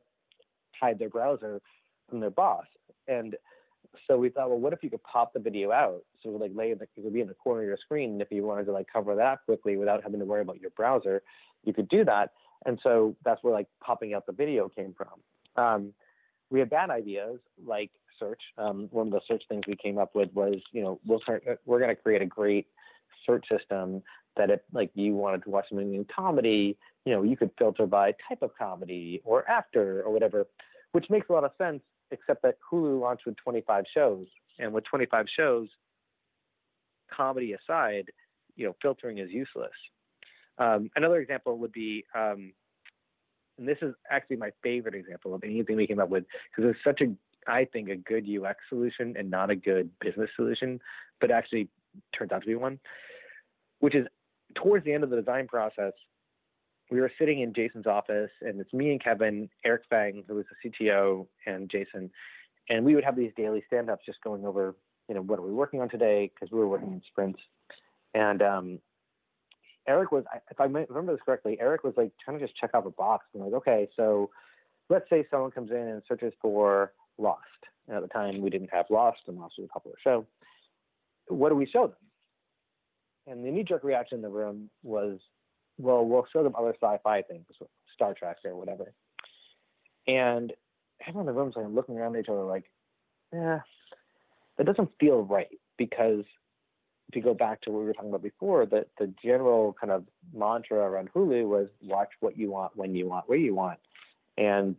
hide 0.79 0.99
their 0.99 1.09
browser 1.09 1.61
from 2.09 2.19
their 2.19 2.29
boss. 2.29 2.65
And 3.07 3.35
so 4.07 4.17
we 4.17 4.29
thought, 4.29 4.49
well, 4.49 4.59
what 4.59 4.73
if 4.73 4.83
you 4.83 4.89
could 4.89 5.03
pop 5.03 5.33
the 5.33 5.39
video 5.39 5.71
out? 5.71 6.03
So 6.21 6.29
like 6.29 6.51
lay 6.53 6.71
it, 6.71 6.89
would 6.97 7.13
be 7.13 7.21
in 7.21 7.27
the 7.27 7.33
corner 7.33 7.61
of 7.61 7.67
your 7.67 7.77
screen. 7.77 8.11
And 8.11 8.21
if 8.21 8.29
you 8.31 8.43
wanted 8.43 8.65
to 8.65 8.71
like 8.71 8.87
cover 8.91 9.15
that 9.15 9.39
quickly 9.45 9.77
without 9.77 10.03
having 10.03 10.19
to 10.19 10.25
worry 10.25 10.41
about 10.41 10.61
your 10.61 10.71
browser, 10.71 11.21
you 11.63 11.73
could 11.73 11.89
do 11.89 12.05
that. 12.05 12.31
And 12.65 12.79
so 12.83 13.15
that's 13.23 13.43
where 13.43 13.53
like 13.53 13.67
popping 13.83 14.13
out 14.13 14.25
the 14.25 14.31
video 14.31 14.69
came 14.69 14.95
from. 14.95 15.63
Um, 15.63 15.93
we 16.49 16.59
had 16.59 16.69
bad 16.69 16.89
ideas 16.89 17.39
like 17.65 17.91
search. 18.19 18.41
Um, 18.57 18.87
one 18.91 19.07
of 19.07 19.13
the 19.13 19.21
search 19.27 19.43
things 19.49 19.63
we 19.67 19.75
came 19.75 19.97
up 19.97 20.15
with 20.15 20.33
was, 20.33 20.55
you 20.71 20.81
know, 20.81 20.99
we'll 21.05 21.21
start, 21.21 21.43
we're 21.65 21.79
going 21.79 21.95
to 21.95 22.01
create 22.01 22.21
a 22.21 22.25
great 22.25 22.67
search 23.25 23.45
system 23.49 24.01
that 24.37 24.49
if 24.49 24.59
like 24.73 24.91
you 24.95 25.13
wanted 25.15 25.43
to 25.43 25.49
watch 25.49 25.65
something 25.69 25.95
in 25.95 26.05
comedy, 26.13 26.77
you 27.05 27.13
know, 27.13 27.23
you 27.23 27.37
could 27.37 27.51
filter 27.57 27.85
by 27.85 28.13
type 28.27 28.41
of 28.41 28.51
comedy 28.57 29.21
or 29.23 29.49
actor 29.49 30.01
or 30.03 30.11
whatever, 30.11 30.47
which 30.91 31.05
makes 31.09 31.29
a 31.29 31.33
lot 31.33 31.43
of 31.43 31.51
sense 31.57 31.81
except 32.11 32.41
that 32.43 32.57
Hulu 32.71 32.99
launched 32.99 33.25
with 33.25 33.35
25 33.37 33.85
shows, 33.93 34.27
and 34.59 34.73
with 34.73 34.83
25 34.85 35.25
shows, 35.35 35.67
comedy 37.11 37.53
aside, 37.53 38.11
you 38.55 38.65
know, 38.65 38.75
filtering 38.81 39.17
is 39.17 39.29
useless. 39.29 39.71
Um, 40.57 40.89
another 40.95 41.17
example 41.17 41.57
would 41.59 41.71
be, 41.71 42.05
um, 42.15 42.53
and 43.57 43.67
this 43.67 43.77
is 43.81 43.93
actually 44.09 44.37
my 44.37 44.51
favorite 44.63 44.95
example 44.95 45.33
of 45.33 45.43
anything 45.43 45.75
we 45.75 45.87
came 45.87 45.99
up 45.99 46.09
with 46.09 46.25
because 46.55 46.71
it's 46.71 46.83
such 46.83 47.01
a, 47.01 47.13
I 47.49 47.65
think, 47.65 47.89
a 47.89 47.95
good 47.95 48.25
UX 48.27 48.57
solution 48.69 49.15
and 49.17 49.29
not 49.29 49.49
a 49.49 49.55
good 49.55 49.89
business 49.99 50.29
solution, 50.35 50.79
but 51.21 51.31
actually 51.31 51.69
turns 52.17 52.31
out 52.31 52.41
to 52.41 52.47
be 52.47 52.55
one, 52.55 52.79
which 53.79 53.95
is 53.95 54.07
towards 54.55 54.85
the 54.85 54.93
end 54.93 55.03
of 55.03 55.09
the 55.09 55.17
design 55.17 55.47
process, 55.47 55.93
we 56.91 57.01
were 57.01 57.11
sitting 57.17 57.41
in 57.41 57.53
Jason's 57.53 57.87
office, 57.87 58.31
and 58.41 58.59
it's 58.59 58.73
me 58.73 58.91
and 58.91 59.03
Kevin, 59.03 59.49
Eric 59.63 59.83
Feng, 59.89 60.23
who 60.27 60.35
was 60.35 60.45
the 60.63 60.69
CTO, 60.69 61.27
and 61.45 61.69
Jason, 61.69 62.11
and 62.69 62.85
we 62.85 62.95
would 62.95 63.03
have 63.03 63.15
these 63.15 63.31
daily 63.35 63.63
stand-ups, 63.67 64.05
just 64.05 64.21
going 64.23 64.45
over, 64.45 64.75
you 65.07 65.15
know, 65.15 65.21
what 65.21 65.39
are 65.39 65.43
we 65.43 65.53
working 65.53 65.81
on 65.81 65.89
today? 65.89 66.31
Because 66.33 66.51
we 66.51 66.59
were 66.59 66.67
working 66.67 66.93
in 66.93 67.01
sprints, 67.07 67.39
and 68.13 68.41
um, 68.41 68.79
Eric 69.87 70.11
was, 70.11 70.23
if 70.49 70.59
I 70.59 70.63
remember 70.63 71.13
this 71.13 71.21
correctly, 71.25 71.57
Eric 71.59 71.83
was 71.83 71.93
like 71.97 72.11
trying 72.23 72.39
to 72.39 72.45
just 72.45 72.57
check 72.57 72.71
off 72.73 72.85
a 72.85 72.91
box, 72.91 73.25
and 73.33 73.43
like, 73.43 73.53
okay, 73.53 73.87
so 73.95 74.29
let's 74.89 75.09
say 75.09 75.25
someone 75.29 75.51
comes 75.51 75.71
in 75.71 75.77
and 75.77 76.01
searches 76.07 76.33
for 76.41 76.93
Lost. 77.17 77.41
And 77.87 77.95
at 77.95 78.01
the 78.01 78.09
time, 78.09 78.41
we 78.41 78.49
didn't 78.49 78.71
have 78.73 78.87
Lost, 78.89 79.19
and 79.27 79.37
Lost 79.37 79.55
was 79.57 79.67
a 79.69 79.73
popular 79.73 79.97
show. 80.03 80.25
What 81.27 81.49
do 81.49 81.55
we 81.55 81.67
show 81.67 81.87
them? 81.87 81.95
And 83.27 83.45
the 83.45 83.51
knee-jerk 83.51 83.83
reaction 83.83 84.17
in 84.17 84.21
the 84.21 84.29
room 84.29 84.69
was 84.83 85.19
well, 85.77 86.05
we'll 86.05 86.25
show 86.31 86.43
them 86.43 86.55
other 86.57 86.75
sci-fi 86.81 87.21
things, 87.23 87.45
Star 87.93 88.13
Trek 88.13 88.37
or 88.45 88.55
whatever. 88.55 88.93
And 90.07 90.53
everyone 91.01 91.27
in 91.27 91.33
the 91.33 91.39
room's 91.39 91.55
like 91.55 91.65
looking 91.69 91.97
around 91.97 92.15
at 92.15 92.21
each 92.21 92.29
other 92.29 92.43
like, 92.43 92.65
yeah, 93.33 93.59
that 94.57 94.65
doesn't 94.65 94.91
feel 94.99 95.23
right 95.23 95.59
because 95.77 96.23
to 97.13 97.21
go 97.21 97.33
back 97.33 97.61
to 97.61 97.71
what 97.71 97.79
we 97.79 97.85
were 97.85 97.93
talking 97.93 98.09
about 98.09 98.23
before, 98.23 98.65
that 98.65 98.87
the 98.97 99.13
general 99.23 99.75
kind 99.79 99.91
of 99.91 100.05
mantra 100.33 100.77
around 100.77 101.09
Hulu 101.13 101.47
was 101.47 101.67
watch 101.81 102.09
what 102.19 102.37
you 102.37 102.51
want, 102.51 102.75
when 102.75 102.95
you 102.95 103.07
want, 103.07 103.29
where 103.29 103.37
you 103.37 103.53
want. 103.53 103.79
And, 104.37 104.75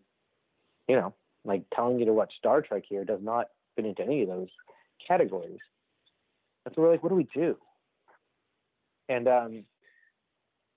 you 0.89 0.97
know, 0.97 1.15
like 1.45 1.65
telling 1.75 1.99
you 1.99 2.07
to 2.07 2.13
watch 2.13 2.33
Star 2.39 2.63
Trek 2.63 2.83
here 2.89 3.05
does 3.05 3.21
not 3.23 3.49
fit 3.77 3.87
into 3.87 4.03
any 4.03 4.23
of 4.23 4.29
those 4.29 4.49
categories. 5.07 5.61
And 6.65 6.75
so 6.75 6.83
we're 6.83 6.91
like, 6.91 7.03
what 7.03 7.11
do 7.11 7.15
we 7.15 7.29
do? 7.35 7.57
And 9.09 9.29
um, 9.29 9.65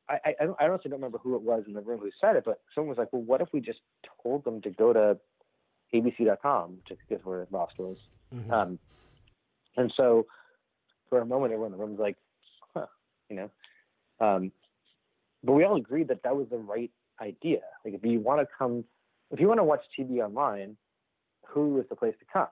I, 0.09 0.19
I, 0.25 0.45
I 0.59 0.67
honestly 0.67 0.89
don't 0.89 0.99
remember 0.99 1.19
who 1.19 1.35
it 1.35 1.41
was 1.41 1.63
in 1.67 1.73
the 1.73 1.81
room 1.81 1.99
who 1.99 2.09
said 2.19 2.35
it, 2.35 2.43
but 2.45 2.61
someone 2.73 2.89
was 2.89 2.97
like, 2.97 3.13
well, 3.13 3.21
what 3.21 3.41
if 3.41 3.49
we 3.53 3.61
just 3.61 3.79
told 4.23 4.43
them 4.43 4.61
to 4.61 4.69
go 4.71 4.91
to 4.91 5.17
abc.com, 5.93 6.77
just 6.87 6.99
because 7.07 7.23
where 7.25 7.47
Lost 7.51 7.77
was. 7.77 7.97
Mm-hmm. 8.33 8.51
Um, 8.51 8.79
and 9.77 9.91
so 9.95 10.25
for 11.09 11.19
a 11.19 11.25
moment, 11.25 11.53
everyone 11.53 11.73
in 11.73 11.77
the 11.77 11.83
room 11.83 11.97
was 11.97 11.99
like, 11.99 12.17
huh, 12.73 12.85
you 13.29 13.35
know. 13.35 13.49
Um, 14.19 14.51
but 15.43 15.53
we 15.53 15.63
all 15.63 15.77
agreed 15.77 16.09
that 16.09 16.23
that 16.23 16.35
was 16.35 16.47
the 16.49 16.57
right 16.57 16.91
idea. 17.21 17.59
Like 17.85 17.93
if 17.93 18.03
you 18.03 18.19
want 18.19 18.41
to 18.41 18.47
come, 18.57 18.83
if 19.31 19.39
you 19.39 19.47
want 19.47 19.59
to 19.59 19.63
watch 19.63 19.81
TV 19.97 20.19
online, 20.19 20.75
who 21.47 21.79
is 21.79 21.85
the 21.89 21.95
place 21.95 22.15
to 22.19 22.25
come. 22.31 22.47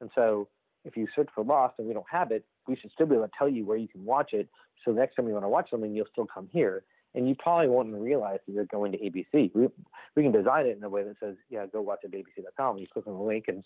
And 0.00 0.10
so 0.14 0.48
if 0.84 0.96
you 0.96 1.06
search 1.14 1.28
for 1.34 1.44
Lost 1.44 1.74
and 1.78 1.86
we 1.86 1.94
don't 1.94 2.06
have 2.10 2.30
it, 2.30 2.44
we 2.66 2.76
should 2.76 2.90
still 2.92 3.06
be 3.06 3.14
able 3.14 3.26
to 3.26 3.32
tell 3.38 3.48
you 3.48 3.64
where 3.64 3.76
you 3.76 3.88
can 3.88 4.04
watch 4.04 4.32
it. 4.32 4.48
So 4.84 4.90
next 4.90 5.16
time 5.16 5.26
you 5.26 5.32
want 5.32 5.44
to 5.44 5.48
watch 5.48 5.70
something, 5.70 5.94
you'll 5.94 6.06
still 6.12 6.26
come 6.26 6.48
here. 6.52 6.84
And 7.14 7.28
you 7.28 7.34
probably 7.36 7.68
won't 7.68 7.88
even 7.88 8.02
realize 8.02 8.40
that 8.46 8.52
you're 8.52 8.64
going 8.66 8.92
to 8.92 8.98
ABC. 8.98 9.54
We, 9.54 9.68
we 10.16 10.22
can 10.22 10.32
design 10.32 10.66
it 10.66 10.76
in 10.76 10.82
a 10.82 10.88
way 10.88 11.04
that 11.04 11.16
says, 11.20 11.36
yeah, 11.48 11.66
go 11.66 11.80
watch 11.80 12.00
at 12.04 12.10
ABC.com. 12.10 12.78
You 12.78 12.86
click 12.92 13.06
on 13.06 13.14
the 13.14 13.22
link 13.22 13.44
and 13.48 13.64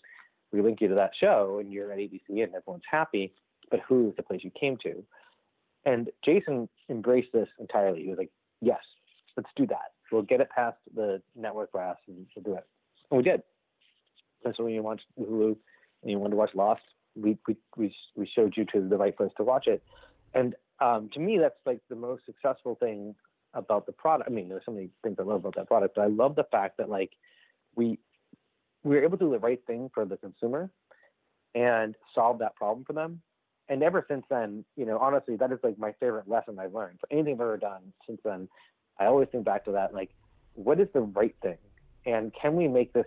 we 0.51 0.61
link 0.61 0.81
you 0.81 0.87
to 0.89 0.95
that 0.95 1.11
show 1.19 1.57
and 1.59 1.71
you're 1.71 1.91
at 1.91 1.97
ABC 1.97 2.19
and 2.29 2.53
everyone's 2.53 2.83
happy. 2.89 3.33
But 3.71 3.81
is 3.89 4.15
the 4.15 4.23
place 4.23 4.41
you 4.43 4.51
came 4.59 4.77
to. 4.83 5.03
And 5.85 6.09
Jason 6.25 6.67
embraced 6.89 7.29
this 7.33 7.47
entirely. 7.59 8.03
He 8.03 8.09
was 8.09 8.17
like, 8.17 8.31
yes, 8.61 8.79
let's 9.37 9.49
do 9.55 9.65
that. 9.67 9.93
We'll 10.11 10.23
get 10.23 10.41
it 10.41 10.49
past 10.49 10.77
the 10.95 11.21
network 11.35 11.71
brass 11.71 11.97
and 12.07 12.25
we'll 12.35 12.43
do 12.43 12.53
it. 12.55 12.65
And 13.11 13.17
we 13.17 13.23
did. 13.23 13.41
And 14.43 14.53
so 14.57 14.63
when 14.63 14.73
you 14.73 14.83
watch 14.83 15.01
Hulu 15.19 15.55
and 16.01 16.11
you 16.11 16.17
wanted 16.17 16.31
to 16.31 16.37
watch 16.37 16.51
Lost, 16.55 16.81
we, 17.15 17.37
we, 17.47 17.57
we, 17.75 17.95
we 18.15 18.29
showed 18.33 18.53
you 18.55 18.65
to 18.73 18.87
the 18.87 18.97
right 18.97 19.15
place 19.15 19.31
to 19.37 19.43
watch 19.43 19.67
it. 19.67 19.83
And 20.33 20.55
um, 20.79 21.09
to 21.13 21.19
me, 21.19 21.37
that's 21.37 21.55
like 21.65 21.81
the 21.89 21.95
most 21.95 22.25
successful 22.25 22.75
thing 22.75 23.15
about 23.53 23.85
the 23.85 23.91
product. 23.91 24.29
I 24.29 24.33
mean, 24.33 24.49
there's 24.49 24.63
so 24.65 24.71
many 24.71 24.89
things 25.03 25.17
I 25.19 25.23
love 25.23 25.37
about 25.37 25.55
that 25.55 25.67
product, 25.67 25.95
but 25.95 26.03
I 26.03 26.07
love 26.07 26.35
the 26.35 26.45
fact 26.51 26.77
that 26.77 26.89
like 26.89 27.11
we 27.75 27.99
we 28.83 28.95
were 28.95 29.03
able 29.03 29.17
to 29.17 29.25
do 29.25 29.31
the 29.31 29.39
right 29.39 29.59
thing 29.67 29.89
for 29.93 30.05
the 30.05 30.17
consumer 30.17 30.69
and 31.55 31.95
solve 32.15 32.39
that 32.39 32.55
problem 32.55 32.85
for 32.85 32.93
them. 32.93 33.21
And 33.67 33.83
ever 33.83 34.05
since 34.07 34.23
then, 34.29 34.63
you 34.75 34.85
know, 34.85 34.97
honestly, 34.97 35.35
that 35.35 35.51
is 35.51 35.59
like 35.63 35.77
my 35.77 35.93
favorite 35.99 36.27
lesson 36.27 36.57
I've 36.59 36.73
learned 36.73 36.99
for 36.99 37.07
anything 37.11 37.35
I've 37.35 37.41
ever 37.41 37.57
done 37.57 37.93
since 38.07 38.19
then. 38.23 38.47
I 38.99 39.05
always 39.05 39.27
think 39.31 39.45
back 39.45 39.65
to 39.65 39.71
that, 39.73 39.93
like, 39.93 40.09
what 40.53 40.79
is 40.79 40.87
the 40.93 41.01
right 41.01 41.35
thing? 41.41 41.57
And 42.05 42.33
can 42.33 42.55
we 42.55 42.67
make 42.67 42.93
this 42.93 43.05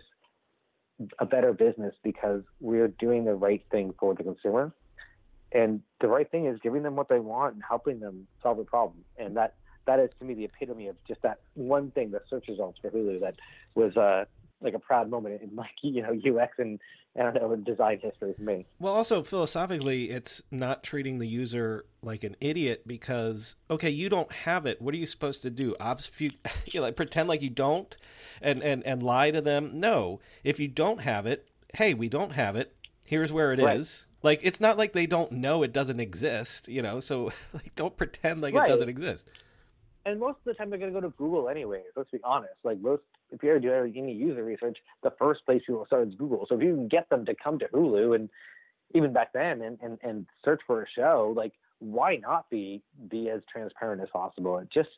a 1.18 1.26
better 1.26 1.52
business 1.52 1.94
because 2.02 2.42
we're 2.60 2.88
doing 2.88 3.24
the 3.24 3.34
right 3.34 3.64
thing 3.70 3.94
for 3.98 4.14
the 4.14 4.22
consumer. 4.22 4.72
And 5.52 5.80
the 6.00 6.08
right 6.08 6.30
thing 6.30 6.46
is 6.46 6.58
giving 6.62 6.82
them 6.82 6.96
what 6.96 7.08
they 7.08 7.18
want 7.18 7.54
and 7.54 7.62
helping 7.66 8.00
them 8.00 8.26
solve 8.42 8.58
a 8.58 8.64
problem. 8.64 9.04
And 9.18 9.36
that 9.36 9.54
that 9.86 10.00
is 10.00 10.10
to 10.18 10.24
me 10.24 10.34
the 10.34 10.44
epitome 10.44 10.88
of 10.88 10.96
just 11.06 11.22
that 11.22 11.38
one 11.54 11.90
thing, 11.90 12.10
the 12.10 12.20
search 12.28 12.46
results 12.48 12.78
for 12.80 12.90
Hulu 12.90 13.20
that 13.20 13.34
was 13.74 13.96
uh, 13.96 14.24
like 14.60 14.74
a 14.74 14.78
proud 14.78 15.10
moment 15.10 15.42
in 15.42 15.54
like 15.54 15.70
you 15.82 16.02
know 16.02 16.12
UX 16.12 16.52
and 16.58 16.78
I 17.18 17.24
don't 17.24 17.34
know 17.34 17.56
design 17.56 17.98
history 18.02 18.32
for 18.34 18.42
me. 18.42 18.64
Well, 18.78 18.94
also 18.94 19.22
philosophically, 19.22 20.10
it's 20.10 20.42
not 20.50 20.82
treating 20.82 21.18
the 21.18 21.26
user 21.26 21.84
like 22.02 22.24
an 22.24 22.36
idiot 22.40 22.84
because 22.86 23.54
okay, 23.70 23.90
you 23.90 24.08
don't 24.08 24.32
have 24.32 24.64
it. 24.64 24.80
What 24.80 24.94
are 24.94 24.98
you 24.98 25.06
supposed 25.06 25.42
to 25.42 25.50
do? 25.50 25.76
Obfuscate, 25.78 26.38
you 26.66 26.80
know, 26.80 26.86
like 26.86 26.96
pretend 26.96 27.28
like 27.28 27.42
you 27.42 27.50
don't, 27.50 27.94
and 28.40 28.62
and 28.62 28.82
and 28.86 29.02
lie 29.02 29.30
to 29.30 29.40
them. 29.40 29.78
No, 29.78 30.20
if 30.42 30.58
you 30.58 30.68
don't 30.68 31.02
have 31.02 31.26
it, 31.26 31.48
hey, 31.74 31.92
we 31.92 32.08
don't 32.08 32.32
have 32.32 32.56
it. 32.56 32.74
Here's 33.04 33.32
where 33.32 33.52
it 33.52 33.60
right. 33.60 33.78
is. 33.78 34.06
Like 34.22 34.40
it's 34.42 34.60
not 34.60 34.78
like 34.78 34.94
they 34.94 35.06
don't 35.06 35.32
know 35.32 35.62
it 35.62 35.72
doesn't 35.72 36.00
exist, 36.00 36.66
you 36.68 36.80
know. 36.80 36.98
So 37.00 37.32
like, 37.52 37.74
don't 37.74 37.96
pretend 37.96 38.40
like 38.40 38.54
right. 38.54 38.66
it 38.66 38.72
doesn't 38.72 38.88
exist 38.88 39.28
and 40.04 40.18
most 40.18 40.38
of 40.38 40.44
the 40.44 40.54
time 40.54 40.70
they're 40.70 40.78
going 40.78 40.92
to 40.92 41.00
go 41.00 41.06
to 41.06 41.14
Google 41.16 41.48
anyway. 41.48 41.82
Let's 41.96 42.10
be 42.10 42.18
honest. 42.24 42.54
Like 42.64 42.80
most, 42.80 43.02
if 43.30 43.42
you 43.42 43.50
ever 43.50 43.60
do 43.60 43.72
any 43.72 44.12
user 44.12 44.44
research, 44.44 44.78
the 45.02 45.12
first 45.18 45.44
place 45.46 45.62
people 45.66 45.86
start 45.86 46.08
is 46.08 46.14
Google. 46.14 46.46
So 46.48 46.56
if 46.56 46.62
you 46.62 46.74
can 46.74 46.88
get 46.88 47.08
them 47.08 47.24
to 47.26 47.34
come 47.42 47.58
to 47.60 47.66
Hulu 47.68 48.14
and 48.14 48.28
even 48.94 49.12
back 49.12 49.32
then 49.32 49.62
and, 49.62 49.78
and, 49.82 49.98
and 50.02 50.26
search 50.44 50.60
for 50.66 50.82
a 50.82 50.86
show, 50.94 51.32
like 51.36 51.52
why 51.78 52.16
not 52.16 52.48
be 52.48 52.80
be 53.10 53.28
as 53.28 53.42
transparent 53.50 54.02
as 54.02 54.08
possible? 54.12 54.58
It 54.58 54.68
just 54.72 54.88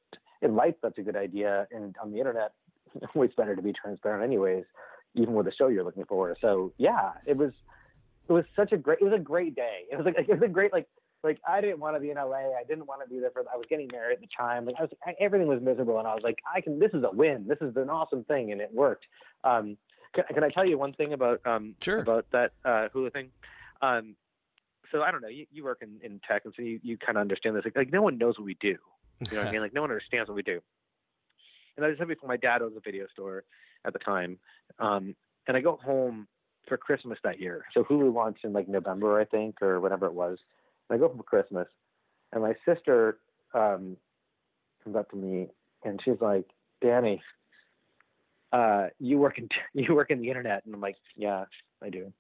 in 0.43 0.55
life 0.55 0.75
that's 0.83 0.99
a 0.99 1.03
good 1.03 1.17
idea, 1.17 1.67
and 1.71 1.95
on 2.03 2.13
the 2.13 2.19
internet, 2.19 2.53
it's 2.95 3.07
always 3.15 3.31
better 3.37 3.57
to 3.57 3.63
be 3.63 3.73
transparent 3.73 4.23
anyways, 4.23 4.65
even 5.15 5.35
with 5.35 5.47
the 5.47 5.53
show 5.53 5.69
you're 5.69 5.85
looking 5.85 6.05
for. 6.05 6.37
So 6.41 6.73
yeah, 6.77 7.13
it 7.27 7.37
was 7.37 7.53
it 8.29 8.33
was 8.33 8.45
such 8.55 8.73
a 8.73 8.77
great 8.77 8.99
it 9.01 9.05
was 9.05 9.15
a 9.15 9.19
great 9.19 9.55
day. 9.55 9.85
It 9.91 9.97
was 9.97 10.05
like 10.05 10.17
it 10.19 10.29
was 10.29 10.43
a 10.43 10.49
great 10.49 10.73
like 10.73 10.87
like 11.25 11.41
I 11.49 11.61
didn't 11.61 11.81
want 11.81 11.97
to 11.97 12.01
be 12.01 12.11
in 12.11 12.17
LA. 12.17 12.53
I 12.59 12.65
didn't 12.69 12.87
want 12.87 13.03
to 13.03 13.09
be 13.09 13.19
there 13.19 13.31
for. 13.31 13.41
I 13.53 13.57
was 13.57 13.67
getting 13.69 13.89
married 13.91 14.15
at 14.17 14.21
the 14.21 14.29
time. 14.37 14.67
Like 14.67 14.77
I 14.79 14.83
was, 14.83 14.91
I, 15.05 15.15
everything 15.19 15.49
was 15.49 15.61
miserable, 15.63 15.99
and 15.99 16.07
I 16.07 16.15
was 16.15 16.23
like, 16.23 16.39
I 16.55 16.61
can. 16.61 16.79
This 16.79 16.91
is 16.93 17.03
a 17.03 17.11
win. 17.11 17.47
This 17.49 17.59
is 17.61 17.75
an 17.77 17.89
awesome 17.89 18.25
thing, 18.25 18.53
and 18.53 18.61
it 18.61 18.73
worked. 18.73 19.07
Um, 19.43 19.77
can, 20.15 20.25
can 20.33 20.45
I 20.45 20.51
tell 20.51 20.67
you 20.67 20.79
one 20.79 20.93
thing 20.93 21.13
about 21.13 21.41
um 21.47 21.75
sure. 21.81 21.99
about 21.99 22.27
that 22.33 22.53
uh, 22.65 22.89
Hulu 22.95 23.13
thing? 23.13 23.31
Um, 23.81 24.15
so 24.93 25.03
I 25.03 25.11
don't 25.11 25.23
know. 25.23 25.29
You, 25.29 25.47
you 25.51 25.65
work 25.65 25.79
in, 25.83 25.99
in 26.03 26.21
tech, 26.29 26.43
and 26.45 26.55
so 26.57 26.63
you, 26.63 26.79
you 26.83 26.99
kind 26.99 27.17
of 27.17 27.23
understand 27.23 27.57
this. 27.57 27.65
Like, 27.65 27.77
like 27.77 27.93
no 27.93 28.03
one 28.03 28.19
knows 28.19 28.39
what 28.39 28.45
we 28.45 28.57
do. 28.61 28.77
You 29.31 29.37
know 29.37 29.39
what 29.39 29.49
I 29.49 29.53
mean? 29.53 29.61
Like 29.63 29.75
no 29.75 29.81
one 29.81 29.91
understands 29.91 30.29
what 30.29 30.37
we 30.37 30.43
do. 30.43 30.61
And 31.77 31.85
I 31.85 31.89
just 31.89 31.99
said 31.99 32.09
before, 32.09 32.29
my 32.29 32.37
dad 32.37 32.63
owns 32.63 32.77
a 32.77 32.81
video 32.81 33.07
store 33.13 33.45
at 33.85 33.93
the 33.93 33.99
time, 33.99 34.39
um, 34.79 35.17
and 35.49 35.57
I 35.57 35.61
go 35.61 35.79
home 35.83 36.29
for 36.69 36.77
Christmas 36.77 37.19
that 37.25 37.41
year. 37.41 37.65
So 37.75 37.83
Hulu 37.83 38.15
launched 38.15 38.45
in 38.45 38.53
like 38.53 38.69
November, 38.69 39.21
I 39.21 39.25
think, 39.25 39.61
or 39.61 39.81
whatever 39.81 40.07
it 40.07 40.15
was. 40.15 40.39
I 40.91 40.97
go 40.97 41.09
for 41.09 41.23
Christmas, 41.23 41.69
and 42.33 42.43
my 42.43 42.55
sister 42.67 43.19
um, 43.55 43.97
comes 44.83 44.97
up 44.97 45.11
to 45.11 45.17
me 45.17 45.49
and 45.85 46.01
she's 46.05 46.21
like, 46.21 46.47
"Danny, 46.83 47.23
uh, 48.53 48.89
you 48.99 49.19
work 49.19 49.39
in 49.39 49.49
you 49.75 49.95
work 49.95 50.11
in 50.11 50.21
the 50.21 50.29
internet?" 50.29 50.65
And 50.65 50.75
I'm 50.75 50.81
like, 50.81 50.97
"Yeah, 51.17 51.45
I 51.83 51.91
do." 51.91 52.13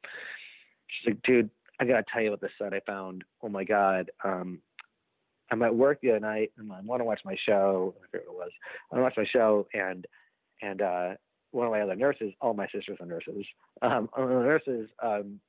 She's 0.86 1.12
like, 1.12 1.22
"Dude, 1.22 1.50
I 1.80 1.84
gotta 1.84 2.04
tell 2.12 2.22
you 2.22 2.30
what 2.30 2.40
this 2.40 2.50
site 2.58 2.72
I 2.72 2.80
found. 2.86 3.24
Oh 3.42 3.48
my 3.48 3.64
god, 3.64 4.10
um, 4.24 4.60
I'm 5.50 5.62
at 5.62 5.74
work 5.74 6.00
the 6.00 6.10
other 6.10 6.20
night 6.20 6.52
and 6.58 6.72
I 6.72 6.80
want 6.80 7.00
to 7.00 7.04
watch 7.04 7.20
my 7.24 7.36
show. 7.46 7.94
I 7.98 8.06
forget 8.10 8.28
what 8.28 8.34
it 8.34 8.38
was. 8.38 8.50
I 8.92 8.96
want 8.96 9.14
to 9.14 9.20
watch 9.20 9.26
my 9.26 9.30
show 9.38 9.66
and 9.74 10.06
and 10.62 10.82
uh, 10.82 11.10
one 11.50 11.66
of 11.66 11.72
my 11.72 11.80
other 11.80 11.96
nurses, 11.96 12.32
all 12.40 12.54
my 12.54 12.66
sisters 12.74 12.98
are 13.00 13.06
nurses. 13.06 13.44
Um, 13.82 14.08
one 14.14 14.30
of 14.30 14.38
the 14.38 14.44
nurses 14.44 14.88
um, 15.02 15.40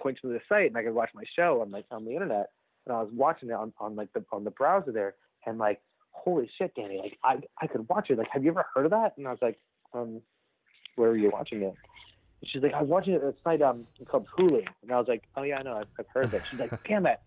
points 0.00 0.22
me 0.22 0.30
to 0.30 0.34
the 0.34 0.40
site 0.48 0.66
and 0.66 0.76
I 0.76 0.82
could 0.82 0.94
watch 0.94 1.10
my 1.14 1.24
show 1.36 1.60
on 1.60 1.70
like 1.70 1.86
on 1.90 2.04
the 2.04 2.12
internet. 2.12 2.50
And 2.86 2.96
I 2.96 3.02
was 3.02 3.10
watching 3.12 3.50
it 3.50 3.54
on, 3.54 3.72
on 3.78 3.94
like 3.94 4.12
the 4.12 4.24
on 4.32 4.44
the 4.44 4.50
browser 4.50 4.92
there 4.92 5.14
and 5.46 5.58
like, 5.58 5.80
holy 6.10 6.50
shit, 6.58 6.74
Danny, 6.74 6.98
like 6.98 7.18
I 7.22 7.40
I 7.60 7.66
could 7.66 7.88
watch 7.88 8.10
it. 8.10 8.18
Like, 8.18 8.28
have 8.32 8.44
you 8.44 8.50
ever 8.50 8.66
heard 8.74 8.86
of 8.86 8.90
that? 8.92 9.16
And 9.16 9.26
I 9.26 9.30
was 9.30 9.38
like, 9.42 9.58
um, 9.92 10.20
where 10.96 11.10
are 11.10 11.16
you 11.16 11.30
watching 11.30 11.62
it? 11.62 11.74
And 12.40 12.50
she's 12.50 12.62
like, 12.62 12.72
I 12.72 12.80
was 12.80 12.88
watching 12.88 13.14
it 13.14 13.22
at 13.22 13.28
a 13.28 13.34
site 13.44 13.62
um 13.62 13.86
called 14.06 14.26
Hulu. 14.38 14.64
And 14.82 14.92
I 14.92 14.98
was 14.98 15.08
like, 15.08 15.24
Oh 15.36 15.42
yeah, 15.42 15.58
I 15.58 15.62
know, 15.62 15.76
I've, 15.76 15.88
I've 15.98 16.08
heard 16.12 16.24
of 16.24 16.34
it. 16.34 16.42
She's 16.50 16.60
like, 16.60 16.72
damn 16.88 17.06
it. 17.06 17.20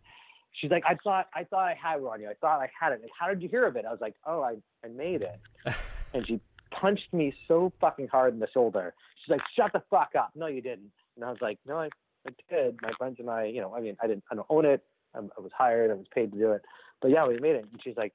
She's 0.60 0.72
like, 0.72 0.84
I 0.88 0.96
thought 1.04 1.28
I 1.34 1.44
thought 1.44 1.66
I 1.66 1.78
had 1.82 2.00
it 2.00 2.04
on 2.04 2.22
you. 2.22 2.30
I 2.30 2.34
thought 2.34 2.60
I 2.60 2.70
had 2.80 2.94
it. 2.94 3.02
Like, 3.02 3.12
how 3.18 3.28
did 3.28 3.42
you 3.42 3.50
hear 3.50 3.66
of 3.66 3.76
it? 3.76 3.86
I 3.88 3.92
was 3.92 4.02
like, 4.02 4.16
Oh, 4.26 4.42
I 4.42 4.56
I 4.84 4.90
made 4.90 5.22
it. 5.22 5.40
and 6.14 6.26
she 6.28 6.40
punched 6.72 7.14
me 7.14 7.34
so 7.48 7.72
fucking 7.80 8.08
hard 8.08 8.34
in 8.34 8.40
the 8.40 8.48
shoulder. 8.54 8.94
She's 9.24 9.32
like, 9.32 9.42
"Shut 9.56 9.72
the 9.74 9.82
fuck 9.90 10.12
up!" 10.18 10.32
No, 10.36 10.48
you 10.48 10.62
didn't. 10.62 10.92
And 11.16 11.24
I 11.24 11.30
was 11.30 11.38
like, 11.42 11.60
"No, 11.66 11.80
I 11.80 11.90
I 12.28 12.32
did. 12.50 12.82
My 12.82 12.92
friends 12.98 13.18
and 13.20 13.30
I, 13.30 13.46
you 13.46 13.62
know, 13.62 13.74
I 13.76 13.82
mean, 13.82 13.98
I 14.02 14.08
didn't, 14.08 14.24
I 14.32 14.36
don't 14.36 14.48
own 14.50 14.66
it. 14.66 14.84
I, 15.16 15.20
I 15.20 15.42
was 15.42 15.52
hired. 15.58 15.92
I 15.92 15.96
was 15.96 16.08
paid 16.14 16.32
to 16.32 16.38
do 16.38 16.52
it. 16.52 16.62
But 17.02 17.12
yeah, 17.12 17.28
we 17.28 17.38
made 17.40 17.56
it. 17.56 17.68
And 17.72 17.82
she's 17.84 17.98
like, 17.98 18.14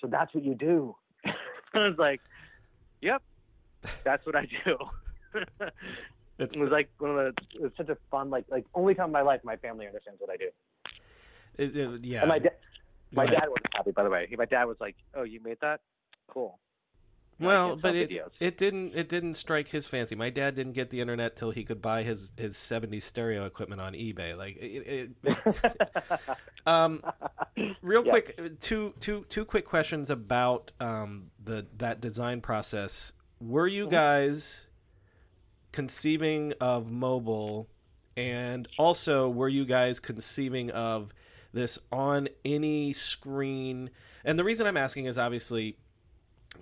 so 0.00 0.08
that's 0.08 0.34
what 0.34 0.44
you 0.44 0.54
do. 0.54 0.96
I 1.74 1.88
was 1.88 1.98
like, 1.98 2.20
yep, 3.00 3.22
that's 4.04 4.24
what 4.26 4.36
I 4.36 4.46
do. 4.64 4.76
it 6.38 6.56
was 6.56 6.70
like 6.70 6.88
one 6.98 7.10
of 7.10 7.16
the. 7.16 7.32
It 7.54 7.62
was 7.62 7.72
such 7.76 7.88
a 7.88 7.96
fun, 8.10 8.30
like, 8.30 8.44
like 8.50 8.64
only 8.74 8.94
time 8.94 9.06
in 9.06 9.12
my 9.12 9.22
life 9.22 9.40
my 9.44 9.56
family 9.56 9.86
understands 9.86 10.20
what 10.20 10.30
I 10.30 10.36
do. 10.36 10.48
It, 11.56 11.76
it, 11.76 12.04
yeah. 12.04 12.20
And 12.20 12.28
my, 12.28 12.38
da- 12.38 12.50
my 13.12 13.26
dad 13.26 13.48
wasn't 13.48 13.74
happy, 13.74 13.92
by 13.92 14.02
the 14.02 14.10
way. 14.10 14.28
My 14.36 14.44
dad 14.44 14.64
was 14.64 14.76
like, 14.80 14.96
"Oh, 15.14 15.22
you 15.22 15.40
made 15.40 15.58
that? 15.60 15.80
Cool." 16.28 16.58
Well, 17.40 17.76
but 17.76 17.96
it, 17.96 18.12
it 18.38 18.56
didn't 18.56 18.94
it 18.94 19.08
didn't 19.08 19.34
strike 19.34 19.68
his 19.68 19.86
fancy. 19.86 20.14
My 20.14 20.30
dad 20.30 20.54
didn't 20.54 20.74
get 20.74 20.90
the 20.90 21.00
internet 21.00 21.36
till 21.36 21.50
he 21.50 21.64
could 21.64 21.82
buy 21.82 22.02
his 22.02 22.32
his 22.36 22.54
'70s 22.54 23.02
stereo 23.02 23.44
equipment 23.44 23.80
on 23.80 23.94
eBay. 23.94 24.36
Like 24.36 24.56
it. 24.56 25.10
it 25.22 25.40
um, 26.66 27.02
real 27.82 28.04
quick, 28.04 28.60
two 28.60 28.94
two 29.00 29.24
two 29.28 29.44
quick 29.44 29.64
questions 29.64 30.10
about 30.10 30.70
um 30.80 31.30
the 31.42 31.66
that 31.78 32.00
design 32.00 32.40
process. 32.40 33.12
Were 33.40 33.66
you 33.66 33.84
mm-hmm. 33.84 33.94
guys 33.94 34.66
conceiving 35.72 36.52
of 36.60 36.90
mobile, 36.90 37.68
and 38.16 38.68
also 38.78 39.28
were 39.28 39.48
you 39.48 39.64
guys 39.64 39.98
conceiving 39.98 40.70
of 40.70 41.12
this 41.52 41.80
on 41.90 42.28
any 42.44 42.92
screen? 42.92 43.90
And 44.24 44.38
the 44.38 44.44
reason 44.44 44.68
I'm 44.68 44.76
asking 44.76 45.06
is 45.06 45.18
obviously 45.18 45.76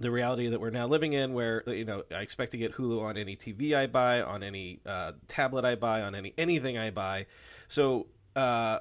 the 0.00 0.10
reality 0.10 0.48
that 0.48 0.60
we're 0.60 0.70
now 0.70 0.86
living 0.86 1.12
in 1.12 1.34
where 1.34 1.62
you 1.66 1.84
know 1.84 2.04
I 2.10 2.20
expect 2.20 2.52
to 2.52 2.58
get 2.58 2.72
Hulu 2.72 3.02
on 3.02 3.16
any 3.16 3.36
TV 3.36 3.74
I 3.74 3.86
buy, 3.86 4.22
on 4.22 4.42
any 4.42 4.80
uh, 4.86 5.12
tablet 5.28 5.64
I 5.64 5.74
buy, 5.74 6.02
on 6.02 6.14
any 6.14 6.34
anything 6.38 6.78
I 6.78 6.90
buy. 6.90 7.26
So 7.68 8.06
uh, 8.34 8.80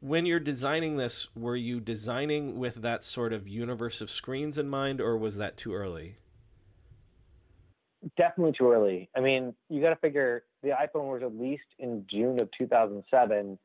when 0.00 0.26
you're 0.26 0.40
designing 0.40 0.96
this, 0.96 1.28
were 1.36 1.56
you 1.56 1.80
designing 1.80 2.58
with 2.58 2.76
that 2.76 3.04
sort 3.04 3.32
of 3.32 3.46
universe 3.46 4.00
of 4.00 4.10
screens 4.10 4.58
in 4.58 4.68
mind, 4.68 5.00
or 5.00 5.16
was 5.16 5.36
that 5.36 5.56
too 5.56 5.74
early? 5.74 6.16
Definitely 8.16 8.54
too 8.56 8.72
early. 8.72 9.10
I 9.14 9.20
mean, 9.20 9.54
you 9.68 9.82
got 9.82 9.90
to 9.90 9.96
figure 9.96 10.44
the 10.62 10.70
iPhone 10.70 11.12
was 11.12 11.22
released 11.22 11.62
in 11.78 12.06
June 12.10 12.40
of 12.40 12.48
2007. 12.56 13.58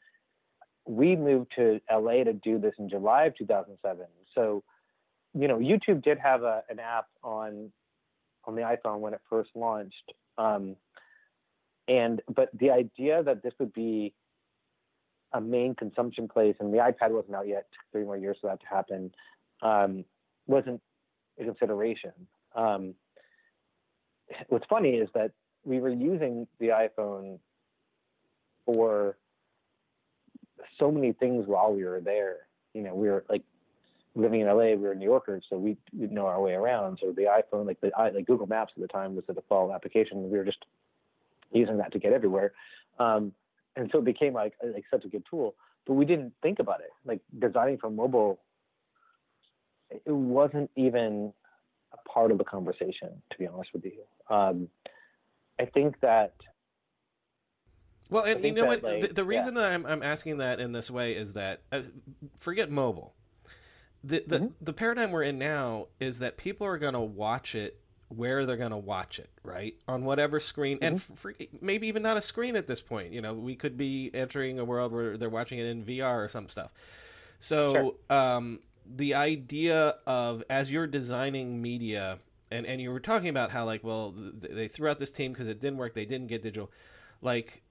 We 0.87 1.15
moved 1.15 1.53
to 1.55 1.79
LA 1.89 2.25
to 2.25 2.33
do 2.33 2.59
this 2.59 2.73
in 2.77 2.89
July 2.89 3.25
of 3.25 3.37
2007. 3.37 4.05
So 4.33 4.63
you 5.37 5.47
know, 5.47 5.57
YouTube 5.57 6.03
did 6.03 6.17
have 6.17 6.43
a, 6.43 6.63
an 6.69 6.79
app 6.79 7.07
on 7.23 7.71
on 8.45 8.55
the 8.55 8.61
iPhone 8.61 8.99
when 8.99 9.13
it 9.13 9.21
first 9.29 9.49
launched, 9.55 10.13
um, 10.37 10.75
and 11.87 12.21
but 12.33 12.49
the 12.57 12.71
idea 12.71 13.23
that 13.23 13.43
this 13.43 13.53
would 13.59 13.73
be 13.73 14.13
a 15.33 15.41
main 15.41 15.75
consumption 15.75 16.27
place, 16.27 16.55
and 16.59 16.73
the 16.73 16.77
iPad 16.77 17.11
wasn't 17.11 17.35
out 17.35 17.47
yet. 17.47 17.67
Three 17.91 18.03
more 18.03 18.17
years 18.17 18.37
for 18.39 18.47
that 18.49 18.61
to 18.61 18.67
happen. 18.67 19.11
Um, 19.61 20.05
wasn't 20.47 20.81
a 21.39 21.43
consideration. 21.43 22.13
Um, 22.55 22.93
what's 24.47 24.65
funny 24.69 24.91
is 24.91 25.09
that 25.15 25.31
we 25.65 25.79
were 25.79 25.89
using 25.89 26.47
the 26.59 26.67
iPhone 26.67 27.39
for 28.65 29.17
so 30.79 30.91
many 30.91 31.11
things 31.13 31.45
while 31.47 31.73
we 31.73 31.83
were 31.83 31.99
there. 31.99 32.47
You 32.73 32.83
know, 32.83 32.95
we 32.95 33.09
were 33.09 33.25
like 33.29 33.43
living 34.15 34.41
in 34.41 34.47
LA, 34.47 34.69
we 34.69 34.77
were 34.77 34.95
New 34.95 35.05
Yorkers, 35.05 35.43
so 35.49 35.57
we 35.57 35.77
didn't 35.91 36.15
know 36.15 36.25
our 36.25 36.41
way 36.41 36.53
around. 36.53 36.99
So 37.01 37.11
the 37.11 37.23
iPhone, 37.23 37.67
like 37.67 37.79
the 37.81 37.91
like 37.97 38.25
Google 38.25 38.47
Maps 38.47 38.73
at 38.75 38.81
the 38.81 38.87
time, 38.87 39.15
was 39.15 39.25
the 39.27 39.33
default 39.33 39.73
application. 39.73 40.29
We 40.29 40.37
were 40.37 40.45
just 40.45 40.65
using 41.51 41.77
that 41.77 41.91
to 41.91 41.99
get 41.99 42.13
everywhere, 42.13 42.53
um, 42.97 43.33
and 43.75 43.89
so 43.91 43.99
it 43.99 44.05
became 44.05 44.33
like 44.33 44.53
like 44.63 44.85
such 44.89 45.05
a 45.05 45.09
good 45.09 45.23
tool. 45.29 45.55
But 45.85 45.93
we 45.93 46.05
didn't 46.05 46.33
think 46.41 46.59
about 46.59 46.79
it. 46.79 46.91
Like 47.05 47.19
designing 47.37 47.77
for 47.77 47.89
mobile, 47.89 48.39
it 49.91 50.07
wasn't 50.07 50.71
even 50.75 51.33
a 51.93 52.09
part 52.09 52.31
of 52.31 52.37
the 52.37 52.45
conversation. 52.45 53.21
To 53.31 53.37
be 53.37 53.47
honest 53.47 53.71
with 53.73 53.83
you, 53.85 54.01
um, 54.33 54.69
I 55.59 55.65
think 55.65 55.99
that. 55.99 56.33
Well, 58.09 58.23
and 58.23 58.45
you 58.45 58.53
know 58.53 58.65
what? 58.65 58.83
Like, 58.83 59.01
the, 59.01 59.07
the, 59.07 59.23
reason 59.23 59.55
yeah. 59.55 59.61
that 59.61 59.71
I'm, 59.71 59.85
I'm 59.87 60.03
asking 60.03 60.37
that 60.37 60.59
in 60.59 60.73
this 60.73 60.91
way 60.91 61.13
is 61.13 61.33
that 61.33 61.63
uh, 61.71 61.81
forget 62.37 62.69
mobile 62.69 63.15
the 64.05 64.23
the, 64.27 64.37
mm-hmm. 64.37 64.47
the 64.61 64.73
paradigm 64.73 65.11
we're 65.11 65.23
in 65.23 65.37
now 65.37 65.87
is 65.99 66.19
that 66.19 66.37
people 66.37 66.67
are 66.67 66.77
going 66.77 66.93
to 66.93 66.99
watch 66.99 67.55
it 67.55 67.79
where 68.09 68.45
they're 68.45 68.57
going 68.57 68.71
to 68.71 68.77
watch 68.77 69.17
it, 69.17 69.29
right? 69.43 69.75
On 69.87 70.05
whatever 70.05 70.39
screen, 70.39 70.77
mm-hmm. 70.77 70.85
and 70.85 71.01
for, 71.01 71.33
maybe 71.59 71.87
even 71.87 72.03
not 72.03 72.17
a 72.17 72.21
screen 72.21 72.55
at 72.55 72.67
this 72.67 72.81
point. 72.81 73.11
You 73.11 73.21
know, 73.21 73.33
we 73.33 73.55
could 73.55 73.77
be 73.77 74.11
entering 74.13 74.59
a 74.59 74.65
world 74.65 74.91
where 74.91 75.17
they're 75.17 75.29
watching 75.29 75.59
it 75.59 75.65
in 75.65 75.83
VR 75.83 76.25
or 76.25 76.27
some 76.27 76.47
stuff. 76.49 76.71
So, 77.39 77.95
sure. 78.09 78.17
um, 78.17 78.59
the 78.85 79.15
idea 79.15 79.95
of 80.05 80.43
as 80.49 80.71
you're 80.71 80.87
designing 80.87 81.61
media, 81.61 82.19
and 82.51 82.65
and 82.65 82.79
you 82.79 82.91
were 82.91 82.99
talking 82.99 83.29
about 83.29 83.51
how 83.51 83.65
like, 83.65 83.83
well, 83.83 84.13
they 84.15 84.67
threw 84.67 84.87
out 84.89 84.99
this 84.99 85.11
team 85.11 85.33
because 85.33 85.47
it 85.47 85.59
didn't 85.59 85.77
work. 85.77 85.95
They 85.95 86.05
didn't 86.05 86.27
get 86.27 86.43
digital. 86.43 86.71
Like, 87.21 87.63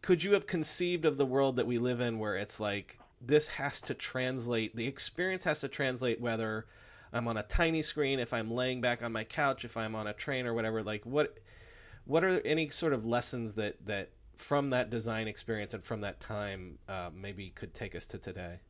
could 0.00 0.24
you 0.24 0.32
have 0.32 0.46
conceived 0.46 1.04
of 1.04 1.18
the 1.18 1.26
world 1.26 1.56
that 1.56 1.66
we 1.66 1.78
live 1.78 2.00
in 2.00 2.18
where 2.18 2.36
it's 2.36 2.58
like 2.58 2.98
this 3.20 3.48
has 3.48 3.80
to 3.80 3.94
translate 3.94 4.76
the 4.76 4.86
experience 4.86 5.44
has 5.44 5.60
to 5.60 5.68
translate 5.68 6.20
whether 6.20 6.66
i'm 7.12 7.26
on 7.26 7.36
a 7.36 7.42
tiny 7.42 7.82
screen 7.82 8.18
if 8.18 8.32
i'm 8.32 8.50
laying 8.50 8.80
back 8.80 9.02
on 9.02 9.12
my 9.12 9.24
couch 9.24 9.64
if 9.64 9.76
i'm 9.76 9.94
on 9.94 10.06
a 10.06 10.12
train 10.12 10.46
or 10.46 10.54
whatever 10.54 10.82
like 10.82 11.04
what 11.04 11.38
what 12.06 12.24
are 12.24 12.40
any 12.40 12.68
sort 12.70 12.92
of 12.92 13.04
lessons 13.04 13.54
that 13.54 13.84
that 13.84 14.10
from 14.36 14.70
that 14.70 14.90
design 14.90 15.28
experience 15.28 15.74
and 15.74 15.84
from 15.84 16.00
that 16.02 16.20
time 16.20 16.78
uh, 16.88 17.10
maybe 17.14 17.50
could 17.50 17.72
take 17.74 17.94
us 17.94 18.06
to 18.06 18.18
today? 18.18 18.60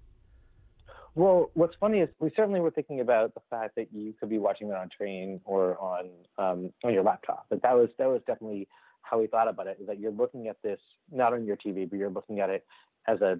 Well 1.14 1.50
what's 1.54 1.76
funny 1.80 2.00
is 2.00 2.08
we 2.18 2.30
certainly 2.36 2.60
were 2.60 2.70
thinking 2.70 3.00
about 3.00 3.34
the 3.34 3.40
fact 3.48 3.76
that 3.76 3.88
you 3.92 4.14
could 4.18 4.28
be 4.28 4.38
watching 4.38 4.68
it 4.68 4.74
on 4.74 4.88
train 4.94 5.40
or 5.44 5.78
on 5.78 6.08
um, 6.38 6.72
on 6.84 6.92
your 6.92 7.02
laptop 7.02 7.46
but 7.48 7.62
that 7.62 7.74
was 7.74 7.88
that 7.98 8.08
was 8.08 8.20
definitely 8.26 8.68
how 9.02 9.20
we 9.20 9.26
thought 9.26 9.48
about 9.48 9.66
it 9.66 9.78
is 9.80 9.86
that 9.86 10.00
you're 10.00 10.12
looking 10.12 10.48
at 10.48 10.56
this 10.62 10.80
not 11.10 11.32
on 11.32 11.44
your 11.44 11.56
tv 11.56 11.88
but 11.88 11.98
you're 11.98 12.10
looking 12.10 12.40
at 12.40 12.50
it 12.50 12.66
as 13.08 13.20
a 13.22 13.38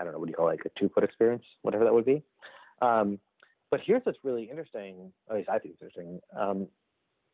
I 0.00 0.04
don't 0.04 0.12
know 0.12 0.18
what 0.18 0.26
do 0.26 0.30
you 0.30 0.36
call 0.36 0.48
it, 0.48 0.52
like 0.52 0.64
a 0.64 0.78
two 0.78 0.88
foot 0.94 1.04
experience, 1.04 1.44
whatever 1.62 1.84
that 1.84 1.92
would 1.92 2.06
be. 2.06 2.22
Um, 2.80 3.18
but 3.70 3.80
here's 3.84 4.02
what's 4.04 4.18
really 4.24 4.44
interesting, 4.44 5.12
at 5.28 5.36
least 5.36 5.48
I 5.48 5.58
think 5.58 5.74
it's 5.74 5.82
interesting, 5.82 6.20
um, 6.36 6.66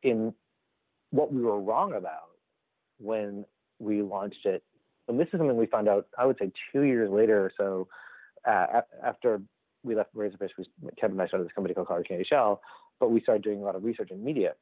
in 0.03 0.35
what 1.11 1.33
we 1.33 1.41
were 1.41 1.61
wrong 1.61 1.95
about 1.95 2.31
when 2.99 3.45
we 3.79 4.03
launched 4.03 4.45
it. 4.45 4.63
And 5.09 5.19
this 5.19 5.29
is 5.33 5.39
something 5.39 5.57
we 5.57 5.67
found 5.67 5.89
out, 5.89 6.09
I 6.19 6.27
would 6.27 6.37
say, 6.39 6.53
two 6.73 6.83
years 6.83 7.11
later 7.11 7.45
or 7.47 7.53
so, 7.57 7.89
uh, 8.47 8.81
after 9.05 9.41
we 9.83 9.95
left 9.95 10.15
Razorfish, 10.15 10.51
we, 10.59 10.67
Kevin 11.01 11.13
and 11.13 11.23
I 11.23 11.29
started 11.29 11.47
this 11.47 11.55
company 11.55 11.75
called 11.75 11.89
Color 11.89 12.03
Candy 12.03 12.25
Shell, 12.25 12.61
but 12.99 13.11
we 13.11 13.21
started 13.21 13.43
doing 13.43 13.61
a 13.61 13.65
lot 13.65 13.77
of 13.77 13.85
research 13.85 14.11
in 14.11 14.25
media 14.25 14.55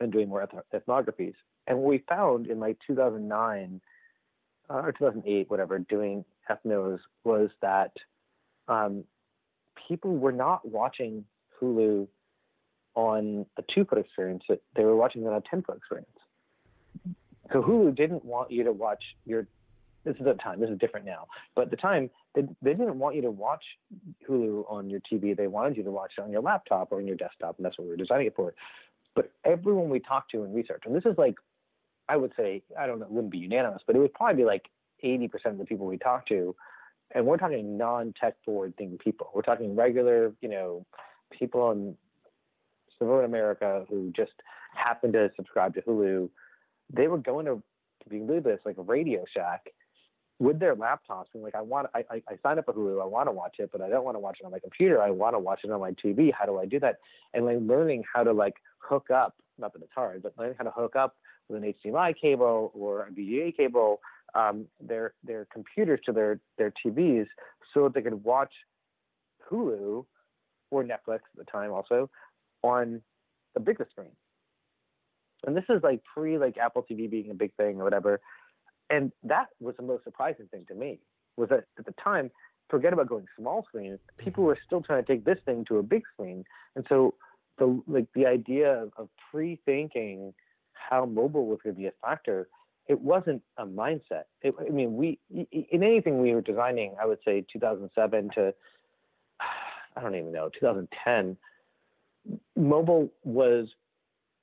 and 0.00 0.12
doing 0.12 0.28
more 0.28 0.46
ethnographies. 0.74 1.34
And 1.66 1.78
what 1.78 1.88
we 1.88 2.04
found 2.08 2.48
in 2.48 2.58
like 2.58 2.78
2009 2.86 3.80
uh, 4.70 4.74
or 4.74 4.92
2008, 4.92 5.50
whatever, 5.50 5.78
doing 5.78 6.24
ethnos 6.50 6.98
was 7.24 7.50
that 7.62 7.92
um, 8.68 9.04
people 9.88 10.16
were 10.16 10.32
not 10.32 10.66
watching 10.66 11.24
Hulu 11.60 12.08
on 12.94 13.46
a 13.56 13.62
two 13.74 13.84
foot 13.84 13.98
experience, 13.98 14.44
they 14.76 14.84
were 14.84 14.96
watching 14.96 15.22
it 15.22 15.26
on 15.26 15.34
a 15.34 15.42
10 15.50 15.62
foot 15.62 15.76
experience. 15.76 16.08
So 17.52 17.62
Hulu 17.62 17.94
didn't 17.94 18.24
want 18.24 18.50
you 18.50 18.64
to 18.64 18.72
watch 18.72 19.02
your, 19.26 19.46
this 20.04 20.16
is 20.16 20.24
the 20.24 20.34
time, 20.34 20.60
this 20.60 20.70
is 20.70 20.78
different 20.78 21.04
now, 21.04 21.26
but 21.54 21.62
at 21.62 21.70
the 21.70 21.76
time, 21.76 22.08
they, 22.34 22.42
they 22.62 22.72
didn't 22.72 22.98
want 22.98 23.16
you 23.16 23.22
to 23.22 23.30
watch 23.30 23.62
Hulu 24.28 24.70
on 24.70 24.88
your 24.88 25.00
TV. 25.00 25.36
They 25.36 25.46
wanted 25.46 25.76
you 25.76 25.82
to 25.84 25.90
watch 25.90 26.12
it 26.16 26.22
on 26.22 26.30
your 26.30 26.42
laptop 26.42 26.92
or 26.92 26.98
on 26.98 27.06
your 27.06 27.16
desktop, 27.16 27.56
and 27.58 27.64
that's 27.64 27.78
what 27.78 27.84
we 27.84 27.90
were 27.90 27.96
designing 27.96 28.26
it 28.26 28.34
for. 28.36 28.54
But 29.14 29.30
everyone 29.44 29.90
we 29.90 30.00
talked 30.00 30.30
to 30.32 30.42
in 30.44 30.52
research, 30.52 30.82
and 30.86 30.94
this 30.94 31.04
is 31.04 31.16
like, 31.18 31.36
I 32.08 32.16
would 32.16 32.32
say, 32.36 32.62
I 32.78 32.86
don't 32.86 32.98
know, 32.98 33.06
it 33.06 33.10
wouldn't 33.10 33.32
be 33.32 33.38
unanimous, 33.38 33.82
but 33.86 33.96
it 33.96 33.98
would 33.98 34.14
probably 34.14 34.42
be 34.42 34.44
like 34.44 34.68
80% 35.02 35.30
of 35.46 35.58
the 35.58 35.64
people 35.64 35.86
we 35.86 35.98
talk 35.98 36.26
to, 36.28 36.54
and 37.14 37.26
we're 37.26 37.36
talking 37.36 37.76
non-tech 37.76 38.36
forward 38.44 38.74
thinking 38.76 38.98
people. 38.98 39.30
We're 39.34 39.42
talking 39.42 39.76
regular, 39.76 40.32
you 40.40 40.48
know, 40.48 40.86
people 41.30 41.70
in 41.70 41.96
suburban 42.98 43.24
America 43.24 43.84
who 43.88 44.12
just 44.14 44.32
happen 44.74 45.12
to 45.12 45.30
subscribe 45.36 45.74
to 45.74 45.82
Hulu. 45.82 46.28
They 46.92 47.08
were 47.08 47.18
going 47.18 47.46
to, 47.46 47.62
to 48.02 48.08
believe 48.08 48.44
this, 48.44 48.60
like 48.64 48.78
a 48.78 48.82
Radio 48.82 49.24
Shack 49.32 49.66
with 50.40 50.58
their 50.58 50.74
laptops 50.74 51.26
and 51.32 51.42
like 51.42 51.54
I 51.54 51.60
want 51.60 51.86
I, 51.94 52.04
I, 52.10 52.22
I 52.28 52.34
signed 52.42 52.58
up 52.58 52.64
for 52.64 52.74
Hulu, 52.74 53.00
I 53.00 53.06
want 53.06 53.28
to 53.28 53.32
watch 53.32 53.56
it, 53.58 53.70
but 53.70 53.80
I 53.80 53.88
don't 53.88 54.04
want 54.04 54.16
to 54.16 54.20
watch 54.20 54.38
it 54.40 54.44
on 54.44 54.52
my 54.52 54.58
computer. 54.58 55.00
I 55.00 55.10
want 55.10 55.34
to 55.34 55.38
watch 55.38 55.60
it 55.64 55.70
on 55.70 55.80
my 55.80 55.92
TV. 55.92 56.32
How 56.36 56.44
do 56.44 56.58
I 56.58 56.66
do 56.66 56.80
that? 56.80 56.96
And 57.32 57.44
like 57.44 57.58
learning 57.60 58.04
how 58.12 58.24
to 58.24 58.32
like 58.32 58.54
hook 58.78 59.10
up, 59.10 59.34
not 59.58 59.72
that 59.72 59.82
it's 59.82 59.92
hard, 59.94 60.22
but 60.22 60.34
learning 60.36 60.56
how 60.58 60.64
to 60.64 60.72
hook 60.72 60.96
up 60.96 61.16
with 61.48 61.62
an 61.62 61.74
HDMI 61.84 62.14
cable 62.20 62.72
or 62.74 63.02
a 63.06 63.10
VGA 63.10 63.56
cable 63.56 64.00
um, 64.34 64.66
their 64.80 65.14
their 65.22 65.46
computers 65.52 66.00
to 66.06 66.12
their 66.12 66.40
their 66.58 66.72
TVs 66.84 67.26
so 67.72 67.84
that 67.84 67.94
they 67.94 68.02
could 68.02 68.24
watch 68.24 68.52
Hulu 69.50 70.04
or 70.70 70.84
Netflix 70.84 71.20
at 71.20 71.36
the 71.36 71.44
time 71.44 71.70
also 71.70 72.10
on 72.62 73.00
a 73.56 73.60
bigger 73.60 73.86
screen. 73.90 74.10
And 75.46 75.56
this 75.56 75.64
is 75.68 75.82
like 75.82 76.02
pre 76.04 76.38
like 76.38 76.56
Apple 76.58 76.84
TV 76.90 77.08
being 77.10 77.30
a 77.30 77.34
big 77.34 77.54
thing 77.56 77.80
or 77.80 77.84
whatever. 77.84 78.20
And 78.90 79.12
that 79.22 79.46
was 79.60 79.74
the 79.76 79.82
most 79.82 80.04
surprising 80.04 80.46
thing 80.50 80.64
to 80.68 80.74
me 80.74 81.00
was 81.36 81.48
that 81.50 81.64
at 81.78 81.86
the 81.86 81.94
time, 82.02 82.30
forget 82.68 82.92
about 82.92 83.08
going 83.08 83.26
small 83.38 83.64
screen, 83.68 83.98
people 84.18 84.42
mm-hmm. 84.42 84.48
were 84.48 84.58
still 84.66 84.82
trying 84.82 85.04
to 85.04 85.12
take 85.12 85.24
this 85.24 85.38
thing 85.44 85.64
to 85.68 85.78
a 85.78 85.82
big 85.82 86.02
screen. 86.12 86.44
And 86.76 86.84
so 86.88 87.14
the 87.58 87.80
like 87.86 88.06
the 88.14 88.26
idea 88.26 88.82
of, 88.82 88.92
of 88.96 89.08
pre-thinking 89.30 90.34
how 90.88 91.04
mobile 91.04 91.46
was 91.46 91.58
going 91.62 91.74
to 91.74 91.80
be 91.80 91.86
a 91.86 91.92
factor 92.02 92.48
it 92.86 93.00
wasn't 93.00 93.42
a 93.56 93.64
mindset. 93.64 94.24
It, 94.42 94.54
I 94.60 94.70
mean, 94.70 94.96
we 94.96 95.18
in 95.30 95.82
anything 95.82 96.20
we 96.20 96.34
were 96.34 96.42
designing, 96.42 96.94
I 97.00 97.06
would 97.06 97.18
say 97.24 97.44
2007 97.52 98.30
to 98.34 98.54
I 99.96 100.00
don't 100.00 100.14
even 100.14 100.32
know 100.32 100.50
2010. 100.58 101.36
Mobile 102.56 103.10
was 103.22 103.68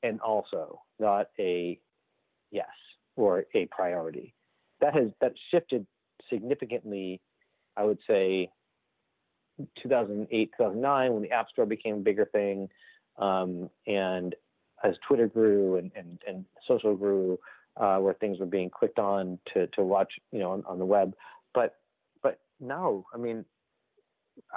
and 0.04 0.20
also 0.22 0.82
not 1.00 1.28
a 1.39 1.80
yes 2.52 2.68
or 3.16 3.46
a 3.54 3.66
priority. 3.68 4.34
That 4.80 4.96
has 4.96 5.10
that 5.22 5.34
shifted 5.52 5.86
significantly. 6.30 7.22
I 7.78 7.84
would 7.84 8.00
say 8.08 8.50
2008, 9.84 10.52
2009, 10.58 11.14
when 11.14 11.22
the 11.22 11.32
App 11.32 11.50
Store 11.50 11.66
became 11.66 11.96
a 11.96 12.00
bigger 12.00 12.26
thing, 12.26 12.68
um, 13.18 13.70
and 13.86 14.36
as 14.84 14.96
Twitter 15.08 15.28
grew 15.28 15.76
and, 15.78 15.92
and, 15.96 16.20
and 16.28 16.46
social 16.68 16.96
grew, 16.96 17.40
uh, 17.78 17.98
where 17.98 18.14
things 18.16 18.40
were 18.40 18.46
being 18.46 18.70
clicked 18.70 19.00
on 19.00 19.40
to 19.54 19.68
to 19.68 19.84
watch, 19.84 20.12
you 20.32 20.40
know, 20.40 20.52
on, 20.52 20.64
on 20.68 20.80
the 20.80 20.86
web. 20.86 21.14
But 21.54 21.76
but 22.22 22.40
no, 22.60 23.06
I 23.14 23.18
mean, 23.18 23.46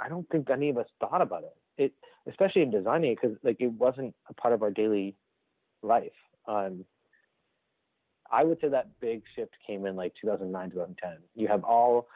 I 0.01 0.09
don't 0.09 0.27
think 0.29 0.49
any 0.49 0.69
of 0.69 0.77
us 0.77 0.87
thought 0.99 1.21
about 1.21 1.43
it. 1.43 1.55
It 1.77 1.93
especially 2.27 2.61
in 2.61 2.71
designing 2.71 3.11
it 3.11 3.19
because 3.21 3.37
like 3.43 3.57
it 3.59 3.71
wasn't 3.71 4.13
a 4.29 4.33
part 4.33 4.53
of 4.53 4.63
our 4.63 4.71
daily 4.71 5.15
life. 5.81 6.11
Um, 6.47 6.85
I 8.31 8.43
would 8.43 8.59
say 8.59 8.69
that 8.69 8.99
big 8.99 9.21
shift 9.35 9.53
came 9.65 9.85
in 9.85 9.95
like 9.95 10.13
2009, 10.19 10.71
2010. 10.71 11.17
You 11.35 11.47
have 11.47 11.63
all, 11.63 12.07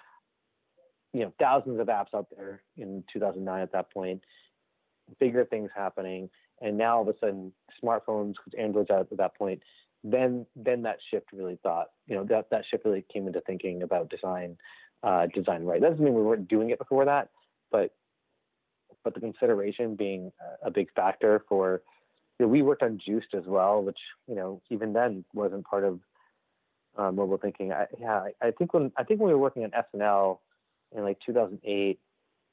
you 1.14 1.22
know, 1.22 1.34
thousands 1.40 1.80
of 1.80 1.88
apps 1.88 2.14
out 2.16 2.28
there 2.36 2.62
in 2.78 3.04
2009 3.14 3.62
at 3.62 3.72
that 3.74 3.92
point, 3.94 4.24
bigger 5.20 5.46
things 5.46 5.70
happening. 5.76 6.30
And 6.62 6.78
now 6.78 6.98
all 6.98 7.02
of 7.04 7.08
a 7.08 7.20
sudden, 7.20 7.54
smartphones, 7.82 8.34
because 8.34 8.54
Android's 8.58 8.90
out 8.90 9.08
at 9.12 9.18
that 9.18 9.38
point, 9.38 9.62
then 10.04 10.46
then 10.56 10.84
that 10.84 10.98
shift 11.12 11.28
really 11.34 11.60
thought 11.62 11.88
you 12.08 12.16
know 12.16 12.24
that 12.26 12.50
that 12.52 12.64
shift 12.70 12.86
really 12.86 13.04
came 13.12 13.28
into 13.28 13.42
thinking 13.42 13.84
about 13.84 14.10
design 14.10 14.58
uh, 15.04 15.28
design 15.34 15.64
right. 15.64 15.82
That 15.82 15.92
doesn't 15.92 16.04
mean 16.04 16.14
we 16.14 16.22
weren't 16.22 16.48
doing 16.48 16.70
it 16.70 16.80
before 16.80 17.06
that, 17.06 17.30
but 17.72 17.94
but 19.04 19.14
the 19.14 19.20
consideration 19.20 19.96
being 19.96 20.32
a 20.64 20.72
big 20.72 20.92
factor 20.94 21.44
for. 21.48 21.82
You 22.38 22.46
know, 22.46 22.52
we 22.54 22.62
worked 22.62 22.84
on 22.84 23.02
Juiced 23.06 23.34
as 23.34 23.44
well, 23.46 23.84
which 23.84 23.98
you 24.28 24.36
know 24.36 24.62
even 24.70 24.94
then 24.94 25.26
wasn't 25.34 25.66
part 25.66 25.84
of 25.84 26.00
uh, 26.98 27.12
mobile 27.12 27.38
thinking. 27.38 27.74
I, 27.74 27.88
yeah, 28.00 28.28
I, 28.42 28.48
I 28.48 28.52
think 28.52 28.74
when 28.74 28.92
I 28.98 29.04
think 29.04 29.20
when 29.20 29.28
we 29.28 29.34
were 29.34 29.40
working 29.40 29.64
on 29.64 29.72
SNL 29.72 30.40
in 30.96 31.04
like 31.04 31.18
2008, 31.26 32.00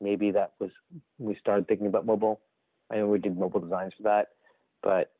maybe 0.00 0.32
that 0.32 0.52
was 0.58 0.70
we 1.18 1.36
started 1.40 1.68
thinking 1.68 1.86
about 1.86 2.04
mobile. 2.06 2.40
I 2.90 2.96
know 2.96 3.08
we 3.08 3.18
did 3.18 3.36
mobile 3.36 3.60
designs 3.60 3.92
for 3.96 4.04
that, 4.04 4.28
but 4.82 5.12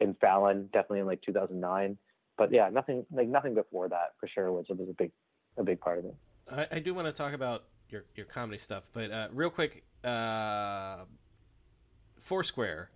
in 0.00 0.14
Fallon, 0.20 0.68
definitely 0.72 1.00
in 1.00 1.06
like 1.06 1.22
2009. 1.22 1.96
But 2.36 2.52
yeah, 2.52 2.70
nothing 2.72 3.04
like 3.12 3.28
nothing 3.28 3.54
before 3.54 3.88
that 3.88 4.14
for 4.18 4.28
sure 4.28 4.50
was 4.52 4.66
was 4.68 4.88
a 4.88 4.94
big 4.94 5.10
a 5.56 5.64
big 5.64 5.80
part 5.80 5.98
of 5.98 6.06
it. 6.06 6.14
I, 6.50 6.66
I 6.76 6.78
do 6.78 6.94
want 6.94 7.06
to 7.06 7.12
talk 7.12 7.32
about 7.32 7.64
your 7.90 8.04
your 8.14 8.26
comedy 8.26 8.58
stuff, 8.58 8.84
but 8.92 9.10
uh, 9.10 9.28
real 9.32 9.50
quick, 9.50 9.84
uh, 10.04 11.04
Foursquare, 12.20 12.90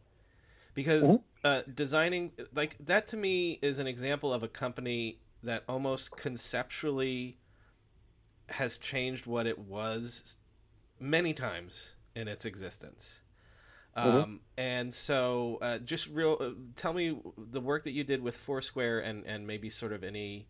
because 0.72 1.04
mm-hmm. 1.04 1.46
uh, 1.46 1.62
designing 1.74 2.32
like 2.54 2.76
that 2.80 3.06
to 3.08 3.16
me 3.16 3.58
is 3.60 3.78
an 3.78 3.86
example 3.86 4.32
of 4.32 4.42
a 4.42 4.48
company 4.48 5.18
that 5.42 5.62
almost 5.68 6.16
conceptually 6.16 7.36
has 8.48 8.78
changed 8.78 9.26
what 9.26 9.46
it 9.46 9.58
was 9.58 10.36
many 10.98 11.34
times 11.34 11.94
in 12.14 12.28
its 12.28 12.44
existence. 12.44 13.20
Mm-hmm. 13.96 14.08
Um, 14.08 14.40
and 14.56 14.92
so, 14.92 15.58
uh, 15.62 15.78
just 15.78 16.08
real, 16.08 16.36
uh, 16.40 16.50
tell 16.74 16.92
me 16.92 17.16
the 17.36 17.60
work 17.60 17.84
that 17.84 17.92
you 17.92 18.02
did 18.02 18.22
with 18.22 18.36
Foursquare, 18.36 18.98
and 18.98 19.24
and 19.24 19.46
maybe 19.46 19.70
sort 19.70 19.92
of 19.92 20.02
any 20.02 20.48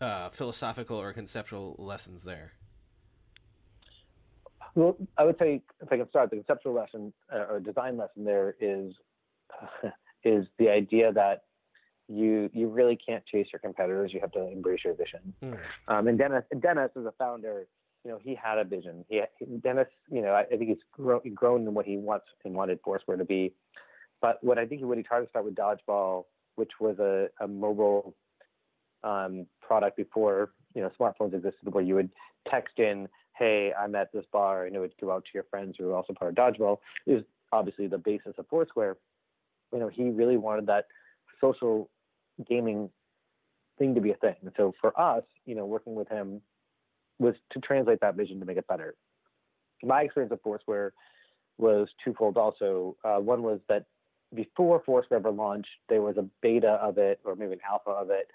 uh, 0.00 0.30
philosophical 0.30 0.98
or 0.98 1.12
conceptual 1.12 1.76
lessons 1.78 2.24
there. 2.24 2.52
Well, 4.74 4.96
I 5.16 5.24
would 5.24 5.38
say 5.38 5.62
if 5.80 5.92
I 5.92 5.98
can 5.98 6.08
start, 6.08 6.30
the 6.30 6.36
conceptual 6.36 6.72
lesson 6.72 7.12
uh, 7.32 7.46
or 7.50 7.60
design 7.60 7.96
lesson 7.96 8.24
there 8.24 8.56
is 8.60 8.94
is 10.24 10.46
the 10.58 10.68
idea 10.68 11.12
that 11.12 11.44
you 12.08 12.50
you 12.52 12.68
really 12.68 12.96
can't 12.96 13.24
chase 13.26 13.46
your 13.52 13.60
competitors. 13.60 14.12
You 14.12 14.20
have 14.20 14.32
to 14.32 14.48
embrace 14.48 14.80
your 14.84 14.94
vision. 14.94 15.34
Mm. 15.42 15.58
Um, 15.88 16.08
and 16.08 16.18
Dennis 16.18 16.44
Dennis 16.60 16.90
as 16.96 17.04
a 17.04 17.12
founder 17.18 17.66
you 18.04 18.10
know, 18.10 18.18
he 18.22 18.34
had 18.34 18.58
a 18.58 18.64
vision. 18.64 19.04
He, 19.08 19.22
Dennis, 19.62 19.88
you 20.10 20.20
know, 20.20 20.32
I, 20.32 20.42
I 20.42 20.56
think 20.56 20.68
he's 20.68 20.76
grown, 20.92 21.20
grown 21.34 21.66
in 21.66 21.74
what 21.74 21.86
he 21.86 21.96
wants 21.96 22.26
and 22.44 22.54
wanted 22.54 22.78
Foursquare 22.84 23.16
to 23.16 23.24
be. 23.24 23.54
But 24.20 24.42
what 24.42 24.58
I 24.58 24.66
think 24.66 24.80
he 24.82 24.96
he 24.96 25.02
tried 25.02 25.20
to 25.20 25.28
start 25.28 25.44
with 25.44 25.54
Dodgeball, 25.54 26.24
which 26.56 26.72
was 26.80 26.98
a, 26.98 27.28
a 27.42 27.48
mobile 27.48 28.14
um, 29.02 29.46
product 29.60 29.96
before 29.96 30.52
you 30.74 30.82
know 30.82 30.90
smartphones 30.98 31.34
existed, 31.34 31.72
where 31.72 31.84
you 31.84 31.94
would 31.94 32.10
text 32.50 32.78
in, 32.78 33.08
"Hey, 33.36 33.72
I'm 33.78 33.94
at 33.94 34.12
this 34.12 34.24
bar," 34.32 34.66
and 34.66 34.76
it 34.76 34.78
would 34.78 34.92
go 35.00 35.10
out 35.10 35.24
to 35.24 35.30
your 35.34 35.44
friends 35.44 35.76
who 35.78 35.90
are 35.90 35.94
also 35.94 36.12
part 36.12 36.30
of 36.30 36.36
Dodgeball. 36.36 36.78
Is 37.06 37.22
obviously 37.52 37.86
the 37.86 37.98
basis 37.98 38.34
of 38.38 38.46
Foursquare. 38.48 38.96
You 39.72 39.80
know, 39.80 39.88
he 39.88 40.10
really 40.10 40.36
wanted 40.36 40.66
that 40.66 40.86
social 41.40 41.90
gaming 42.48 42.90
thing 43.78 43.94
to 43.94 44.00
be 44.00 44.10
a 44.10 44.16
thing. 44.16 44.36
And 44.42 44.52
so 44.56 44.72
for 44.80 44.98
us, 44.98 45.24
you 45.46 45.54
know, 45.54 45.66
working 45.66 45.94
with 45.94 46.08
him 46.08 46.40
was 47.18 47.34
to 47.52 47.60
translate 47.60 48.00
that 48.00 48.16
vision 48.16 48.40
to 48.40 48.46
make 48.46 48.56
it 48.56 48.66
better. 48.66 48.94
My 49.82 50.02
experience 50.02 50.32
of 50.32 50.40
Foursquare 50.42 50.92
was 51.58 51.88
twofold 52.04 52.36
also. 52.36 52.96
Uh, 53.04 53.18
one 53.18 53.42
was 53.42 53.60
that 53.68 53.86
before 54.34 54.82
Foursquare 54.84 55.20
ever 55.20 55.30
launched, 55.30 55.68
there 55.88 56.02
was 56.02 56.16
a 56.16 56.26
beta 56.42 56.72
of 56.82 56.98
it, 56.98 57.20
or 57.24 57.36
maybe 57.36 57.52
an 57.52 57.60
alpha 57.68 57.90
of 57.90 58.10
it, 58.10 58.30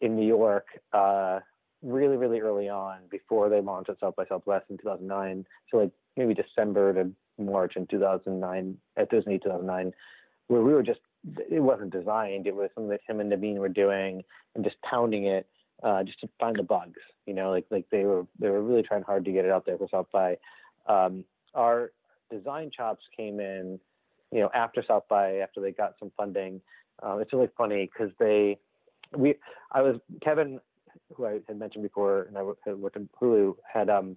in 0.00 0.16
New 0.16 0.26
York, 0.26 0.66
uh, 0.92 1.40
really, 1.82 2.16
really 2.16 2.40
early 2.40 2.68
on, 2.68 3.00
before 3.10 3.48
they 3.48 3.60
launched 3.60 3.90
at 3.90 3.98
South 4.00 4.16
by 4.16 4.24
Southwest 4.26 4.66
in 4.70 4.78
2009. 4.78 5.46
So 5.70 5.78
like 5.78 5.90
maybe 6.16 6.34
December 6.34 6.92
to 6.94 7.10
March 7.38 7.76
in 7.76 7.86
2009, 7.86 8.76
at 8.96 9.10
Disney 9.10 9.38
2009, 9.38 9.92
where 10.48 10.62
we 10.62 10.72
were 10.72 10.82
just, 10.82 11.00
it 11.50 11.62
wasn't 11.62 11.92
designed. 11.92 12.46
It 12.46 12.54
was 12.54 12.70
something 12.74 12.90
that 12.90 13.00
him 13.06 13.20
and 13.20 13.32
Naveen 13.32 13.58
were 13.58 13.68
doing 13.68 14.22
and 14.54 14.64
just 14.64 14.76
pounding 14.82 15.26
it 15.26 15.46
uh, 15.82 16.02
just 16.02 16.20
to 16.20 16.28
find 16.38 16.56
the 16.56 16.62
bugs. 16.62 17.00
You 17.26 17.34
know, 17.34 17.50
like 17.50 17.66
like 17.70 17.86
they 17.90 18.04
were 18.04 18.26
they 18.38 18.48
were 18.48 18.62
really 18.62 18.82
trying 18.82 19.02
hard 19.02 19.24
to 19.24 19.32
get 19.32 19.44
it 19.44 19.50
out 19.50 19.66
there 19.66 19.78
for 19.78 19.88
South 19.90 20.06
by. 20.12 20.36
Um, 20.86 21.24
our 21.54 21.92
design 22.30 22.70
chops 22.74 23.04
came 23.16 23.40
in, 23.40 23.78
you 24.32 24.40
know, 24.40 24.50
after 24.54 24.82
South 24.86 25.04
by 25.08 25.36
after 25.38 25.60
they 25.60 25.72
got 25.72 25.94
some 25.98 26.10
funding. 26.16 26.60
Um, 27.02 27.20
it's 27.20 27.32
really 27.32 27.48
funny 27.56 27.90
because 27.92 28.12
they 28.18 28.58
we 29.16 29.34
I 29.72 29.82
was 29.82 29.96
Kevin 30.22 30.60
who 31.14 31.26
I 31.26 31.40
had 31.46 31.58
mentioned 31.58 31.82
before 31.82 32.22
and 32.22 32.38
I 32.38 32.42
worked 32.42 32.96
in 32.96 33.08
Hulu 33.20 33.56
had 33.72 33.90
um 33.90 34.16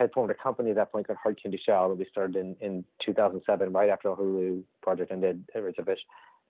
had 0.00 0.12
formed 0.12 0.30
a 0.30 0.34
company 0.34 0.70
at 0.70 0.76
that 0.76 0.90
point 0.90 1.06
called 1.06 1.18
Hard 1.22 1.40
Candy 1.40 1.60
Shell 1.64 1.90
that 1.90 1.94
we 1.96 2.06
started 2.10 2.34
in, 2.34 2.56
in 2.60 2.84
2007, 3.04 3.70
right 3.70 3.90
after 3.90 4.08
the 4.08 4.16
Hulu 4.16 4.62
project 4.82 5.12
ended 5.12 5.44
at 5.54 5.62
Razorfish. 5.62 5.98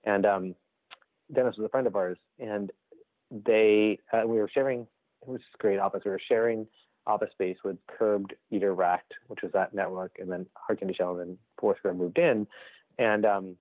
And 0.05 0.25
um, 0.25 0.55
Dennis 1.33 1.57
was 1.57 1.65
a 1.65 1.69
friend 1.69 1.85
of 1.85 1.97
ours, 1.97 2.17
and 2.39 2.71
they 3.31 3.99
uh, 4.11 4.23
we 4.25 4.37
were 4.37 4.49
sharing 4.53 4.81
it 4.81 5.27
was 5.27 5.41
great 5.59 5.79
office. 5.79 6.01
We 6.03 6.11
were 6.11 6.21
sharing 6.27 6.67
office 7.07 7.29
space 7.31 7.57
with 7.63 7.77
Curbed 7.87 8.33
Eater 8.51 8.73
Racked, 8.73 9.13
which 9.27 9.41
was 9.41 9.51
that 9.53 9.73
network, 9.73 10.17
and 10.19 10.31
then 10.31 10.45
Hard 10.55 10.79
Candy 10.79 10.93
Shell 10.93 11.19
and 11.19 11.37
Foursquare 11.59 11.93
moved 11.93 12.17
in, 12.17 12.47
and 12.99 13.25
um, 13.25 13.55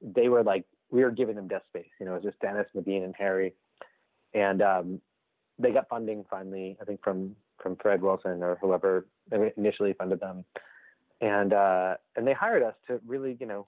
they 0.00 0.28
were 0.28 0.42
like 0.42 0.64
we 0.90 1.02
were 1.02 1.10
giving 1.10 1.36
them 1.36 1.48
desk 1.48 1.64
space. 1.68 1.90
You 2.00 2.06
know, 2.06 2.12
it 2.12 2.22
was 2.22 2.24
just 2.24 2.40
Dennis, 2.40 2.66
Naveen, 2.74 3.04
and 3.04 3.14
Harry, 3.16 3.54
and 4.32 4.62
um, 4.62 5.00
they 5.58 5.72
got 5.72 5.88
funding 5.88 6.24
finally. 6.30 6.76
I 6.80 6.84
think 6.84 7.02
from 7.02 7.36
from 7.62 7.76
Fred 7.76 8.02
Wilson 8.02 8.42
or 8.42 8.56
whoever 8.60 9.06
initially 9.56 9.92
funded 9.94 10.20
them, 10.20 10.44
and 11.20 11.52
uh, 11.52 11.94
and 12.16 12.26
they 12.26 12.32
hired 12.32 12.62
us 12.62 12.74
to 12.88 13.00
really 13.06 13.36
you 13.40 13.46
know 13.46 13.66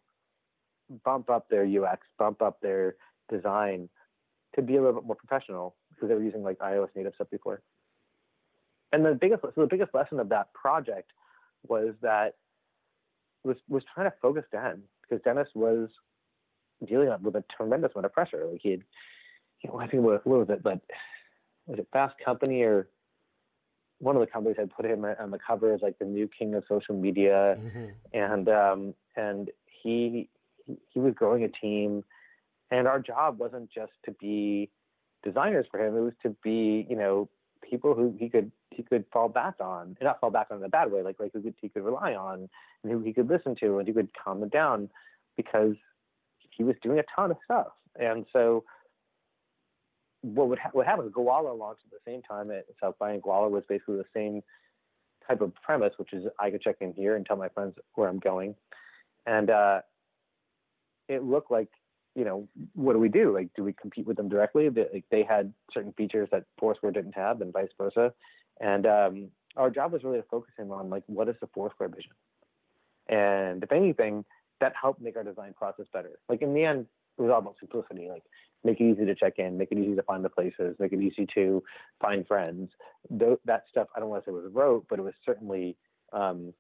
bump 1.05 1.31
up 1.31 1.49
their 1.49 1.65
UX, 1.65 2.07
bump 2.19 2.43
up 2.43 2.61
their 2.61 2.97
design 3.29 3.89
to 4.57 4.63
be 4.63 4.77
a 4.77 4.81
little 4.81 5.01
bit 5.01 5.07
more 5.07 5.17
professional 5.17 5.77
because 5.91 6.09
they 6.09 6.15
were 6.15 6.23
using 6.23 6.43
like 6.43 6.59
iOS 6.59 6.89
native 6.95 7.15
stuff 7.15 7.31
before. 7.31 7.63
And 8.93 9.05
the 9.05 9.15
biggest 9.15 9.43
so 9.43 9.53
the 9.57 9.67
biggest 9.67 9.95
lesson 9.95 10.21
of 10.21 10.29
that 10.31 10.53
project 10.55 11.13
was 11.67 11.95
that 12.03 12.35
was 13.45 13.57
was 13.69 13.83
trying 13.95 14.11
to 14.11 14.17
focus 14.21 14.45
Dan 14.53 14.83
because 15.03 15.23
Dennis 15.25 15.49
was 15.55 15.89
dealing 16.87 17.11
with 17.23 17.37
a 17.37 17.45
tremendous 17.57 17.93
amount 17.95 18.07
of 18.07 18.13
pressure. 18.13 18.47
Like 18.51 18.61
he 18.63 18.71
had, 18.73 18.83
you 19.63 19.71
know, 19.71 19.79
I 19.79 19.87
think 19.87 20.03
what, 20.03 20.27
what 20.27 20.41
was 20.41 20.51
it, 20.51 20.63
but 20.63 20.81
was 21.67 21.79
it 21.79 21.89
Fast 21.93 22.15
Company 22.25 22.63
or 22.63 22.89
one 23.99 24.15
of 24.15 24.21
the 24.21 24.27
companies 24.27 24.57
had 24.59 24.71
put 24.71 24.85
him 24.85 25.05
on 25.05 25.31
the 25.31 25.39
cover 25.39 25.73
as 25.73 25.81
like 25.81 25.99
the 25.99 26.05
new 26.05 26.29
king 26.39 26.55
of 26.55 26.65
social 26.69 26.95
media, 26.95 27.57
mm-hmm. 27.59 27.87
and 28.13 28.49
um, 28.49 28.95
and 29.17 29.51
he 29.83 30.29
he 30.93 31.01
was 31.01 31.15
growing 31.15 31.45
a 31.45 31.49
team 31.49 32.05
and 32.71 32.87
our 32.89 33.01
job 33.01 33.39
wasn't 33.39 33.71
just 33.71 33.93
to 34.05 34.13
be 34.13 34.71
designers 35.23 35.67
for 35.71 35.85
him; 35.85 35.97
it 35.97 36.01
was 36.01 36.15
to 36.23 36.31
be, 36.43 36.87
you 36.89 36.97
know, 36.97 37.29
people 37.69 37.95
who 37.95 38.15
he 38.19 38.29
could 38.29 38.51
he 38.71 38.83
could 38.83 39.05
fall 39.13 39.29
back 39.29 39.55
on, 39.61 39.89
and 39.89 40.03
not 40.03 40.21
fall 40.21 40.31
back 40.31 40.49
on 40.51 40.59
in 40.59 40.65
a 40.65 40.69
bad 40.69 40.91
way, 40.91 41.03
like 41.03 41.19
like 41.19 41.33
who 41.33 41.43
could, 41.43 41.55
he 41.61 41.69
could 41.69 41.85
rely 41.85 42.15
on, 42.15 42.49
and 42.83 42.93
who 42.93 43.01
he 43.01 43.13
could 43.13 43.29
listen 43.29 43.55
to, 43.61 43.79
and 43.79 43.89
he 43.89 43.95
could 43.95 44.11
calm 44.23 44.43
him 44.43 44.49
down, 44.49 44.89
because 45.37 45.75
he 46.51 46.65
was 46.65 46.77
doing 46.83 46.99
a 46.99 47.05
ton 47.15 47.31
of 47.31 47.37
stuff. 47.45 47.69
And 47.99 48.27
so, 48.33 48.65
what 50.23 50.49
would 50.49 50.59
ha- 50.59 50.71
what 50.73 50.87
happened? 50.87 51.13
Gowalla 51.13 51.57
launched 51.57 51.83
at 51.87 51.93
the 51.93 52.11
same 52.11 52.23
time 52.23 52.51
at 52.51 52.65
South 52.83 52.97
by, 52.99 53.13
and 53.13 53.23
Gowalla 53.23 53.51
was 53.51 53.65
basically 53.69 53.97
the 53.97 54.05
same 54.15 54.43
type 55.27 55.41
of 55.41 55.55
premise, 55.55 55.93
which 55.97 56.13
is 56.13 56.25
I 56.39 56.51
could 56.51 56.63
check 56.63 56.77
in 56.81 56.93
here 56.93 57.17
and 57.17 57.25
tell 57.25 57.37
my 57.37 57.49
friends 57.49 57.75
where 57.95 58.09
I'm 58.09 58.19
going, 58.19 58.55
and 59.27 59.51
uh, 59.51 59.81
it 61.09 61.23
looked 61.23 61.51
like 61.51 61.69
you 62.17 62.25
know, 62.25 62.49
what 62.75 62.95
do 62.95 62.99
we 62.99 63.11
do? 63.11 63.33
Like, 63.33 63.51
do 63.55 63.63
we 63.63 63.75
compete 63.75 64.07
with 64.07 64.17
them 64.17 64.29
directly? 64.29 64.71
They, 64.71 64.87
like, 64.93 65.05
they 65.11 65.23
had 65.23 65.53
certain 65.73 65.93
features 65.93 66.29
that 66.33 66.45
Foursquare 66.59 66.91
didn't 66.91 67.15
have, 67.15 67.43
and 67.43 67.53
vice 67.53 67.69
versa. 67.77 68.13
And 68.59 68.87
um, 68.87 69.29
our 69.57 69.71
job 69.71 69.93
was 69.93 70.03
really 70.03 70.19
to 70.19 70.25
focus 70.31 70.55
in 70.59 70.71
on 70.71 70.89
like, 70.89 71.03
what 71.07 71.29
is 71.29 71.37
the 71.43 71.49
Foursquare 71.55 71.91
vision? 71.91 72.13
And 73.09 73.63
if 73.63 73.71
anything, 73.71 74.25
that 74.61 74.73
helped 74.81 75.03
make 75.03 75.17
our 75.17 75.23
design 75.23 75.55
process 75.55 75.87
better. 75.93 76.19
Like 76.31 76.41
in 76.41 76.55
the 76.55 76.65
end, 76.65 76.87
it 77.19 77.23
was 77.23 77.31
all 77.31 77.39
about 77.39 77.57
simplicity. 77.61 78.09
Like, 78.09 78.25
make 78.65 78.81
it 78.81 78.91
easy 78.91 79.05
to 79.05 79.15
check 79.15 79.35
in, 79.39 79.59
make 79.59 79.71
it 79.71 79.79
easy 79.79 79.95
to 79.95 80.03
find 80.03 80.25
the 80.25 80.31
places, 80.31 80.75
make 80.79 80.93
it 80.93 81.01
easy 81.01 81.27
to 81.35 81.63
find 82.01 82.27
friends. 82.27 82.71
Th- 83.19 83.39
that 83.45 83.65
stuff, 83.71 83.89
I 83.95 84.01
don't 84.01 84.09
want 84.09 84.25
to 84.25 84.31
say 84.31 84.35
was 84.35 84.51
rote, 84.53 84.87
but 84.89 84.99
it 84.99 85.03
was 85.03 85.15
certainly, 85.25 85.77
um, 86.15 86.55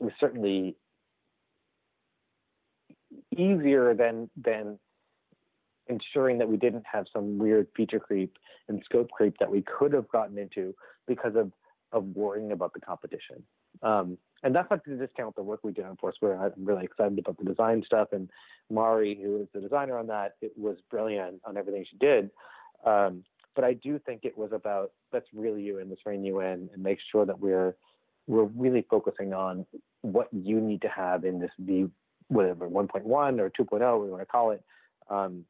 it 0.00 0.04
was 0.04 0.12
certainly 0.20 0.76
easier 3.34 3.94
than 3.94 4.28
than 4.36 4.78
ensuring 5.88 6.38
that 6.38 6.48
we 6.48 6.56
didn't 6.56 6.84
have 6.90 7.06
some 7.12 7.38
weird 7.38 7.68
feature 7.76 8.00
creep 8.00 8.36
and 8.68 8.82
scope 8.84 9.10
creep 9.10 9.36
that 9.38 9.50
we 9.50 9.62
could 9.62 9.92
have 9.92 10.08
gotten 10.08 10.38
into 10.38 10.74
because 11.06 11.34
of 11.36 11.52
of 11.92 12.04
worrying 12.14 12.52
about 12.52 12.74
the 12.74 12.80
competition. 12.80 13.42
Um, 13.82 14.18
and 14.42 14.54
that's 14.54 14.70
not 14.70 14.84
to 14.84 14.96
discount 14.96 15.34
the 15.36 15.42
work 15.42 15.60
we 15.62 15.72
did 15.72 15.84
on 15.84 15.96
Foursquare. 15.96 16.38
I'm 16.38 16.52
really 16.58 16.84
excited 16.84 17.18
about 17.18 17.38
the 17.38 17.44
design 17.44 17.82
stuff. 17.86 18.08
And 18.12 18.28
Mari, 18.70 19.18
who 19.20 19.40
is 19.40 19.48
the 19.54 19.60
designer 19.60 19.96
on 19.98 20.06
that, 20.08 20.34
it 20.42 20.52
was 20.56 20.76
brilliant 20.90 21.40
on 21.44 21.56
everything 21.56 21.84
she 21.90 21.96
did. 21.96 22.30
Um, 22.84 23.24
but 23.54 23.64
I 23.64 23.72
do 23.72 23.98
think 23.98 24.24
it 24.24 24.36
was 24.36 24.50
about 24.52 24.92
let's 25.12 25.26
really 25.34 25.62
you 25.62 25.78
in, 25.78 25.88
let's 25.88 26.02
rein 26.06 26.24
you 26.24 26.40
in, 26.40 26.68
and 26.72 26.82
make 26.82 26.98
sure 27.10 27.26
that 27.26 27.38
we're 27.40 27.74
we're 28.26 28.44
really 28.44 28.84
focusing 28.88 29.32
on 29.32 29.66
what 30.02 30.28
you 30.32 30.60
need 30.60 30.82
to 30.82 30.88
have 30.88 31.24
in 31.24 31.40
this 31.40 31.50
V, 31.58 31.86
whatever 32.28 32.68
1.1 32.68 33.04
or 33.40 33.50
2.0, 33.50 34.02
we 34.04 34.10
want 34.10 34.20
to 34.20 34.26
call 34.26 34.50
it, 34.50 34.62
um, 35.08 35.44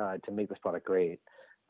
uh, 0.00 0.16
to 0.24 0.32
make 0.32 0.48
this 0.48 0.58
product 0.58 0.86
great. 0.86 1.20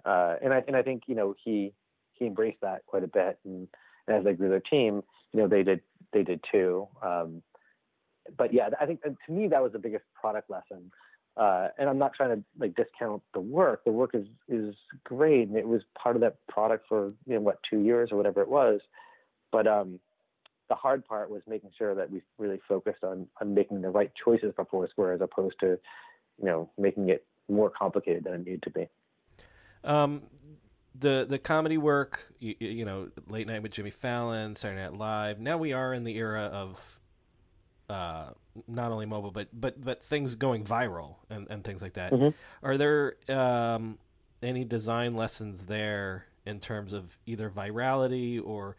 Uh, 0.05 0.37
and 0.43 0.53
I 0.53 0.63
and 0.67 0.77
I 0.77 0.83
think 0.83 1.03
you 1.07 1.15
know 1.15 1.35
he 1.43 1.73
he 2.15 2.27
embraced 2.27 2.61
that 2.63 2.87
quite 2.87 3.05
a 3.05 3.09
bit, 3.09 3.39
and, 3.45 3.69
and 4.07 4.17
as 4.17 4.25
they 4.25 4.33
grew 4.33 4.49
their 4.49 4.61
team, 4.61 5.03
you 5.33 5.41
know 5.41 5.49
they 5.49 5.63
did 5.63 5.81
they 6.13 6.23
did 6.23 6.41
too. 6.51 6.89
Um, 7.03 7.43
but 8.37 8.53
yeah, 8.53 8.71
I 8.81 8.87
think 8.87 9.03
to 9.03 9.33
me 9.33 9.49
that 9.49 9.63
was 9.63 9.73
the 9.73 9.79
biggest 9.79 10.05
product 10.15 10.51
lesson. 10.51 10.91
Uh, 11.37 11.69
and 11.79 11.89
I'm 11.89 11.99
not 11.99 12.13
trying 12.13 12.37
to 12.37 12.45
like 12.59 12.75
discount 12.75 13.23
the 13.35 13.41
work. 13.41 13.85
The 13.85 13.93
work 13.93 14.11
is 14.15 14.27
is 14.49 14.75
great, 15.05 15.49
and 15.49 15.57
it 15.57 15.67
was 15.67 15.83
part 16.01 16.17
of 16.17 16.23
that 16.23 16.37
product 16.49 16.87
for 16.89 17.13
you 17.27 17.35
know 17.35 17.41
what 17.41 17.59
two 17.69 17.81
years 17.81 18.11
or 18.13 18.17
whatever 18.17 18.43
it 18.43 18.49
was. 18.49 18.81
But 19.53 19.67
um, 19.67 20.01
the 20.69 20.75
hard 20.75 21.05
part 21.05 21.31
was 21.31 21.43
making 21.49 21.71
sure 21.77 21.95
that 21.95 22.11
we 22.11 22.23
really 22.39 22.61
focused 22.69 23.05
on 23.05 23.27
on 23.41 23.55
making 23.55 23.83
the 23.83 23.91
right 23.91 24.11
choices 24.23 24.53
for 24.57 24.65
Foursquare 24.65 25.13
as 25.13 25.21
opposed 25.21 25.57
to 25.61 25.79
you 26.39 26.45
know 26.45 26.71
making 26.79 27.11
it 27.11 27.25
more 27.51 27.71
complicated 27.71 28.25
than 28.25 28.35
it 28.35 28.45
needed 28.45 28.63
to 28.63 28.71
be. 28.71 28.89
Um, 29.85 30.23
the 30.99 31.27
the 31.29 31.39
comedy 31.39 31.79
work, 31.79 32.33
you, 32.39 32.55
you, 32.59 32.85
know, 32.85 33.09
late 33.29 33.47
night 33.47 33.63
with 33.63 33.73
Jimmy 33.73 33.91
Fallon, 33.91 34.55
Saturday 34.55 34.83
Night 34.83 34.95
Live. 34.95 35.41
Now 35.41 35.57
we 35.57 35.73
are 35.73 35.95
in 35.95 36.05
the 36.05 36.17
era 36.17 36.45
of 36.45 37.01
uh, 37.89 38.31
not 38.69 38.93
only 38.93 39.07
mobile, 39.07 39.31
but 39.31 39.49
but 39.53 39.83
but 39.83 40.03
things 40.03 40.35
going 40.35 40.65
viral 40.65 41.17
and, 41.29 41.47
and 41.51 41.65
things 41.65 41.83
like 41.83 41.95
that. 41.95 42.13
Mm-hmm. 42.13 42.67
Are 42.67 42.77
there 42.77 43.17
um, 43.29 43.99
any 44.43 44.65
design 44.65 45.15
lessons 45.15 45.67
there 45.67 46.27
in 46.47 46.61
terms 46.61 46.93
of 46.93 47.19
either 47.27 47.51
virality 47.51 48.41
or 48.43 48.77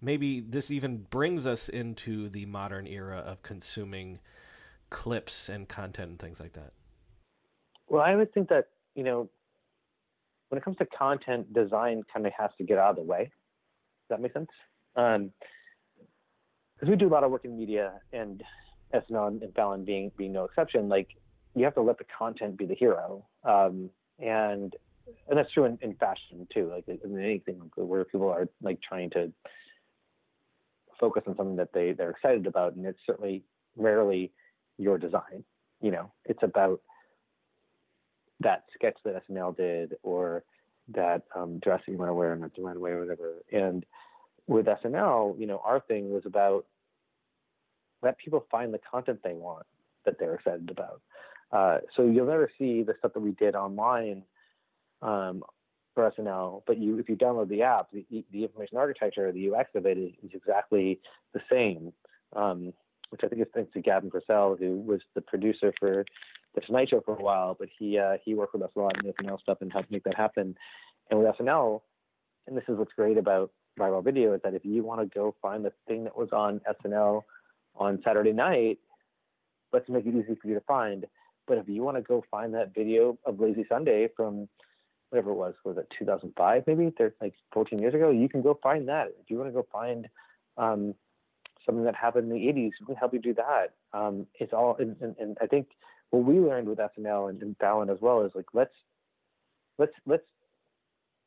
maybe 0.00 0.40
this 0.40 0.70
even 0.70 0.98
brings 1.10 1.46
us 1.46 1.68
into 1.68 2.28
the 2.28 2.46
modern 2.46 2.86
era 2.86 3.18
of 3.18 3.42
consuming 3.42 4.18
clips 4.88 5.48
and 5.48 5.68
content 5.68 6.10
and 6.10 6.18
things 6.18 6.40
like 6.40 6.52
that? 6.54 6.72
Well, 7.90 8.02
I 8.02 8.14
would 8.14 8.32
think 8.32 8.48
that 8.48 8.68
you 8.94 9.04
know 9.04 9.28
when 10.48 10.58
it 10.58 10.64
comes 10.64 10.78
to 10.78 10.86
content, 10.86 11.52
design 11.52 12.02
kind 12.12 12.26
of 12.26 12.32
has 12.38 12.50
to 12.58 12.64
get 12.64 12.78
out 12.78 12.90
of 12.90 12.96
the 12.96 13.02
way. 13.02 13.24
Does 13.24 13.30
that 14.10 14.20
make 14.20 14.32
sense? 14.32 14.48
Um, 14.96 15.32
because 16.74 16.88
we 16.88 16.96
do 16.96 17.08
a 17.08 17.12
lot 17.12 17.24
of 17.24 17.30
work 17.30 17.44
in 17.44 17.58
media 17.58 17.92
and 18.12 18.42
SNL 18.94 19.42
and 19.42 19.54
Fallon 19.54 19.84
being 19.84 20.10
being 20.16 20.32
no 20.32 20.44
exception. 20.44 20.88
Like 20.88 21.08
you 21.54 21.64
have 21.64 21.74
to 21.74 21.82
let 21.82 21.98
the 21.98 22.06
content 22.16 22.56
be 22.56 22.64
the 22.64 22.74
hero, 22.74 23.26
um, 23.44 23.90
and 24.18 24.74
and 25.28 25.38
that's 25.38 25.52
true 25.52 25.64
in, 25.64 25.76
in 25.82 25.94
fashion 25.94 26.46
too. 26.54 26.70
Like 26.70 26.84
in 26.88 27.18
anything 27.18 27.70
where 27.74 28.04
people 28.04 28.28
are 28.28 28.48
like 28.62 28.80
trying 28.80 29.10
to 29.10 29.32
focus 30.98 31.24
on 31.26 31.36
something 31.36 31.56
that 31.56 31.72
they 31.74 31.92
they're 31.92 32.10
excited 32.10 32.46
about, 32.46 32.74
and 32.76 32.86
it's 32.86 33.00
certainly 33.04 33.42
rarely 33.76 34.32
your 34.78 34.96
design. 34.96 35.44
You 35.82 35.90
know, 35.90 36.12
it's 36.24 36.42
about 36.42 36.80
that 38.40 38.64
sketch 38.74 38.96
that 39.04 39.22
SNL 39.28 39.56
did 39.56 39.94
or 40.02 40.44
that 40.88 41.22
um, 41.34 41.58
dress 41.58 41.82
you 41.86 41.96
want 41.96 42.08
to 42.08 42.14
wear 42.14 42.34
not 42.34 42.54
the 42.56 42.62
runway 42.62 42.92
or 42.92 43.00
whatever. 43.00 43.34
And 43.52 43.84
with 44.46 44.66
SNL, 44.66 45.38
you 45.38 45.46
know, 45.46 45.60
our 45.64 45.80
thing 45.80 46.10
was 46.10 46.22
about 46.26 46.66
let 48.02 48.18
people 48.18 48.46
find 48.50 48.72
the 48.72 48.80
content 48.90 49.20
they 49.22 49.34
want 49.34 49.66
that 50.04 50.18
they're 50.18 50.34
excited 50.34 50.70
about. 50.70 51.02
Uh, 51.52 51.78
so 51.96 52.06
you'll 52.06 52.26
never 52.26 52.50
see 52.58 52.82
the 52.82 52.94
stuff 52.98 53.12
that 53.12 53.20
we 53.20 53.32
did 53.32 53.54
online 53.54 54.22
um, 55.02 55.42
for 55.94 56.10
SNL, 56.18 56.62
but 56.66 56.78
you 56.78 56.98
if 56.98 57.08
you 57.08 57.16
download 57.16 57.48
the 57.48 57.62
app, 57.62 57.90
the, 57.92 58.24
the 58.32 58.44
information 58.44 58.78
architecture, 58.78 59.30
the 59.32 59.50
UX 59.50 59.70
of 59.74 59.86
it 59.86 59.98
is, 59.98 60.12
is 60.22 60.30
exactly 60.34 61.00
the 61.34 61.40
same. 61.50 61.92
Um, 62.34 62.72
which 63.10 63.22
I 63.24 63.28
think 63.28 63.42
is 63.42 63.48
thanks 63.52 63.72
to 63.72 63.80
Gavin 63.80 64.10
Purcell, 64.10 64.56
who 64.56 64.76
was 64.76 65.00
the 65.14 65.20
producer 65.20 65.74
for 65.78 66.04
the 66.54 66.60
Tonight 66.60 66.88
Show 66.90 67.00
for 67.00 67.14
a 67.14 67.22
while, 67.22 67.56
but 67.58 67.68
he 67.78 67.98
uh, 67.98 68.16
he 68.24 68.34
worked 68.34 68.54
with 68.54 68.62
us 68.62 68.70
a 68.76 68.80
lot 68.80 68.98
in 68.98 69.06
the 69.06 69.12
SNL 69.12 69.40
stuff 69.40 69.58
and 69.60 69.72
helped 69.72 69.90
make 69.90 70.04
that 70.04 70.16
happen. 70.16 70.56
And 71.10 71.20
with 71.20 71.34
SNL, 71.36 71.80
and 72.46 72.56
this 72.56 72.64
is 72.68 72.76
what's 72.76 72.92
great 72.94 73.18
about 73.18 73.50
viral 73.78 74.04
video 74.04 74.34
is 74.34 74.40
that 74.44 74.54
if 74.54 74.64
you 74.64 74.82
want 74.82 75.00
to 75.00 75.06
go 75.06 75.34
find 75.40 75.64
the 75.64 75.72
thing 75.86 76.04
that 76.04 76.16
was 76.16 76.28
on 76.32 76.60
SNL 76.84 77.22
on 77.76 78.00
Saturday 78.04 78.32
night, 78.32 78.78
let's 79.72 79.88
make 79.88 80.06
it 80.06 80.14
easy 80.14 80.36
for 80.40 80.48
you 80.48 80.54
to 80.54 80.60
find. 80.62 81.06
But 81.46 81.58
if 81.58 81.68
you 81.68 81.82
want 81.82 81.96
to 81.96 82.02
go 82.02 82.24
find 82.30 82.54
that 82.54 82.74
video 82.74 83.18
of 83.24 83.40
Lazy 83.40 83.64
Sunday 83.68 84.08
from 84.16 84.48
whatever 85.10 85.30
it 85.30 85.34
was, 85.34 85.54
was 85.64 85.76
it 85.78 85.88
2005 85.98 86.64
maybe? 86.66 86.92
They're 86.96 87.14
like 87.20 87.34
14 87.52 87.78
years 87.78 87.94
ago. 87.94 88.10
You 88.10 88.28
can 88.28 88.42
go 88.42 88.58
find 88.62 88.88
that. 88.88 89.08
If 89.20 89.30
you 89.30 89.38
want 89.38 89.48
to 89.48 89.54
go 89.54 89.66
find 89.72 90.08
um, 90.56 90.94
something 91.66 91.84
that 91.84 91.96
happened 91.96 92.30
in 92.30 92.38
the 92.38 92.46
80s, 92.46 92.70
we 92.80 92.86
can 92.86 92.96
help 92.96 93.12
you 93.12 93.20
do 93.20 93.34
that. 93.34 93.74
Um, 93.92 94.26
it's 94.34 94.52
all, 94.52 94.76
and, 94.78 94.96
and, 95.00 95.16
and, 95.18 95.36
I 95.40 95.46
think 95.46 95.68
what 96.10 96.24
we 96.24 96.40
learned 96.40 96.68
with 96.68 96.78
SNL 96.78 97.30
and, 97.30 97.42
and 97.42 97.56
Fallon 97.58 97.90
as 97.90 97.98
well 98.00 98.22
is 98.22 98.32
like 98.34 98.46
let's 98.52 98.74
let's 99.78 99.92
let's 100.06 100.24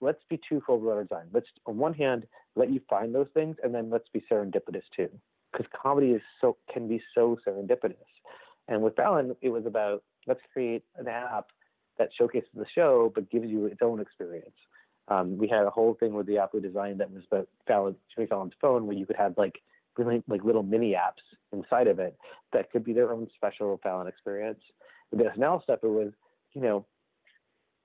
let's 0.01 0.21
be 0.29 0.39
twofold 0.47 0.83
with 0.83 0.93
our 0.93 1.03
design. 1.03 1.27
Let's 1.33 1.47
on 1.65 1.77
one 1.77 1.93
hand 1.93 2.25
let 2.55 2.71
you 2.71 2.81
find 2.89 3.13
those 3.13 3.27
things, 3.33 3.55
and 3.63 3.73
then 3.73 3.89
let's 3.89 4.07
be 4.13 4.23
serendipitous 4.31 4.83
too, 4.95 5.09
because 5.51 5.65
comedy 5.81 6.11
is 6.11 6.21
so 6.41 6.57
can 6.71 6.87
be 6.87 7.01
so 7.15 7.37
serendipitous. 7.47 7.95
And 8.67 8.81
with 8.81 8.95
Fallon, 8.95 9.35
it 9.41 9.49
was 9.49 9.65
about 9.65 10.03
let's 10.27 10.41
create 10.51 10.83
an 10.97 11.07
app 11.07 11.47
that 11.97 12.09
showcases 12.17 12.49
the 12.53 12.65
show 12.73 13.11
but 13.13 13.29
gives 13.29 13.47
you 13.47 13.65
its 13.65 13.81
own 13.81 13.99
experience. 13.99 14.55
Um, 15.09 15.37
we 15.37 15.47
had 15.49 15.65
a 15.65 15.69
whole 15.69 15.95
thing 15.95 16.13
with 16.13 16.27
the 16.27 16.37
app 16.37 16.53
we 16.53 16.61
designed 16.61 16.99
that 17.01 17.11
was 17.11 17.23
about 17.29 17.49
Fallon, 17.67 17.95
Jimmy 18.15 18.27
Fallon's 18.27 18.53
phone, 18.61 18.87
where 18.87 18.95
you 18.95 19.05
could 19.05 19.17
have 19.17 19.37
like 19.37 19.61
really 19.97 20.23
like 20.27 20.43
little 20.43 20.63
mini 20.63 20.93
apps 20.93 21.21
inside 21.51 21.87
of 21.87 21.99
it 21.99 22.17
that 22.51 22.71
could 22.71 22.83
be 22.83 22.93
their 22.93 23.11
own 23.11 23.27
special 23.35 23.79
Fallon 23.83 24.07
experience. 24.07 24.59
With 25.11 25.19
the 25.21 25.25
SNL 25.25 25.63
stuff, 25.63 25.79
it 25.83 25.87
was, 25.87 26.11
you 26.53 26.61
know, 26.61 26.85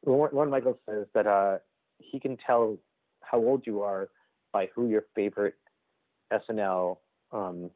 Lorne 0.06 0.50
Michaels 0.50 0.78
says 0.88 1.06
that 1.14 1.26
uh, 1.26 1.59
he 1.98 2.20
can 2.20 2.36
tell 2.46 2.78
how 3.20 3.38
old 3.38 3.66
you 3.66 3.82
are 3.82 4.09
by 4.52 4.68
who 4.74 4.88
your 4.88 5.04
favorite 5.14 5.54
SNL 6.32 6.98
um, 7.32 7.70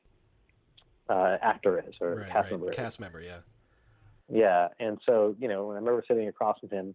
uh, 1.08 1.36
actor 1.42 1.84
is 1.86 1.94
or 2.00 2.16
right, 2.16 2.30
cast 2.30 2.44
right. 2.44 2.50
member. 2.52 2.72
Cast 2.72 3.00
member, 3.00 3.20
yeah. 3.20 3.38
Yeah, 4.32 4.68
and 4.80 4.98
so 5.04 5.36
you 5.38 5.48
know, 5.48 5.66
when 5.66 5.76
I 5.76 5.80
remember 5.80 6.02
sitting 6.06 6.28
across 6.28 6.56
with 6.62 6.70
him 6.70 6.94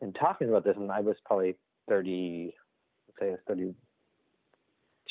and 0.00 0.14
talking 0.14 0.48
about 0.48 0.64
this, 0.64 0.76
and 0.76 0.90
I 0.90 1.00
was 1.00 1.16
probably 1.24 1.56
thirty, 1.88 2.54
let's 3.08 3.20
say 3.20 3.26
I 3.26 3.30
was 3.30 3.40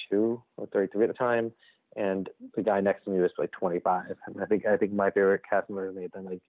thirty-two 0.10 0.42
or 0.58 0.68
thirty-three 0.68 1.04
at 1.04 1.08
the 1.10 1.14
time, 1.14 1.52
and 1.96 2.30
the 2.56 2.62
guy 2.62 2.82
next 2.82 3.06
to 3.06 3.12
me 3.12 3.20
was 3.20 3.32
like 3.38 3.52
twenty-five. 3.52 4.16
And 4.28 4.42
I 4.42 4.46
think 4.46 4.66
I 4.66 4.78
think 4.78 4.94
my 4.94 5.12
favorite 5.12 5.42
cast 5.50 5.70
member 5.70 5.92
may 5.92 6.04
have 6.04 6.14
been 6.14 6.26
like 6.26 6.42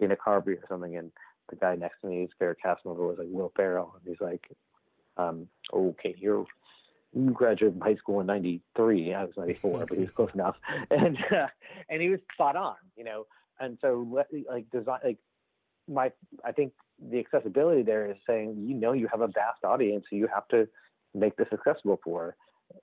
Dana 0.00 0.16
Carvey 0.16 0.48
or 0.48 0.64
something, 0.68 0.96
and 0.96 1.10
the 1.50 1.56
guy 1.56 1.74
next 1.76 2.00
to 2.00 2.08
me's 2.08 2.30
favorite 2.38 2.58
cast 2.62 2.84
member 2.84 3.06
was 3.06 3.18
like 3.18 3.28
Will 3.30 3.52
Ferrell, 3.56 3.94
and 3.96 4.08
he's 4.08 4.20
like, 4.20 4.46
um, 5.16 5.48
"Okay, 5.72 6.14
you're." 6.18 6.46
You 7.14 7.30
graduated 7.30 7.78
from 7.78 7.80
high 7.80 7.96
school 7.96 8.20
in 8.20 8.26
'93. 8.26 9.14
I 9.14 9.24
was 9.24 9.32
'94, 9.38 9.86
but 9.86 9.96
he 9.96 10.04
was 10.04 10.12
close 10.14 10.28
enough, 10.34 10.56
and 10.90 11.16
uh, 11.30 11.46
and 11.88 12.02
he 12.02 12.10
was 12.10 12.20
spot 12.34 12.56
on, 12.56 12.74
you 12.94 13.04
know 13.04 13.26
and 13.60 13.78
so 13.80 14.24
like 14.48 14.70
design 14.70 14.98
like 15.04 15.18
my 15.88 16.12
I 16.44 16.52
think 16.52 16.72
the 17.10 17.18
accessibility 17.18 17.82
there 17.82 18.10
is 18.10 18.16
saying 18.26 18.64
you 18.66 18.74
know 18.74 18.92
you 18.92 19.08
have 19.08 19.20
a 19.20 19.28
vast 19.28 19.64
audience, 19.64 20.04
so 20.08 20.16
you 20.16 20.28
have 20.32 20.48
to 20.48 20.68
make 21.14 21.36
this 21.36 21.48
accessible 21.52 22.00
for 22.02 22.36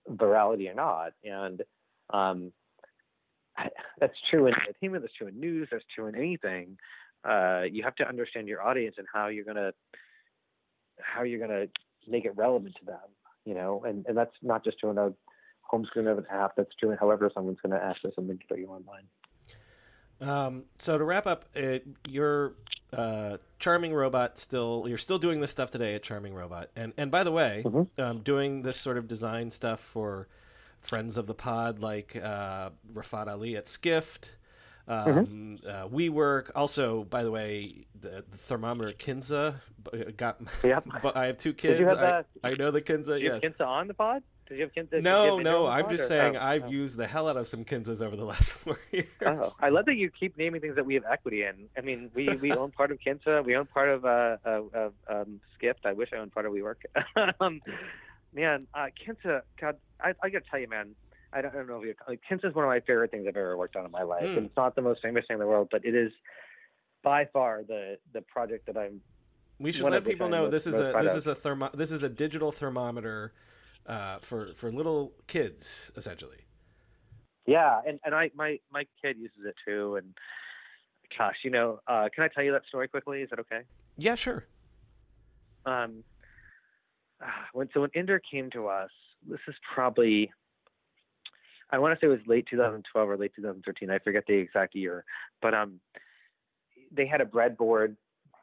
virality 0.09 0.69
or 0.69 0.73
not, 0.73 1.13
and 1.23 1.61
um, 2.13 2.51
that's 3.99 4.13
true 4.29 4.47
in 4.47 4.53
entertainment, 4.53 5.03
that's 5.03 5.13
true 5.15 5.27
in 5.27 5.39
news, 5.39 5.67
that's 5.71 5.83
true 5.93 6.07
in 6.07 6.15
anything. 6.15 6.77
Uh, 7.27 7.61
you 7.71 7.83
have 7.83 7.95
to 7.95 8.07
understand 8.07 8.47
your 8.47 8.61
audience 8.61 8.95
and 8.97 9.07
how 9.11 9.27
you're 9.27 9.45
gonna 9.45 9.71
how 10.99 11.23
you're 11.23 11.39
gonna 11.39 11.65
make 12.07 12.25
it 12.25 12.35
relevant 12.35 12.75
to 12.79 12.85
them, 12.85 12.99
you 13.45 13.53
know, 13.53 13.83
and 13.85 14.05
and 14.07 14.17
that's 14.17 14.35
not 14.41 14.63
just 14.63 14.77
in 14.91 14.97
a 14.97 15.13
home 15.61 15.85
screen 15.85 16.07
of 16.07 16.17
an 16.17 16.25
app. 16.29 16.51
That's 16.57 16.73
true 16.79 16.91
in 16.91 16.97
however 16.97 17.31
someone's 17.33 17.59
to 17.77 17.83
access 17.83 18.11
something 18.15 18.37
to 18.37 18.57
you 18.57 18.67
online. 18.67 19.05
Um, 20.23 20.63
so 20.79 20.97
to 20.97 21.03
wrap 21.03 21.27
up, 21.27 21.45
it, 21.53 21.85
your 22.07 22.53
uh, 22.91 23.37
Charming 23.59 23.93
Robot 23.93 24.37
still 24.37 24.85
you're 24.87 24.97
still 24.97 25.19
doing 25.19 25.41
this 25.41 25.51
stuff 25.51 25.71
today 25.71 25.95
at 25.95 26.03
Charming 26.03 26.33
Robot, 26.33 26.69
and 26.75 26.93
and 26.97 27.11
by 27.11 27.23
the 27.23 27.31
way, 27.31 27.63
mm-hmm. 27.65 28.01
um, 28.01 28.19
doing 28.19 28.61
this 28.61 28.77
sort 28.77 28.97
of 28.97 29.07
design 29.07 29.51
stuff 29.51 29.79
for 29.79 30.27
friends 30.79 31.17
of 31.17 31.27
the 31.27 31.33
pod 31.33 31.79
like 31.79 32.15
uh, 32.15 32.69
Rafat 32.93 33.27
Ali 33.27 33.55
at 33.55 33.67
Skift. 33.67 34.35
Um, 34.85 35.05
mm-hmm. 35.63 35.67
uh, 35.67 35.87
WeWork. 35.87 36.51
Also, 36.55 37.05
by 37.05 37.23
the 37.23 37.31
way, 37.31 37.85
the, 37.99 38.25
the 38.29 38.37
thermometer 38.37 38.91
Kinsa 38.91 39.55
got. 40.17 40.41
Yep. 40.61 40.87
but 41.01 41.15
I 41.15 41.27
have 41.27 41.37
two 41.37 41.53
kids. 41.53 41.87
Have, 41.87 41.99
I, 41.99 42.23
I, 42.43 42.53
know 42.55 42.69
the 42.69 42.81
Kinsa. 42.81 43.21
yes. 43.21 43.41
Kinsa 43.41 43.65
on 43.65 43.87
the 43.87 43.93
pod? 43.93 44.23
Did 44.53 44.59
you 44.59 44.65
have 44.65 44.87
Kinsa? 44.91 45.01
No, 45.01 45.37
have 45.37 45.43
no. 45.43 45.65
I'm 45.65 45.89
just 45.89 46.07
saying 46.07 46.37
oh, 46.37 46.41
I've 46.41 46.65
oh. 46.65 46.69
used 46.69 46.95
the 46.95 47.07
hell 47.07 47.27
out 47.27 47.37
of 47.37 47.47
some 47.47 47.65
Kinzas 47.65 48.01
over 48.03 48.15
the 48.15 48.23
last 48.33 48.51
four 48.51 48.79
years. 48.91 49.07
Oh, 49.25 49.51
I 49.59 49.69
love 49.69 49.85
that 49.85 49.95
you 49.95 50.11
keep 50.11 50.37
naming 50.37 50.61
things 50.61 50.75
that 50.75 50.85
we 50.85 50.93
have 50.93 51.03
equity 51.11 51.43
in. 51.43 51.69
I 51.75 51.81
mean, 51.81 52.11
we, 52.13 52.29
we 52.35 52.51
own 52.51 52.71
part 52.71 52.91
of 52.91 52.99
Kinsa. 52.99 53.43
We 53.43 53.55
own 53.55 53.65
part 53.65 53.89
of 53.89 54.05
uh, 54.05 54.37
uh, 54.45 54.89
um, 55.09 55.39
Skift. 55.55 55.85
I 55.85 55.93
wish 55.93 56.09
I 56.13 56.17
owned 56.17 56.33
part 56.33 56.45
of 56.45 56.53
WeWork. 56.53 56.75
um, 57.39 57.61
man, 58.31 58.67
uh, 58.75 58.87
Kinsa, 59.05 59.41
God, 59.59 59.77
I, 59.99 60.13
I 60.21 60.29
got 60.29 60.43
to 60.43 60.49
tell 60.49 60.59
you, 60.59 60.69
man, 60.69 60.93
I 61.33 61.41
don't, 61.41 61.53
I 61.53 61.57
don't 61.57 61.67
know 61.67 61.79
if 61.79 61.85
you 61.85 61.95
like 62.07 62.21
Kinsa 62.29 62.49
is 62.49 62.53
one 62.53 62.65
of 62.65 62.69
my 62.69 62.79
favorite 62.81 63.09
things 63.09 63.25
I've 63.27 63.35
ever 63.35 63.57
worked 63.57 63.75
on 63.75 63.85
in 63.85 63.91
my 63.91 64.03
life. 64.03 64.25
Mm. 64.25 64.37
And 64.37 64.45
it's 64.45 64.57
not 64.57 64.75
the 64.75 64.83
most 64.83 65.01
famous 65.01 65.25
thing 65.27 65.35
in 65.35 65.39
the 65.39 65.47
world, 65.47 65.69
but 65.71 65.83
it 65.83 65.95
is 65.95 66.11
by 67.03 67.25
far 67.25 67.63
the 67.67 67.97
the 68.13 68.21
project 68.21 68.67
that 68.67 68.77
I'm. 68.77 69.01
We 69.59 69.71
should 69.71 69.89
let 69.89 70.05
people 70.05 70.29
know 70.29 70.47
this 70.47 70.67
is 70.67 70.75
a 70.75 70.93
this 71.01 71.15
is 71.15 71.25
a 71.25 71.33
thermo 71.33 71.71
this 71.73 71.91
is 71.91 72.03
a 72.03 72.09
digital 72.09 72.51
thermometer 72.51 73.33
uh, 73.85 74.17
for 74.19 74.53
for 74.55 74.71
little 74.71 75.13
kids 75.27 75.91
essentially. 75.95 76.45
Yeah, 77.45 77.81
and 77.85 77.99
and 78.05 78.15
I 78.15 78.31
my 78.35 78.59
my 78.71 78.85
kid 79.01 79.17
uses 79.17 79.45
it 79.45 79.55
too, 79.65 79.97
and 79.97 80.13
gosh, 81.17 81.35
you 81.43 81.51
know, 81.51 81.79
uh, 81.87 82.07
can 82.13 82.23
I 82.23 82.27
tell 82.29 82.43
you 82.43 82.51
that 82.53 82.65
story 82.67 82.87
quickly? 82.87 83.21
Is 83.21 83.29
that 83.29 83.39
okay? 83.39 83.61
Yeah, 83.97 84.15
sure. 84.15 84.47
um, 85.65 86.03
ah, 87.21 87.45
when 87.53 87.69
so 87.73 87.81
when 87.81 87.89
Inder 87.91 88.19
came 88.29 88.49
to 88.51 88.67
us, 88.67 88.91
this 89.27 89.39
is 89.47 89.55
probably 89.73 90.31
I 91.69 91.79
want 91.79 91.99
to 91.99 92.05
say 92.05 92.07
it 92.07 92.15
was 92.15 92.19
late 92.27 92.47
2012 92.49 93.09
or 93.09 93.17
late 93.17 93.31
2013. 93.35 93.89
I 93.89 93.99
forget 93.99 94.23
the 94.27 94.35
exact 94.35 94.75
year, 94.75 95.03
but 95.41 95.53
um, 95.53 95.79
they 96.91 97.07
had 97.07 97.19
a 97.19 97.25
breadboard 97.25 97.95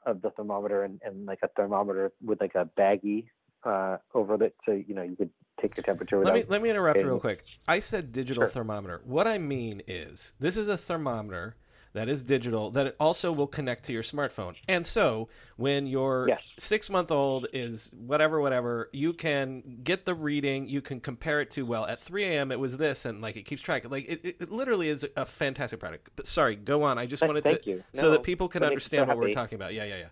of 0.04 0.20
the 0.20 0.30
thermometer 0.30 0.84
and, 0.84 1.00
and 1.04 1.26
like 1.26 1.38
a 1.42 1.48
thermometer 1.48 2.12
with 2.24 2.40
like 2.40 2.54
a 2.54 2.68
baggie 2.78 3.26
uh, 3.64 3.98
over 4.14 4.36
that, 4.38 4.54
so 4.64 4.72
you 4.72 4.94
know 4.94 5.02
you 5.02 5.16
could 5.16 5.30
take 5.60 5.76
your 5.76 5.84
temperature. 5.84 6.16
Let 6.18 6.34
Without, 6.34 6.34
me 6.34 6.44
let 6.48 6.62
me 6.62 6.70
interrupt 6.70 6.98
Okay. 7.00 7.06
real 7.08 7.20
quick. 7.20 7.44
I 7.68 7.78
said 7.78 8.12
digital 8.12 8.44
Sure. 8.44 8.48
thermometer. 8.48 9.00
What 9.04 9.26
I 9.26 9.38
mean 9.38 9.82
is 9.86 10.32
this 10.40 10.56
is 10.56 10.68
a 10.68 10.76
thermometer 10.76 11.56
that 11.92 12.08
is 12.08 12.22
digital 12.22 12.70
that 12.70 12.86
it 12.86 12.96
also 13.00 13.32
will 13.32 13.48
connect 13.48 13.84
to 13.86 13.92
your 13.92 14.02
smartphone. 14.04 14.54
And 14.68 14.86
so 14.86 15.28
when 15.56 15.86
your 15.88 16.28
Yes. 16.28 16.40
six 16.56 16.88
month 16.88 17.10
old 17.10 17.48
is 17.52 17.92
whatever, 17.98 18.40
whatever, 18.40 18.88
you 18.92 19.12
can 19.12 19.80
get 19.82 20.04
the 20.04 20.14
reading. 20.14 20.68
You 20.68 20.82
can 20.82 21.00
compare 21.00 21.40
it 21.40 21.50
to 21.52 21.66
well 21.66 21.86
at 21.86 22.00
3 22.00 22.24
a.m. 22.24 22.52
it 22.52 22.60
was 22.60 22.76
this, 22.76 23.04
and 23.04 23.20
like 23.20 23.36
it 23.36 23.42
keeps 23.42 23.62
track. 23.62 23.90
Like 23.90 24.06
it, 24.08 24.20
it, 24.22 24.36
it 24.40 24.52
literally 24.52 24.88
is 24.88 25.04
a 25.16 25.26
fantastic 25.26 25.80
product. 25.80 26.10
But 26.14 26.26
sorry, 26.28 26.54
go 26.56 26.82
on. 26.84 26.96
I 26.98 27.06
just 27.06 27.22
wanted 27.24 27.44
thank 27.44 27.62
to 27.62 27.70
you. 27.70 27.84
so 27.92 28.10
that 28.12 28.22
people 28.22 28.48
can 28.48 28.60
me 28.60 28.66
so 28.66 28.68
understand 28.68 29.08
what 29.08 29.16
we're 29.16 29.32
talking 29.32 29.56
about. 29.56 29.74
Yeah, 29.74 29.84
yeah, 29.84 29.96
yeah. 29.98 30.06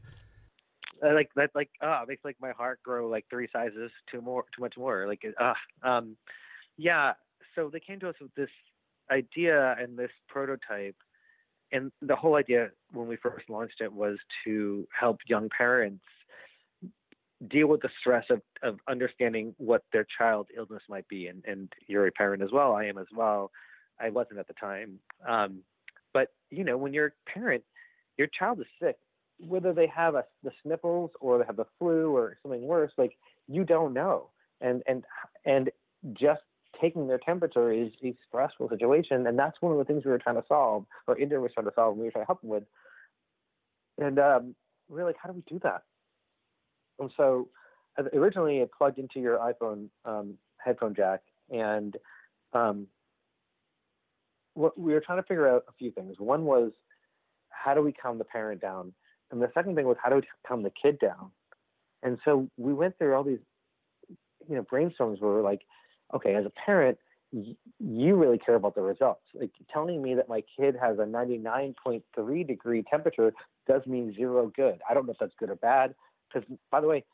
Uh, 1.04 1.14
like 1.14 1.30
that 1.36 1.50
like 1.54 1.70
ah 1.82 2.04
makes 2.06 2.24
like 2.24 2.36
my 2.40 2.52
heart 2.52 2.80
grow 2.82 3.08
like 3.08 3.24
three 3.30 3.48
sizes 3.52 3.90
too 4.10 4.20
more 4.20 4.44
too 4.54 4.62
much 4.62 4.74
more 4.76 5.06
like 5.06 5.22
ah 5.40 5.54
um 5.82 6.16
yeah 6.76 7.12
so 7.54 7.70
they 7.72 7.80
came 7.80 8.00
to 8.00 8.08
us 8.08 8.14
with 8.20 8.34
this 8.34 8.50
idea 9.10 9.76
and 9.80 9.98
this 9.98 10.10
prototype 10.28 10.96
and 11.72 11.92
the 12.02 12.16
whole 12.16 12.36
idea 12.36 12.68
when 12.92 13.08
we 13.08 13.16
first 13.16 13.48
launched 13.48 13.80
it 13.80 13.92
was 13.92 14.16
to 14.44 14.86
help 14.98 15.18
young 15.26 15.48
parents 15.56 16.04
deal 17.48 17.68
with 17.68 17.80
the 17.82 17.90
stress 18.00 18.24
of, 18.30 18.40
of 18.62 18.78
understanding 18.88 19.54
what 19.58 19.84
their 19.92 20.06
child's 20.18 20.48
illness 20.56 20.82
might 20.88 21.06
be 21.08 21.28
and, 21.28 21.44
and 21.46 21.72
you're 21.86 22.06
a 22.06 22.12
parent 22.12 22.42
as 22.42 22.50
well 22.52 22.74
i 22.74 22.84
am 22.84 22.98
as 22.98 23.06
well 23.14 23.50
i 24.00 24.10
wasn't 24.10 24.38
at 24.38 24.48
the 24.48 24.54
time 24.54 24.98
um, 25.28 25.58
but 26.12 26.28
you 26.50 26.64
know 26.64 26.76
when 26.76 26.92
you're 26.92 27.06
a 27.06 27.30
parent 27.30 27.62
your 28.16 28.28
child 28.38 28.60
is 28.60 28.66
sick 28.82 28.96
whether 29.38 29.72
they 29.72 29.86
have 29.86 30.14
a, 30.14 30.24
the 30.42 30.50
sniffles 30.62 31.10
or 31.20 31.38
they 31.38 31.44
have 31.44 31.56
the 31.56 31.66
flu 31.78 32.16
or 32.16 32.38
something 32.42 32.62
worse, 32.62 32.92
like 32.96 33.16
you 33.46 33.64
don't 33.64 33.92
know. 33.94 34.30
And 34.60 34.82
and 34.86 35.04
and 35.44 35.70
just 36.12 36.40
taking 36.80 37.06
their 37.06 37.18
temperature 37.18 37.72
is 37.72 37.90
a 38.04 38.14
stressful 38.26 38.68
situation, 38.68 39.26
and 39.26 39.38
that's 39.38 39.60
one 39.60 39.72
of 39.72 39.78
the 39.78 39.84
things 39.84 40.04
we 40.04 40.10
were 40.10 40.18
trying 40.18 40.36
to 40.36 40.44
solve, 40.48 40.84
or 41.06 41.16
Inder 41.16 41.40
was 41.40 41.52
trying 41.54 41.66
to 41.66 41.72
solve, 41.74 41.92
and 41.92 42.00
we 42.00 42.06
were 42.06 42.10
trying 42.10 42.24
to 42.24 42.26
help 42.26 42.40
them 42.40 42.50
with. 42.50 42.64
And 43.98 44.18
um, 44.18 44.54
we 44.88 44.96
we're 44.96 45.06
like, 45.06 45.16
how 45.20 45.28
do 45.28 45.34
we 45.34 45.42
do 45.48 45.60
that? 45.62 45.82
And 46.98 47.10
so 47.16 47.48
uh, 47.98 48.04
originally 48.14 48.58
it 48.58 48.70
plugged 48.76 48.98
into 48.98 49.20
your 49.20 49.38
iPhone 49.38 49.88
um, 50.04 50.34
headphone 50.58 50.94
jack, 50.94 51.20
and 51.50 51.96
um, 52.52 52.86
what 54.54 54.78
we 54.78 54.92
were 54.92 55.00
trying 55.00 55.18
to 55.18 55.26
figure 55.26 55.48
out 55.48 55.64
a 55.68 55.72
few 55.78 55.90
things. 55.92 56.16
One 56.18 56.44
was 56.44 56.72
how 57.50 57.74
do 57.74 57.82
we 57.82 57.92
calm 57.92 58.18
the 58.18 58.24
parent 58.24 58.60
down? 58.60 58.92
And 59.30 59.42
the 59.42 59.50
second 59.54 59.74
thing 59.76 59.86
was 59.86 59.96
how 60.02 60.10
do 60.10 60.16
we 60.16 60.22
calm 60.46 60.62
the 60.62 60.72
kid 60.82 60.98
down? 60.98 61.30
And 62.02 62.18
so 62.24 62.48
we 62.56 62.72
went 62.72 62.96
through 62.98 63.14
all 63.14 63.24
these, 63.24 63.40
you 64.48 64.56
know, 64.56 64.62
brainstorms 64.62 65.20
where 65.20 65.32
we're 65.32 65.42
like, 65.42 65.62
okay, 66.14 66.34
as 66.34 66.46
a 66.46 66.52
parent, 66.64 66.98
y- 67.32 67.56
you 67.78 68.16
really 68.16 68.38
care 68.38 68.54
about 68.54 68.74
the 68.74 68.82
results. 68.82 69.22
Like 69.34 69.50
telling 69.72 70.02
me 70.02 70.14
that 70.14 70.28
my 70.28 70.42
kid 70.58 70.76
has 70.80 70.98
a 70.98 71.02
99.3 71.02 72.46
degree 72.46 72.84
temperature 72.88 73.32
does 73.66 73.82
mean 73.86 74.14
zero 74.14 74.50
good. 74.54 74.80
I 74.88 74.94
don't 74.94 75.06
know 75.06 75.12
if 75.12 75.18
that's 75.18 75.34
good 75.38 75.50
or 75.50 75.56
bad. 75.56 75.94
Because 76.32 76.48
by 76.70 76.80
the 76.80 76.86
way, 76.86 77.04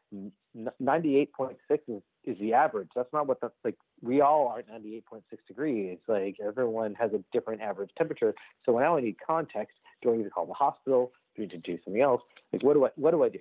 98.6 0.82 1.54
is, 1.88 2.02
is 2.24 2.38
the 2.40 2.52
average. 2.52 2.88
That's 2.96 3.12
not 3.12 3.26
what 3.26 3.40
the 3.40 3.50
like. 3.64 3.76
We 4.02 4.20
all 4.20 4.48
are 4.48 4.58
at 4.58 4.68
98.6 4.68 5.22
degrees. 5.46 5.98
Like 6.08 6.36
everyone 6.44 6.94
has 6.94 7.12
a 7.12 7.22
different 7.32 7.62
average 7.62 7.90
temperature. 7.96 8.34
So 8.66 8.76
now 8.78 8.96
I 8.96 9.00
need 9.00 9.16
context. 9.24 9.76
Do 10.02 10.12
I 10.12 10.16
need 10.16 10.24
to 10.24 10.30
call 10.30 10.46
the 10.46 10.54
hospital? 10.54 11.12
Need 11.36 11.50
to 11.50 11.58
do 11.58 11.78
something 11.84 12.02
else? 12.02 12.22
Like 12.52 12.62
what 12.62 12.74
do 12.74 12.86
I 12.86 12.90
what 12.96 13.10
do 13.10 13.24
I 13.24 13.28
do? 13.28 13.38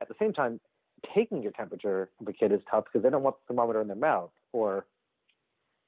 At 0.00 0.08
the 0.08 0.14
same 0.18 0.32
time, 0.32 0.60
taking 1.14 1.42
your 1.42 1.52
temperature 1.52 2.10
of 2.20 2.28
a 2.28 2.32
kid 2.32 2.52
is 2.52 2.60
tough 2.70 2.84
because 2.84 3.02
they 3.02 3.10
don't 3.10 3.22
want 3.22 3.36
the 3.36 3.52
thermometer 3.52 3.80
in 3.80 3.86
their 3.88 3.96
mouth 3.96 4.30
or, 4.52 4.86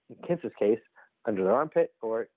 in 0.08 0.16
Kinsa's 0.26 0.52
case, 0.58 0.78
under 1.26 1.42
their 1.44 1.52
armpit 1.52 1.92
or 2.02 2.28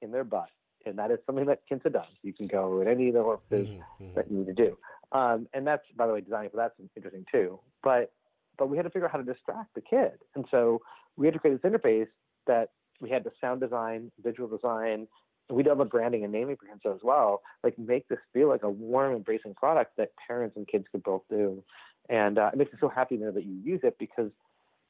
in 0.00 0.10
their 0.10 0.24
butt. 0.24 0.48
And 0.84 0.98
that 0.98 1.10
is 1.10 1.18
something 1.26 1.46
that 1.46 1.60
Kinsa 1.70 1.92
does. 1.92 2.08
You 2.22 2.32
can 2.32 2.48
go 2.48 2.80
in 2.80 2.88
any 2.88 3.08
of 3.08 3.14
the 3.14 3.20
orifices 3.20 3.68
Mhm, 3.68 3.84
mhm. 4.00 4.14
that 4.14 4.30
you 4.30 4.38
need 4.38 4.46
to 4.46 4.52
do. 4.52 4.78
Um, 5.12 5.48
and 5.52 5.66
that's, 5.66 5.84
by 5.96 6.06
the 6.06 6.12
way, 6.12 6.20
designing 6.22 6.50
for 6.50 6.56
that's 6.56 6.74
interesting 6.96 7.24
too. 7.30 7.60
But 7.82 8.12
but 8.58 8.68
we 8.68 8.76
had 8.76 8.82
to 8.84 8.90
figure 8.90 9.06
out 9.06 9.12
how 9.12 9.18
to 9.18 9.24
distract 9.24 9.74
the 9.74 9.80
kid, 9.80 10.18
and 10.34 10.46
so 10.50 10.82
we 11.16 11.26
had 11.26 11.34
to 11.34 11.40
create 11.40 11.60
this 11.60 11.70
interface 11.70 12.08
that 12.46 12.70
we 13.00 13.08
had 13.10 13.24
the 13.24 13.32
sound 13.40 13.60
design, 13.60 14.10
visual 14.22 14.48
design. 14.48 15.08
We 15.52 15.62
did 15.62 15.70
all 15.70 15.76
the 15.76 15.84
branding 15.84 16.24
and 16.24 16.32
naming 16.32 16.56
for 16.56 16.66
Kinsa 16.66 16.94
as 16.94 17.02
well. 17.02 17.42
Like 17.62 17.78
make 17.78 18.08
this 18.08 18.18
feel 18.32 18.48
like 18.48 18.62
a 18.62 18.70
warm, 18.70 19.14
embracing 19.14 19.54
product 19.54 19.96
that 19.96 20.10
parents 20.26 20.56
and 20.56 20.66
kids 20.66 20.86
could 20.90 21.02
both 21.02 21.22
do. 21.28 21.62
And 22.08 22.38
uh, 22.38 22.50
it 22.52 22.58
makes 22.58 22.72
me 22.72 22.78
so 22.80 22.88
happy 22.88 23.16
to 23.16 23.24
know 23.24 23.30
that 23.32 23.44
you 23.44 23.60
use 23.62 23.80
it 23.82 23.96
because, 23.98 24.30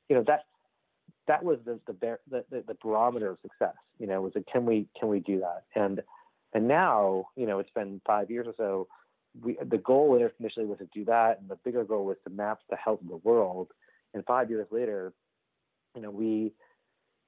you 0.08 0.16
know, 0.16 0.24
that 0.26 0.44
that 1.28 1.44
was 1.44 1.58
the 1.64 1.78
the, 1.86 2.18
the 2.30 2.64
the 2.66 2.76
barometer 2.82 3.30
of 3.30 3.38
success. 3.42 3.74
You 3.98 4.06
know, 4.06 4.22
was 4.22 4.32
it 4.34 4.46
can 4.50 4.64
we 4.64 4.86
can 4.98 5.08
we 5.08 5.20
do 5.20 5.40
that? 5.40 5.64
And 5.74 6.02
and 6.54 6.68
now, 6.68 7.26
you 7.36 7.46
know, 7.46 7.58
it's 7.58 7.70
been 7.70 8.00
five 8.06 8.30
years 8.30 8.46
or 8.46 8.54
so. 8.56 8.88
We 9.40 9.56
the 9.62 9.78
goal 9.78 10.14
initially 10.38 10.66
was 10.66 10.78
to 10.78 10.88
do 10.92 11.04
that, 11.06 11.40
and 11.40 11.48
the 11.48 11.56
bigger 11.56 11.84
goal 11.84 12.04
was 12.04 12.16
to 12.24 12.30
map 12.30 12.60
the 12.70 12.76
health 12.76 13.00
of 13.02 13.08
the 13.08 13.16
world. 13.16 13.68
And 14.14 14.24
five 14.26 14.50
years 14.50 14.66
later, 14.70 15.12
you 15.94 16.02
know, 16.02 16.10
we 16.10 16.52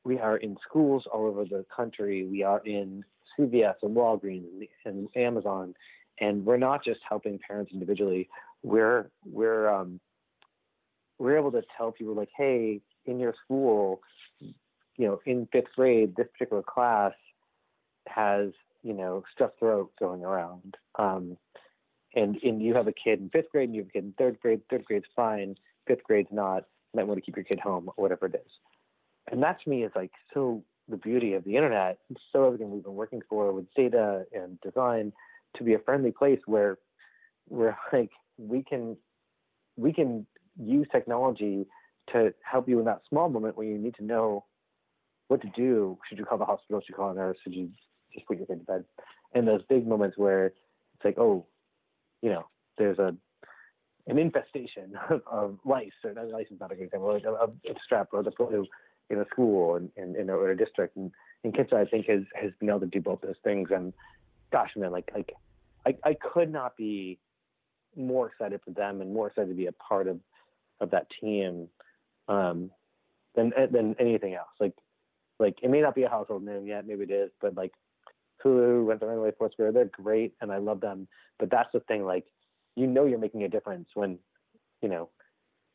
we 0.04 0.18
are 0.18 0.36
in 0.36 0.56
schools 0.68 1.04
all 1.10 1.26
over 1.26 1.44
the 1.44 1.64
country. 1.74 2.26
We 2.26 2.42
are 2.42 2.60
in 2.64 3.04
CVS 3.38 3.74
and 3.82 3.96
Walgreens 3.96 4.44
and, 4.52 4.68
and 4.84 5.08
Amazon, 5.16 5.74
and 6.20 6.44
we're 6.44 6.56
not 6.56 6.84
just 6.84 7.00
helping 7.08 7.38
parents 7.38 7.72
individually. 7.72 8.28
We're 8.62 9.10
we're 9.24 9.68
um, 9.68 10.00
we're 11.18 11.38
able 11.38 11.52
to 11.52 11.62
tell 11.76 11.92
people 11.92 12.14
like, 12.14 12.30
hey, 12.36 12.80
in 13.06 13.18
your 13.18 13.34
school, 13.44 14.00
you 14.40 15.06
know, 15.06 15.20
in 15.26 15.48
fifth 15.52 15.72
grade, 15.74 16.14
this 16.16 16.26
particular 16.32 16.62
class 16.62 17.12
has 18.08 18.50
you 18.82 18.92
know 18.92 19.24
strep 19.38 19.52
throat 19.58 19.90
going 19.98 20.24
around, 20.24 20.76
um, 20.98 21.36
and 22.14 22.36
and 22.42 22.62
you 22.62 22.74
have 22.74 22.88
a 22.88 22.92
kid 22.92 23.20
in 23.20 23.30
fifth 23.30 23.50
grade 23.50 23.68
and 23.68 23.74
you 23.74 23.82
have 23.82 23.88
a 23.88 23.92
kid 23.92 24.04
in 24.04 24.14
third 24.18 24.38
grade. 24.40 24.60
Third 24.70 24.84
grade's 24.84 25.06
fine, 25.16 25.56
fifth 25.86 26.04
grade's 26.04 26.28
not. 26.32 26.64
You 26.92 26.98
might 26.98 27.06
want 27.06 27.18
to 27.18 27.22
keep 27.24 27.36
your 27.36 27.44
kid 27.44 27.60
home, 27.60 27.90
whatever 27.96 28.26
it 28.26 28.34
is. 28.34 28.50
And 29.30 29.42
that 29.42 29.58
to 29.62 29.70
me 29.70 29.84
is 29.84 29.92
like 29.96 30.12
so 30.32 30.62
the 30.88 30.96
beauty 30.96 31.34
of 31.34 31.44
the 31.44 31.56
internet. 31.56 31.98
So 32.32 32.46
everything 32.46 32.70
we've 32.70 32.84
been 32.84 32.94
working 32.94 33.22
for 33.28 33.52
with 33.52 33.66
data 33.74 34.24
and 34.32 34.60
design 34.60 35.12
to 35.56 35.64
be 35.64 35.74
a 35.74 35.78
friendly 35.78 36.12
place 36.12 36.40
where 36.46 36.78
where 37.48 37.78
like 37.92 38.10
we 38.38 38.62
can 38.62 38.96
we 39.76 39.92
can 39.92 40.26
use 40.60 40.86
technology 40.92 41.66
to 42.12 42.34
help 42.42 42.68
you 42.68 42.78
in 42.78 42.84
that 42.84 43.00
small 43.08 43.28
moment 43.28 43.56
where 43.56 43.66
you 43.66 43.78
need 43.78 43.94
to 43.96 44.04
know 44.04 44.44
what 45.28 45.40
to 45.40 45.48
do. 45.56 45.98
Should 46.08 46.18
you 46.18 46.24
call 46.24 46.38
the 46.38 46.44
hospital? 46.44 46.80
Should 46.80 46.90
you 46.90 46.94
call 46.96 47.10
a 47.10 47.14
nurse? 47.14 47.38
Should 47.42 47.54
you 47.54 47.70
just 48.12 48.26
put 48.26 48.36
your 48.36 48.46
kid 48.46 48.60
to 48.60 48.64
bed? 48.64 48.84
And 49.34 49.48
those 49.48 49.62
big 49.68 49.86
moments 49.86 50.18
where 50.18 50.46
it's 50.46 51.04
like, 51.04 51.18
oh, 51.18 51.46
you 52.22 52.30
know, 52.30 52.46
there's 52.78 52.98
a 52.98 53.16
an 54.06 54.18
infestation 54.18 54.92
of, 55.08 55.22
of 55.30 55.58
lice, 55.64 55.90
or 56.04 56.12
lice 56.12 56.46
is 56.50 56.60
not 56.60 56.72
a 56.72 56.74
good 56.74 56.84
example, 56.84 57.10
a, 57.10 57.70
a 57.70 57.74
strep 57.90 58.08
or 58.12 58.22
the 58.22 58.32
flu 58.32 58.66
in 59.10 59.18
a 59.18 59.24
school 59.30 59.76
and 59.76 59.90
in, 59.96 60.16
in, 60.16 60.30
a, 60.30 60.40
in 60.42 60.50
a 60.50 60.56
district. 60.56 60.96
And, 60.96 61.10
and 61.42 61.52
Kinsa, 61.52 61.74
I 61.74 61.84
think, 61.84 62.06
has 62.06 62.22
has 62.34 62.52
been 62.58 62.70
able 62.70 62.80
to 62.80 62.86
do 62.86 63.00
both 63.00 63.20
those 63.20 63.36
things. 63.44 63.68
And 63.74 63.92
gosh, 64.52 64.70
man, 64.76 64.92
like 64.92 65.10
like 65.14 65.32
I, 65.86 65.96
I 66.04 66.14
could 66.14 66.50
not 66.50 66.76
be 66.76 67.18
more 67.96 68.28
excited 68.28 68.60
for 68.64 68.70
them 68.70 69.00
and 69.00 69.12
more 69.12 69.28
excited 69.28 69.48
to 69.48 69.54
be 69.54 69.66
a 69.66 69.72
part 69.72 70.08
of 70.08 70.20
of 70.80 70.90
that 70.90 71.06
team 71.20 71.68
um, 72.28 72.70
than 73.34 73.52
than 73.70 73.94
anything 73.98 74.34
else. 74.34 74.48
Like 74.58 74.74
like 75.38 75.58
it 75.62 75.70
may 75.70 75.80
not 75.80 75.94
be 75.94 76.04
a 76.04 76.08
household 76.08 76.44
name 76.44 76.66
yet, 76.66 76.86
maybe 76.86 77.04
it 77.04 77.10
is, 77.10 77.30
but 77.40 77.56
like 77.56 77.72
Hulu, 78.44 78.86
Rent 78.86 79.00
the 79.00 79.06
Runway, 79.06 79.32
Foursquare, 79.38 79.72
they're 79.72 79.86
great 79.86 80.34
and 80.40 80.52
I 80.52 80.58
love 80.58 80.80
them. 80.80 81.08
But 81.38 81.50
that's 81.50 81.70
the 81.72 81.80
thing, 81.80 82.04
like 82.04 82.24
you 82.76 82.86
know 82.86 83.06
you're 83.06 83.18
making 83.18 83.44
a 83.44 83.48
difference 83.48 83.88
when, 83.94 84.18
you 84.82 84.88
know, 84.88 85.10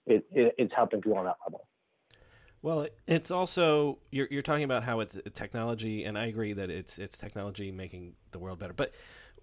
it, 0.05 0.25
it 0.31 0.55
it's 0.57 0.73
helping 0.75 1.01
people 1.01 1.17
on 1.17 1.25
that 1.25 1.37
level. 1.45 1.67
Well, 2.61 2.87
it's 3.07 3.31
also 3.31 3.99
you're 4.11 4.27
you're 4.29 4.41
talking 4.41 4.63
about 4.65 4.83
how 4.83 4.99
it's 4.99 5.17
technology, 5.33 6.03
and 6.03 6.17
I 6.17 6.25
agree 6.25 6.53
that 6.53 6.69
it's 6.69 6.99
it's 6.99 7.17
technology 7.17 7.71
making 7.71 8.15
the 8.31 8.39
world 8.39 8.59
better. 8.59 8.73
But 8.73 8.93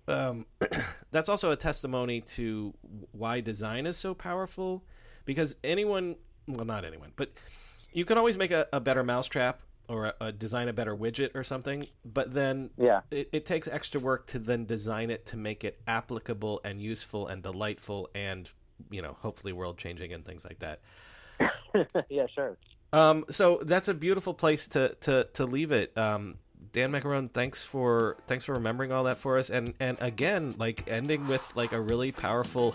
um, 0.07 0.47
that's 1.12 1.29
also 1.29 1.51
a 1.51 1.57
testimony 1.57 2.21
to 2.23 2.75
why 3.12 3.41
design 3.41 3.87
is 3.87 3.97
so 3.97 4.12
powerful, 4.14 4.85
because 5.25 5.57
anyone, 5.64 6.17
well, 6.47 6.67
not 6.67 6.85
anyone, 6.85 7.12
but 7.17 7.33
you 7.93 8.05
can 8.05 8.19
always 8.19 8.37
make 8.37 8.51
a, 8.51 8.67
a 8.73 8.81
better 8.81 9.03
mousetrap 9.03 9.61
or 9.89 10.07
a, 10.07 10.14
a 10.21 10.33
design 10.33 10.69
a 10.69 10.73
better 10.73 10.95
widget 10.95 11.35
or 11.35 11.43
something. 11.43 11.87
But 12.05 12.35
then 12.35 12.71
Yeah. 12.77 13.01
it, 13.11 13.31
it 13.33 13.47
takes 13.47 13.67
extra 13.69 14.01
work 14.01 14.27
to 14.29 14.39
then 14.39 14.67
design 14.67 15.11
it 15.11 15.25
to 15.27 15.37
make 15.37 15.64
it 15.64 15.81
applicable 15.87 16.61
and 16.64 16.83
useful 16.83 17.29
and 17.29 17.43
delightful 17.43 18.11
and 18.14 18.51
you 18.91 19.01
know 19.01 19.17
hopefully 19.21 19.55
world 19.55 19.79
changing 19.79 20.12
and 20.12 20.25
things 20.25 20.45
like 20.45 20.59
that. 20.59 20.81
yeah, 22.11 22.27
sure. 22.35 22.59
Um, 22.97 23.27
so 23.29 23.61
that's 23.63 23.89
a 23.89 23.95
beautiful 23.95 24.33
place 24.33 24.69
to 24.69 24.95
to 25.03 25.25
to 25.35 25.45
leave 25.45 25.71
it. 25.71 25.97
Um, 25.99 26.37
Dan 26.73 26.93
Maccarone, 26.93 27.31
thanks 27.31 27.63
for 27.63 28.17
thanks 28.27 28.47
for 28.47 28.55
remembering 28.55 28.91
all 28.91 29.05
that 29.05 29.19
for 29.19 29.39
us, 29.39 29.51
and 29.51 29.75
and 29.81 29.99
again, 30.01 30.55
like 30.57 30.89
ending 30.89 31.29
with 31.29 31.43
like 31.55 31.73
a 31.73 31.81
really 31.81 32.11
powerful 32.11 32.75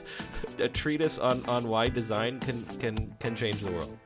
a 0.58 0.68
treatise 0.70 1.18
on 1.18 1.44
on 1.44 1.68
why 1.68 1.88
design 1.88 2.40
can 2.40 2.64
can 2.78 3.14
can 3.20 3.36
change 3.36 3.60
the 3.60 3.70
world. 3.70 3.98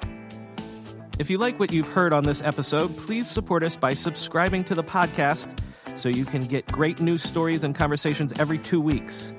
If 1.20 1.30
you 1.30 1.38
like 1.38 1.60
what 1.60 1.70
you've 1.72 1.86
heard 1.86 2.12
on 2.12 2.24
this 2.24 2.42
episode, 2.42 2.96
please 2.96 3.30
support 3.30 3.62
us 3.62 3.76
by 3.76 3.94
subscribing 3.94 4.64
to 4.64 4.74
the 4.74 4.82
podcast 4.82 5.56
so 5.96 6.08
you 6.08 6.24
can 6.24 6.44
get 6.46 6.66
great 6.66 7.00
news 7.00 7.22
stories 7.22 7.62
and 7.62 7.76
conversations 7.76 8.32
every 8.40 8.58
two 8.58 8.80
weeks. 8.80 9.32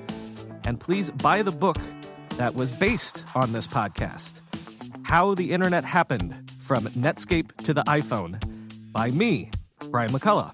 And 0.64 0.80
please 0.80 1.10
buy 1.10 1.42
the 1.42 1.52
book 1.52 1.76
that 2.38 2.54
was 2.54 2.72
based 2.72 3.22
on 3.34 3.52
this 3.52 3.66
podcast 3.66 4.40
How 5.06 5.36
the 5.36 5.52
Internet 5.52 5.84
Happened 5.84 6.34
From 6.58 6.86
Netscape 6.86 7.56
to 7.58 7.72
the 7.72 7.84
iPhone 7.84 8.42
by 8.90 9.12
me, 9.12 9.52
Brian 9.92 10.10
McCullough. 10.10 10.52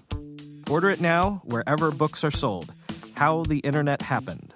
Order 0.69 0.91
it 0.91 1.01
now 1.01 1.41
wherever 1.45 1.89
books 1.89 2.23
are 2.23 2.29
sold. 2.29 2.71
How 3.15 3.45
the 3.45 3.57
Internet 3.61 4.03
Happened. 4.03 4.53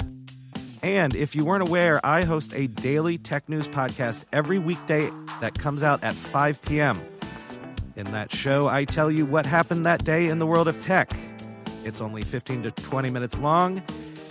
And 0.84 1.16
if 1.16 1.36
you 1.36 1.44
weren't 1.44 1.64
aware, 1.64 2.00
I 2.06 2.26
host 2.26 2.54
a 2.54 2.68
daily 2.68 3.18
tech 3.18 3.50
news 3.50 3.68
podcast 3.68 4.24
every 4.32 4.60
weekday 4.60 5.10
that 5.42 5.58
comes 5.58 5.82
out 5.82 6.04
at 6.04 6.14
5 6.14 6.62
p.m. 6.62 7.02
In 7.96 8.06
that 8.12 8.32
show, 8.32 8.68
I 8.68 8.86
tell 8.86 9.10
you 9.10 9.26
what 9.26 9.48
happened 9.48 9.88
that 9.88 10.04
day 10.04 10.28
in 10.28 10.38
the 10.38 10.46
world 10.46 10.68
of 10.68 10.80
tech. 10.80 11.12
It's 11.84 12.02
only 12.02 12.22
15 12.22 12.62
to 12.62 12.72
20 12.72 13.10
minutes 13.10 13.40
long, 13.40 13.82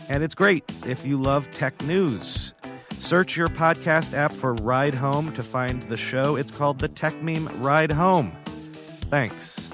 and 0.08 0.22
it's 0.22 0.36
great 0.36 0.62
if 0.86 1.04
you 1.04 1.20
love 1.20 1.50
tech 1.50 1.82
news. 1.82 2.54
Search 2.98 3.36
your 3.36 3.48
podcast 3.48 4.14
app 4.14 4.32
for 4.32 4.54
Ride 4.54 4.94
Home 4.94 5.32
to 5.34 5.42
find 5.42 5.82
the 5.84 5.96
show. 5.96 6.36
It's 6.36 6.50
called 6.50 6.78
the 6.78 6.88
Techmeme 6.88 7.62
Ride 7.62 7.92
Home. 7.92 8.32
Thanks. 9.08 9.70